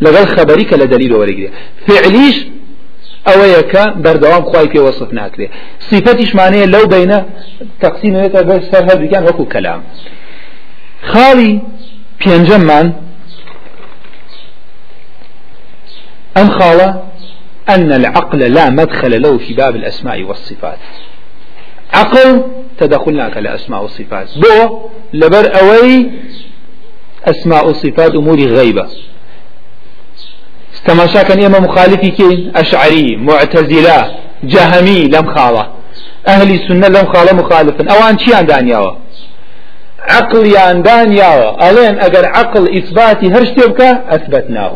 لغل 0.02 0.28
خبري 0.28 0.64
دليل 0.64 1.14
ورقية 1.14 1.50
فعليش 1.88 2.46
أويك 3.28 3.74
بردوام 3.98 4.44
خواي 4.44 4.70
في 4.70 4.80
وصف 4.80 5.14
ناكري. 5.14 5.50
صفتش 5.80 6.36
معنية 6.36 6.66
لو 6.66 6.88
بين 6.88 7.12
سر 8.72 8.84
هذا 8.84 8.96
وكو 9.30 9.46
كلام. 9.46 9.84
خالي 11.04 11.60
بينجم 12.26 12.62
من 12.62 12.92
أم 16.42 16.50
خالة 16.50 17.04
أن 17.70 17.94
العقل 17.94 18.40
لا 18.40 18.70
مدخل 18.70 19.22
له 19.22 19.38
في 19.38 19.54
باب 19.54 19.76
الأسماء 19.76 20.24
والصفات. 20.24 20.78
عقل 21.94 22.44
تدخلناك 22.78 23.38
لأسماء 23.38 23.82
والصفات. 23.82 24.28
بو 24.38 24.80
لبر 25.14 25.60
أوي 25.60 26.12
أسماء 27.26 27.70
الصفات 27.70 28.16
أمور 28.16 28.40
غيبة. 28.40 28.88
استماشا 30.76 31.24
كان 31.24 31.44
إما 31.44 31.60
مخالفي 31.60 32.12
كين 32.12 32.52
أشعري 32.56 33.16
معتزلة 33.16 34.16
جهمي 34.44 35.00
لم 35.08 35.36
خالة 35.36 35.68
أهل 36.28 36.54
السنة 36.54 36.88
لم 36.88 37.14
خالة 37.14 37.34
مخالفا. 37.34 37.92
أوان 37.92 38.20
شي 38.20 38.44
دانياوا 38.44 38.92
عقل 40.00 40.48
يان 40.48 40.82
دانياوا 40.82 41.70
ألين 41.70 42.00
أجر 42.00 42.26
عقل 42.26 42.78
إثباتي 42.78 43.28
هرشتبك 43.28 43.82
أثبتناه. 44.10 44.76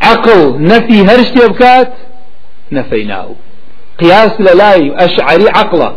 عقل 0.00 0.62
نفي 0.62 1.04
هرشت 1.04 1.46
بكات 1.46 1.92
نفيناه. 2.72 3.30
قياس 3.98 4.40
للاي 4.40 4.94
أشعري 4.96 5.48
عقله. 5.48 5.96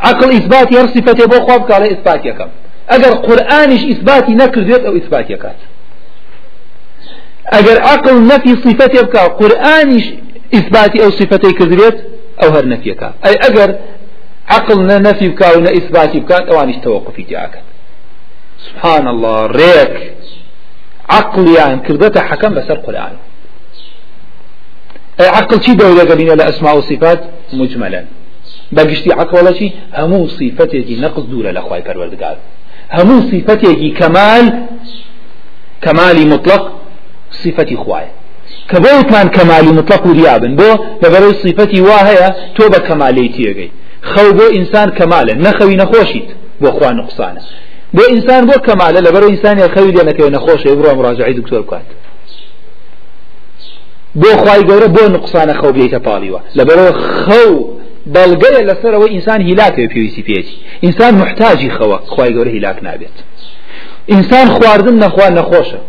عقل 0.00 0.30
إثبات 0.30 0.74
هر 0.76 0.86
صفته 0.86 1.26
بو 1.26 1.46
خواب 1.46 1.72
على 1.72 1.92
إثبات 1.92 2.26
يكم 2.26 2.48
أجر 2.88 3.12
قرآنش 3.14 3.84
إثباتي 3.84 4.32
نكر 4.34 4.86
أو 4.86 4.96
إثبات 4.96 5.30
يكات 5.30 5.56
أجر 7.46 7.82
عقل 7.82 8.26
نفي 8.26 8.48
صفته 8.48 9.02
بكا 9.02 9.26
قرآنش 9.26 10.04
إثباتي 10.54 11.04
أو 11.04 11.10
صفتي 11.10 11.52
كذبت 11.52 12.06
أو 12.42 12.48
هر 12.48 12.68
نفي 12.68 12.94
كا 12.94 13.14
أي 13.26 13.34
أجر 13.34 13.78
عقل 14.48 15.02
نفي 15.02 15.28
بكا 15.28 15.56
ونا 15.56 15.70
إثباتي 15.70 16.20
بكا 16.20 16.50
أوانش 16.50 16.76
توقفي 16.76 17.22
جاكت 17.22 17.62
سبحان 18.66 19.08
الله 19.08 19.46
ريك. 19.46 20.14
عقليان 21.10 21.80
كردتا 21.80 22.22
حكم 22.22 22.54
بسر 22.54 22.74
قرآن. 22.74 23.12
أي 25.20 25.26
عقل 25.26 25.62
شي 25.64 25.74
دولة 25.74 26.04
قلنا 26.04 26.32
لأسماء 26.32 26.78
وصفات 26.78 27.20
مجملا. 27.52 28.04
بقشتي 28.72 29.12
عقل 29.12 29.38
ولا 29.38 29.52
شي 29.52 29.72
همو 29.94 30.26
صفتي 30.26 30.96
نقص 31.00 31.22
دولة 31.22 31.50
لأخواي 31.50 31.82
پروردگار. 31.82 32.36
همو 32.92 33.20
صفتي 33.20 33.90
كمال 33.90 34.66
كمالي 35.82 36.24
مطلق 36.24 36.72
صفتي 37.30 37.76
خواي 37.76 38.06
كبوتمان 38.68 39.28
كمالي 39.28 39.72
مطلق 39.72 40.06
وريابن 40.06 40.56
بو 40.56 40.84
لبرو 41.02 41.32
صفتي 41.32 41.80
واهية 41.80 42.36
توبة 42.56 42.78
كمالي 42.78 43.28
تيغي 43.28 43.70
خو 44.02 44.32
بو 44.32 44.46
إنسان 44.58 44.90
كمالا 44.90 45.34
نخوي 45.34 45.76
نخوشيت 45.76 46.28
بو 46.60 46.68
أخوان 46.68 46.96
نقصانه. 46.96 47.40
بۆ 47.40 47.44
ئینسان 47.94 48.42
بۆ 48.48 48.56
کەمالە 48.66 49.00
لەبەر 49.06 49.22
ئینسانی 49.30 49.62
خەوی 49.74 49.92
لێ 49.96 50.02
نەکەوێت 50.10 50.32
نەخۆشە 50.36 50.68
بڕۆ 50.78 50.92
مڕاجعی 50.98 51.34
دکتۆر 51.40 51.62
بکات. 51.66 51.88
بۆ 54.20 54.30
خی 54.44 54.60
گەورە 54.68 54.88
بۆ 54.96 55.04
نقصانە 55.16 55.54
خەو 55.60 55.72
بێتە 55.76 56.00
پاڵیوە. 56.06 56.40
لەبەرەوە 56.58 56.92
خەو 57.22 57.52
بەڵگەیە 58.14 58.60
لەسەرەوە 58.68 59.06
ئینسان 59.14 59.40
هیلاکێ 59.48 59.84
پێویستی 59.92 60.22
پێێتی 60.28 60.56
ئینسان 60.84 61.12
محتاجی 61.22 61.70
خەوە 61.76 61.98
خی 62.12 62.30
گەورە 62.36 62.50
هیلاک 62.56 62.78
نابێت. 62.86 63.16
ئینسان 64.12 64.46
خواردن 64.56 64.96
نەخوا 65.04 65.28
نەخۆشە. 65.38 65.80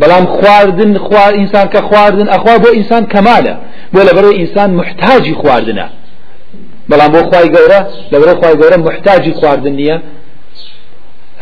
بەڵام 0.00 0.24
خواردن 0.36 0.92
خوار 1.06 1.32
ئینسان 1.40 1.66
کە 1.72 1.80
خواردن 1.88 2.26
ئەخوا 2.34 2.54
بۆ 2.62 2.68
ئینسان 2.78 3.04
کەمالە. 3.12 3.54
بۆ 3.94 4.00
لەبەرەوە 4.08 4.34
ئینسان 4.40 4.70
محتاجی 4.80 5.34
خواردنە. 5.40 5.86
بەڵام 6.90 7.10
بۆ 7.14 7.20
خی 7.30 7.48
گەورە 7.54 7.80
لەبەرە 8.12 8.34
خی 8.40 8.54
گەورە 8.60 8.76
محتاجی 8.88 9.32
خواردن 9.38 9.74
نییە. 9.80 9.98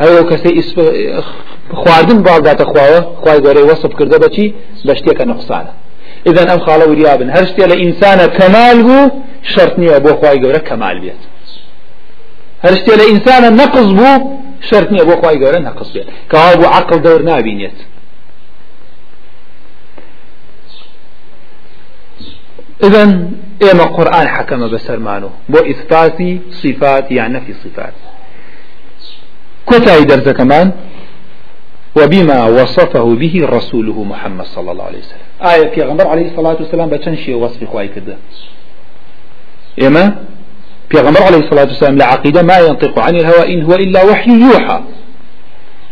ئەو 0.03 0.23
کەسی 0.31 0.51
خواردن 1.81 2.19
باڵداتە 2.27 2.65
خواوە 2.71 2.99
خی 3.23 3.39
گەۆرەی 3.43 3.65
وەسب 3.69 3.91
کردە 3.99 4.17
بەچی 4.23 4.47
بە 4.87 4.93
شتێکە 4.99 5.25
نقصانە. 5.31 5.73
ئذن 6.27 6.47
ئەم 6.51 6.59
خاڵە 6.65 6.85
وریابن 6.91 7.29
هەر 7.35 7.45
شتێ 7.51 7.65
لە 7.71 7.75
ئینسانە 7.83 8.25
کەمال 8.37 8.77
بوو 8.87 9.11
شرط 9.53 9.73
نییە 9.81 9.99
بۆ 10.05 10.11
خی 10.19 10.37
گەورە 10.43 10.61
کەمال 10.69 10.97
بێت. 11.03 11.21
هەر 12.65 12.73
شتێ 12.79 12.93
لە 12.99 13.05
ئینسانە 13.11 13.49
نەقز 13.61 13.89
بوو 13.99 14.13
شرط 14.69 14.87
نییە 14.93 15.05
بۆ 15.09 15.15
خی 15.21 15.37
گەورە 15.41 15.59
نەقص 15.67 15.89
بێت. 15.93 16.07
کەوا 16.31 16.53
بۆ 16.61 16.67
عقل 16.77 16.99
دەور 17.05 17.21
نابینێت. 17.29 17.79
إذن 22.87 23.11
إما 23.71 23.85
قرآن 23.97 24.27
حكم 24.27 24.61
بسرمانه 24.67 25.29
بو 25.49 25.59
إثبات 25.71 26.19
صفات 26.61 27.11
يعني 27.11 27.33
نفي 27.33 27.53
صفات. 27.63 27.93
كتا 29.67 29.99
درس 29.99 30.29
كمان 30.29 30.71
وبما 31.97 32.43
وصفه 32.45 33.15
به 33.15 33.47
رسوله 33.49 34.03
محمد 34.03 34.45
صلى 34.45 34.71
الله 34.71 34.83
عليه 34.83 34.99
وسلم. 34.99 35.17
آية 35.41 35.69
في 35.75 35.81
غمر 35.81 36.07
عليه 36.07 36.31
الصلاة 36.31 36.57
والسلام 36.59 36.89
بتنشي 36.89 37.33
وصف 37.33 37.63
خواي 37.63 37.87
كده 37.87 38.17
إما 39.81 40.15
في 40.89 40.97
غمر 40.97 41.23
عليه 41.23 41.37
الصلاة 41.37 41.63
والسلام 41.63 41.97
لعقيدة 41.97 42.41
ما 42.41 42.57
ينطق 42.59 42.99
عن 42.99 43.15
الهوى 43.15 43.53
إن 43.53 43.63
هو 43.63 43.75
إلا 43.75 44.03
وحي 44.03 44.31
يوحى 44.31 44.81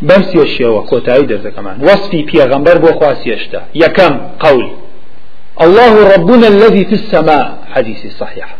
بمس 0.01 0.35
يشيوا 0.35 0.81
كوتاي 0.81 1.21
درس 1.21 1.47
كمان 1.47 1.83
وصفي 1.83 2.25
في 2.27 2.43
غمر 2.43 2.77
بو 2.77 2.87
خواس 2.99 3.27
يشتا 3.27 3.61
يكم 3.75 4.17
قول. 4.39 4.71
الله 5.61 6.13
ربنا 6.15 6.47
الذي 6.47 6.85
في 6.85 6.93
السماء. 6.93 7.57
حديث 7.73 8.17
صحيح 8.17 8.55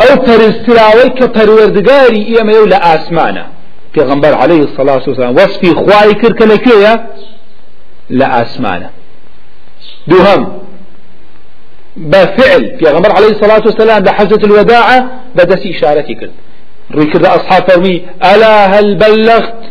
أو 0.00 0.16
پرستراوي 0.26 1.10
كپروردگاري 1.18 2.20
إيما 2.28 2.52
يولا 2.52 2.94
آسمانا. 2.94 3.46
پیغمبر 3.94 4.34
عليه 4.34 4.62
الصلاة 4.62 5.02
والسلام 5.08 5.34
وصفي 5.34 5.74
خواي 5.74 6.14
كرك 6.14 6.42
لكيا؟ 6.42 7.06
لآسمانا 8.10 8.90
دوهم 10.08 10.58
بفعل. 11.96 12.78
پیغمبر 12.80 13.12
عليه 13.16 13.28
الصلاة 13.28 13.62
والسلام 13.66 14.02
بحجة 14.02 14.44
الوداع 14.46 15.06
بدس 15.36 15.66
إشارتي 15.66 16.14
كرد. 16.14 16.32
روي 16.94 17.06
كرد 17.06 17.24
أصحاب 17.24 17.70
فرمي 17.70 18.04
ألا 18.24 18.66
هل 18.66 18.94
بلغت؟ 18.94 19.62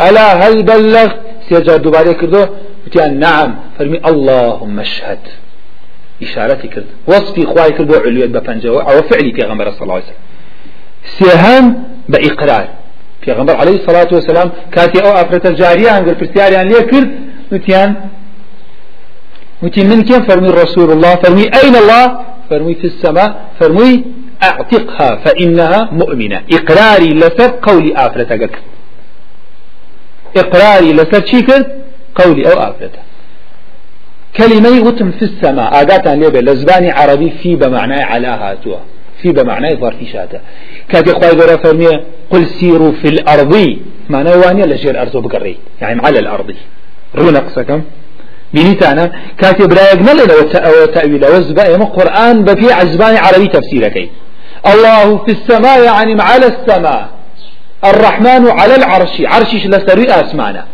ألا 0.00 0.48
هل 0.48 0.62
بلغت؟ 0.62 1.20
سيجار 1.48 1.76
دوبارة 1.76 2.12
كردو 2.12 2.46
نعم 3.10 3.54
فرمي 3.78 3.98
اللهم 4.06 4.80
اشهد. 4.80 5.18
إشارتي 6.22 6.68
كرد. 6.68 6.86
وصفي 7.06 7.46
خواي 7.46 7.70
كردو 7.72 7.94
علوية 7.94 8.26
بفنجة 8.26 8.68
أو 8.68 9.02
فعلي 9.02 9.32
پیغمبر 9.32 9.70
صلى 9.70 9.82
الله 9.82 9.94
عليه 9.94 10.04
وسلم. 10.04 10.22
سيهم 11.18 11.64
بإقرار 12.08 12.68
پیغمبر 13.26 13.56
عليه 13.56 13.76
الصلاة 13.80 14.08
والسلام 14.12 14.50
كاتي 14.72 14.98
أو 15.02 15.12
أفرت 15.12 15.46
الجارية 15.46 15.98
أنقل 15.98 16.14
فرسياريان 16.16 16.68
ليه 16.68 16.80
كرد 16.80 17.10
وتيان 17.52 17.94
وتي 19.62 19.84
من 19.84 20.02
كم 20.02 20.22
فرمي 20.22 20.48
رسول 20.48 20.90
الله؟ 20.92 21.14
فرمي 21.14 21.42
أين 21.42 21.76
الله؟ 21.76 22.20
فرمي 22.50 22.74
في 22.74 22.84
السماء. 22.84 23.30
فرمي 23.60 24.04
أعتقها 24.42 25.16
فإنها 25.24 25.88
مؤمنة. 25.92 26.40
إقراري 26.52 27.10
لسر 27.14 27.50
قولي 27.62 27.96
آفرتك 27.96 28.58
إقراري 30.36 30.92
لسر 30.92 31.26
شيكر 31.26 31.66
قولي 32.14 32.52
أو 32.52 32.58
آفرته 32.68 32.98
كلمة 34.36 34.86
وتم 34.86 35.10
في 35.10 35.22
السماء. 35.22 35.68
آقاتا 35.80 36.08
ليبه 36.08 36.40
لزباني 36.40 36.90
عربي 36.90 37.30
في 37.42 37.56
بمعنى 37.56 38.02
على 38.02 38.26
هاتوا 38.26 38.76
في 39.22 39.32
بمعنى 39.32 39.76
ظرف 39.76 39.96
شاته 40.12 40.40
كاتي 40.88 41.12
خواهي 41.12 41.30
قرأ 41.30 41.56
قل 42.30 42.46
سيروا 42.46 42.92
في 42.92 43.08
الأرض. 43.08 43.76
معنى 44.10 44.30
وانيا 44.30 44.66
لجير 44.66 45.02
أرض 45.02 45.16
بقري. 45.16 45.56
يعني 45.80 46.06
على 46.06 46.18
الأرض. 46.18 46.54
رونقسكم 47.16 47.82
بنيتانا. 48.54 49.12
كاتب 49.38 49.72
رايق 49.72 50.00
نلنا 50.08 50.34
وتأويل 50.82 51.24
وزبا 51.24 51.64
يما 51.68 51.84
قرآن 51.84 52.44
بفي 52.44 52.72
عزبان 52.72 53.16
عربي 53.16 53.46
تفسيرك 53.46 54.08
الله 54.72 55.18
في 55.24 55.30
السماء 55.30 55.82
يعني 55.84 56.22
على 56.22 56.46
السماء. 56.46 57.08
الرحمن 57.84 58.48
على 58.58 58.74
العرش. 58.74 59.22
عرشش 59.32 59.66
لسري 59.66 60.10
أسمانا. 60.10 60.64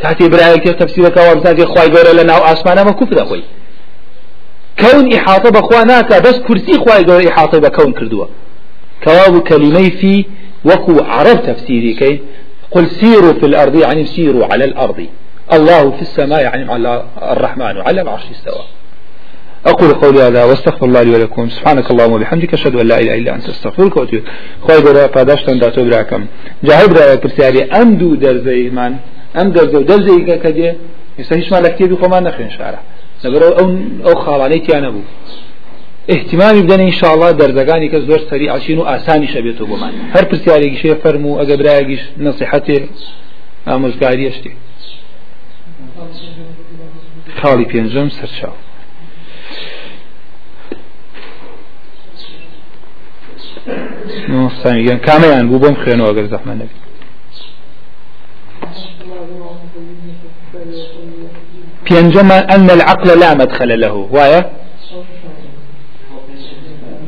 كاتب 0.00 0.34
رايق 0.34 0.76
تفسيرك 0.76 1.16
وابتاك 1.16 1.62
خواي 1.62 1.88
قول 1.90 2.16
لنا 2.16 2.52
أسمانا 2.52 2.84
ما 2.84 2.92
كفر 2.92 3.22
أخوي. 3.22 3.42
كون 4.80 5.12
إحاطة 5.12 5.50
بخواناك 5.50 6.22
بس 6.22 6.38
كرسي 6.38 6.78
خواي 6.78 7.04
قول 7.04 7.26
إحاطة 7.26 7.58
بكون 7.58 7.92
كردوة. 7.92 8.28
كواب 9.04 9.38
كلمي 9.42 9.90
في 9.90 10.24
وكو 10.64 11.00
عرب 11.00 11.42
تفسيري 11.42 11.94
كي 11.94 12.20
قل 12.70 12.86
سيروا 12.86 13.32
في 13.32 13.46
الأرض 13.46 13.74
يعني 13.74 14.06
سيروا 14.06 14.46
على 14.52 14.64
الأرض. 14.64 15.06
الله 15.52 15.90
في 15.90 16.02
السماء 16.02 16.42
يعني 16.42 16.72
على 16.72 17.04
الرحمن 17.22 17.76
وعلى 17.76 18.00
العرش 18.00 18.24
استوى. 18.30 18.64
أقول 19.66 19.94
قولي 19.94 20.22
هذا 20.22 20.44
واستغفر 20.44 20.86
الله 20.86 21.02
لي 21.02 21.10
ولكم. 21.10 21.48
سبحانك 21.48 21.90
اللهم 21.90 22.12
وبحمدك 22.12 22.54
أشهد 22.54 22.76
أن 22.76 22.86
لا 22.86 23.00
إله 23.00 23.14
إلا 23.14 23.34
أنت 23.34 23.48
أستغفرك 23.48 23.96
وأتوب 23.96 24.22
خوي 24.66 24.80
برا 24.80 25.06
پاداشتان 25.06 25.58
داتو 25.58 25.84
براكم 25.84 26.26
جاهد 26.64 26.98
را 26.98 27.16
پرسیاری 27.16 27.62
ام 27.80 27.94
دو 27.94 28.14
درزي 28.14 28.70
من 28.70 28.94
ئەم 29.38 29.48
گەرجە 29.56 29.76
و 29.80 29.84
دەرزێکە 29.90 30.36
کە 30.44 30.50
دێ 30.56 30.70
ئێستا 31.18 31.34
هیچمان 31.40 31.60
لە 31.66 31.70
کتێبی 31.72 31.96
خۆمان 32.00 32.22
نەخوێن 32.28 32.50
شارە 32.56 32.80
لەبەرەوە 33.22 33.54
ئەو 33.58 33.68
ئەو 34.06 34.14
خاڵانەی 34.24 34.60
تیانە 34.66 34.90
بوو. 34.94 35.04
احتیمامی 36.14 36.62
بدەن 36.66 36.80
ئینشاءڵا 36.86 37.28
دەرزەکانی 37.40 37.88
کەس 37.92 38.02
زۆر 38.10 38.20
سەری 38.30 38.46
ئاچین 38.52 38.78
و 38.78 38.84
ئاسانی 38.90 39.28
شەبێتەوە 39.34 39.66
بۆمان. 39.70 39.92
هەر 40.14 40.24
پرسیارێکی 40.30 40.78
شێ 40.82 40.90
فەرم 41.02 41.24
و 41.26 41.38
ئەگە 41.40 41.54
برایەکیش 41.60 42.02
نەسیحەتێ 42.24 42.78
ئامۆژگاریە 43.68 44.32
شتێ 44.36 44.52
خاڵی 47.40 47.66
پێنجم 47.72 48.08
سەرچاو 48.18 48.56
سامیگەن. 54.62 54.98
کامیان 55.06 55.44
بوو 55.48 55.58
بۆم 55.62 55.74
خوێنەوە 55.82 56.12
گەر 56.16 56.26
زەحمە 56.32 56.54
نەبی. 56.60 56.87
پێنجەمە 61.88 62.54
أن 62.54 62.70
العقل 62.70 63.18
لا 63.18 63.34
مدخل 63.34 63.80
له. 63.80 64.08
وایە 64.12 64.44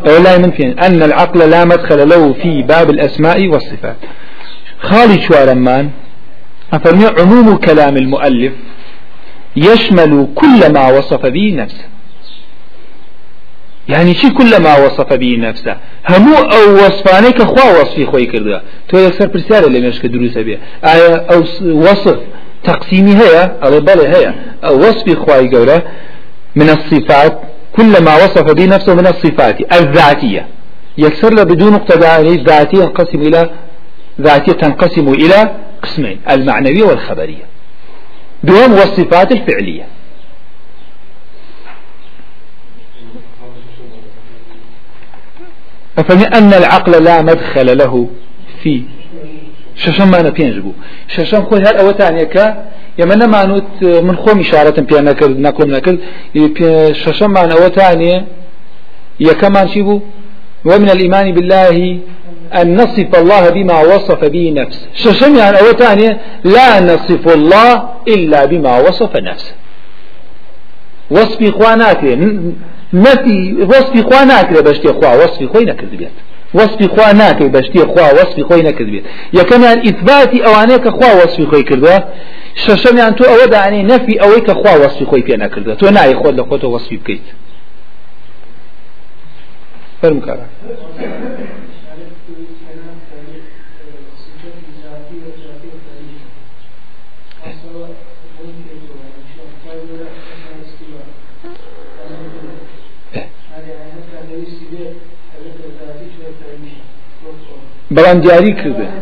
لا 0.06 0.50
فين 0.50 0.78
أن 0.78 1.02
العقل 1.02 1.50
لا 1.50 1.64
مدخل 1.64 2.08
له 2.08 2.32
في 2.32 2.62
باب 2.62 2.90
الأسماء 2.90 3.48
والصفات. 3.48 3.96
خالي 4.80 5.20
شوارمان 5.22 5.90
أفرمي 6.72 7.06
عموم 7.18 7.56
كلام 7.56 7.96
المؤلف 7.96 8.52
يشمل 9.56 10.28
كل 10.34 10.72
ما 10.72 10.90
وصف 10.98 11.26
به 11.26 11.54
نفسه. 11.56 11.84
يعني 13.88 14.14
شي 14.14 14.30
كل 14.30 14.62
ما 14.62 14.76
وصف 14.84 15.12
به 15.12 15.36
نفسه. 15.38 15.76
همو 16.08 16.34
أو 16.34 16.74
وصفانك 16.74 17.42
خوا 17.42 17.80
وصفي 17.80 18.06
خوي 18.06 18.26
كرده 18.26 18.62
تو 18.88 18.98
يكسر 18.98 19.26
برسالة 19.26 19.68
لم 19.68 19.84
يشك 19.84 20.06
دروسة 20.06 20.42
بيه 20.42 20.58
آية 20.84 21.16
أو 21.16 21.40
وصف 21.62 22.18
تقسيمي 22.64 23.14
هي 23.16 23.52
أو 23.62 23.80
بل 23.80 24.00
هي 24.00 24.34
أو 24.64 24.78
وصفي 24.78 25.16
خواي 25.16 25.48
قولة 25.48 25.82
من 26.56 26.70
الصفات 26.70 27.40
كل 27.72 28.04
ما 28.04 28.14
وصف 28.16 28.42
به 28.42 28.64
نفسه 28.64 28.94
من 28.94 29.06
الصفات 29.06 29.72
الذاتية. 29.72 30.46
يكسر 30.98 31.44
بدون 31.44 31.74
اقتداء 31.74 32.20
الذاتية 32.20 32.84
تنقسم 32.84 33.22
إلى 33.22 33.50
ذاتية 34.20 34.52
تنقسم 34.52 35.08
إلى 35.08 35.50
قسمين 35.82 36.20
المعنوية 36.30 36.82
والخبرية. 36.82 37.44
دوم 38.42 38.72
والصفات 38.72 39.32
الفعلية. 39.32 39.86
أن 46.34 46.54
العقل 46.54 47.04
لا 47.04 47.22
مدخل 47.22 47.78
له 47.78 48.08
في 48.62 48.82
ششم 49.76 50.10
ما 50.10 50.22
نبينجبو 50.22 50.72
ششم 51.08 51.42
خوي 51.42 51.58
هل 51.58 51.76
أوتاني 51.76 52.24
كا 52.26 52.64
يمنا 52.98 53.26
ما 53.26 53.44
نوت 53.44 53.82
من 53.82 54.40
إشارة 54.40 54.80
بيان 54.80 55.04
نكر 55.04 55.30
نقول 55.30 55.70
نكر 55.70 55.96
ششم 56.92 57.30
ما 57.30 57.52
أوتاني 57.52 58.24
يكمان 59.20 59.68
شيبو 59.68 60.00
ومن 60.64 60.90
الإيمان 60.90 61.32
بالله 61.34 61.98
أن 62.54 62.76
نصف 62.76 63.14
الله 63.14 63.50
بما 63.50 63.80
وصف 63.80 64.24
به 64.24 64.52
نفسه 64.56 64.86
ششم 64.94 65.36
يعني 65.36 65.60
أو 65.60 65.72
تانية 65.72 66.20
لا 66.44 66.80
نصف 66.80 67.34
الله 67.34 67.88
إلا 68.08 68.44
بما 68.44 68.78
وصف 68.78 69.16
نفسه 69.16 69.54
وصف 71.10 71.42
إخوانات 71.42 72.04
نفي 72.92 73.56
وصف 73.62 73.96
إخوانات 73.96 74.62
بشتي 74.62 74.90
إخوة 74.90 75.24
وصف 75.24 75.42
وەسپی 76.58 76.86
خوا 76.94 77.12
ناکەی 77.22 77.50
بەشتی 77.56 77.80
خوا 77.92 78.06
وەسپی 78.18 78.42
خۆی 78.48 78.62
نەکرد 78.68 78.90
بێت 78.94 79.04
یەکەمیان 79.38 79.78
ئیتباتی 79.86 80.40
ئەوانەیە 80.46 80.78
کە 80.84 80.90
خوا 80.96 81.10
وەسپی 81.20 81.46
خۆی 81.50 81.64
کردووە 81.68 81.96
شەشەمیان 82.64 83.12
تۆ 83.18 83.24
ئەوە 83.30 83.46
دانی 83.54 83.82
نەفی 83.90 84.14
ئەوەی 84.22 84.42
کە 84.46 84.54
خوا 84.60 84.72
وەسپی 84.82 85.04
خۆی 85.10 85.22
پێ 85.26 85.34
نەکردوە 85.44 85.74
تۆ 85.80 85.86
نای 85.96 86.14
خۆت 86.20 86.34
لە 86.38 86.44
خۆتۆ 86.48 86.66
وەسپی 86.74 86.96
بکەیت. 87.00 87.26
فەرم 90.00 90.20
کارە. 90.26 90.46
بەڵام 108.00 108.18
دیاری 108.24 108.52
کردن 108.60 108.92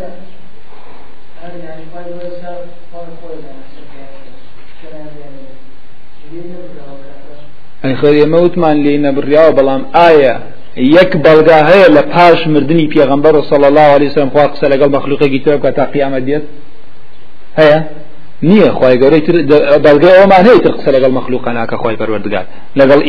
خەر 8.01 8.15
ئێمە 8.21 8.39
وتمان 8.45 8.77
لێ 8.85 8.95
نەبڕیاوە 9.07 9.53
بەڵام 9.59 9.83
ئایا 9.99 10.35
یەک 10.97 11.11
بەڵگا 11.25 11.59
هەیە 11.71 11.89
لە 11.97 12.03
پاش 12.13 12.47
مردنی 12.47 12.87
پێغمبەر 12.95 13.35
و 13.37 13.43
صلی 13.51 13.67
الله 13.71 13.89
عليه 13.97 14.09
وسلم 14.11 14.31
خوا 14.35 14.47
قسە 14.53 14.67
لەگەڵ 14.73 14.89
مەخلوقێکی 14.97 15.41
تر 15.45 15.57
بکە 15.59 15.71
تا 15.77 15.85
قیامەت 15.95 16.23
دێت؟ 16.29 16.45
هەیە؟ 17.61 17.79
نییە 18.49 18.71
خی 18.79 18.97
گەورەی 19.03 19.23
بەڵگەی 19.87 20.15
ئەومان 20.19 20.43
هەیە 20.49 20.61
تر 20.65 20.73
قسە 20.77 20.91
لەگەڵ 20.97 21.13
مەخلوقە 21.19 21.51
ناکە 21.59 21.77
خی 21.83 21.97
پەروەردگار 22.01 22.47
لەگەڵ 22.81 23.01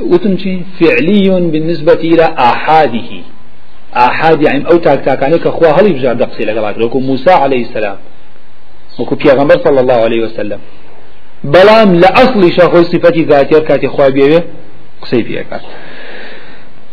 وتم 0.00 0.36
چی 0.36 0.62
فعلي 0.80 1.30
بالنسبة 1.50 1.92
إلى 1.92 2.24
آحاده. 2.38 3.10
آحاد 3.94 4.42
يعني 4.42 4.66
أو 4.70 4.76
تاك 4.76 5.04
تاكاني 5.04 5.38
كخوا 5.38 5.68
هل 5.68 5.86
يبجار 5.86 6.14
دقسي 6.14 6.44
لقبات. 6.44 6.78
لكم 6.78 7.02
موسى 7.02 7.30
عليه 7.30 7.62
السلام 7.64 7.96
وكو 8.98 9.14
بيغمبر 9.14 9.58
صلى 9.64 9.80
الله 9.80 9.94
عليه 9.94 10.24
وسلم. 10.24 10.60
بلام 11.44 11.94
لأصل 11.94 12.52
شاخوي 12.52 12.84
صفتي 12.84 13.22
ذاتي 13.22 13.60
كاتي 13.60 13.88
خوا 13.88 14.08
بيوي 14.08 14.42
قسي 15.02 15.24
فيها 15.24 15.42
كات. 15.42 15.60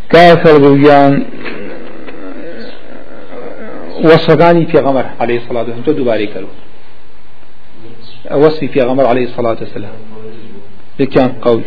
كافر 0.10 0.74
بيان 0.74 1.26
وصفاني 4.04 4.66
في 4.66 4.78
غمر 4.78 5.06
عليه 5.20 5.38
الصلاة 5.38 5.60
والسلام. 5.60 5.82
تدو 5.86 6.04
باري 6.04 6.28
كرو 6.28 6.48
وصفي 8.32 8.68
في 8.68 8.82
غمر 8.82 9.06
عليه 9.06 9.24
الصلاة 9.24 9.58
والسلام. 9.62 9.92
لكان 11.00 11.30
قول. 11.42 11.62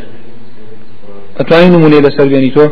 أتواني 1.41 1.69
نموني 1.69 2.01
لسر 2.01 2.29
بياني 2.29 2.51
تو 2.51 2.69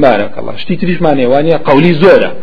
بارك 0.00 0.38
الله. 0.38 0.56
شتي 0.56 0.76
تريش 0.76 1.02
معنى 1.02 1.26
وانيا 1.26 1.56
قولي 1.56 1.92
زورة 1.92 2.36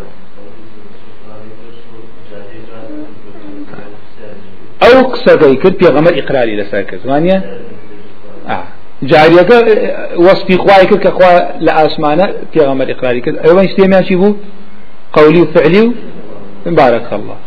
أو 4.84 5.06
قصدي 5.12 5.56
كد 5.56 5.78
بيغمر 5.78 6.20
إقراري 6.20 6.56
لساكت 6.56 7.00
وانيا 7.06 7.60
آه. 8.47 8.64
جاريك 9.04 9.52
وصفي 10.18 10.58
خواي 10.58 10.86
كد 10.86 11.00
كخوا 11.00 11.60
لأسمانة 11.60 12.34
بيغمر 12.54 12.91
إقراري 12.91 13.22
كد 13.22 13.38
أيضا 13.38 13.64
اشتيا 13.64 13.88
ماشي 13.88 14.16
بو 14.16 14.36
قولي 15.14 15.41
وفعلي 15.41 15.91
بارك 16.66 17.14
الله. 17.14 17.38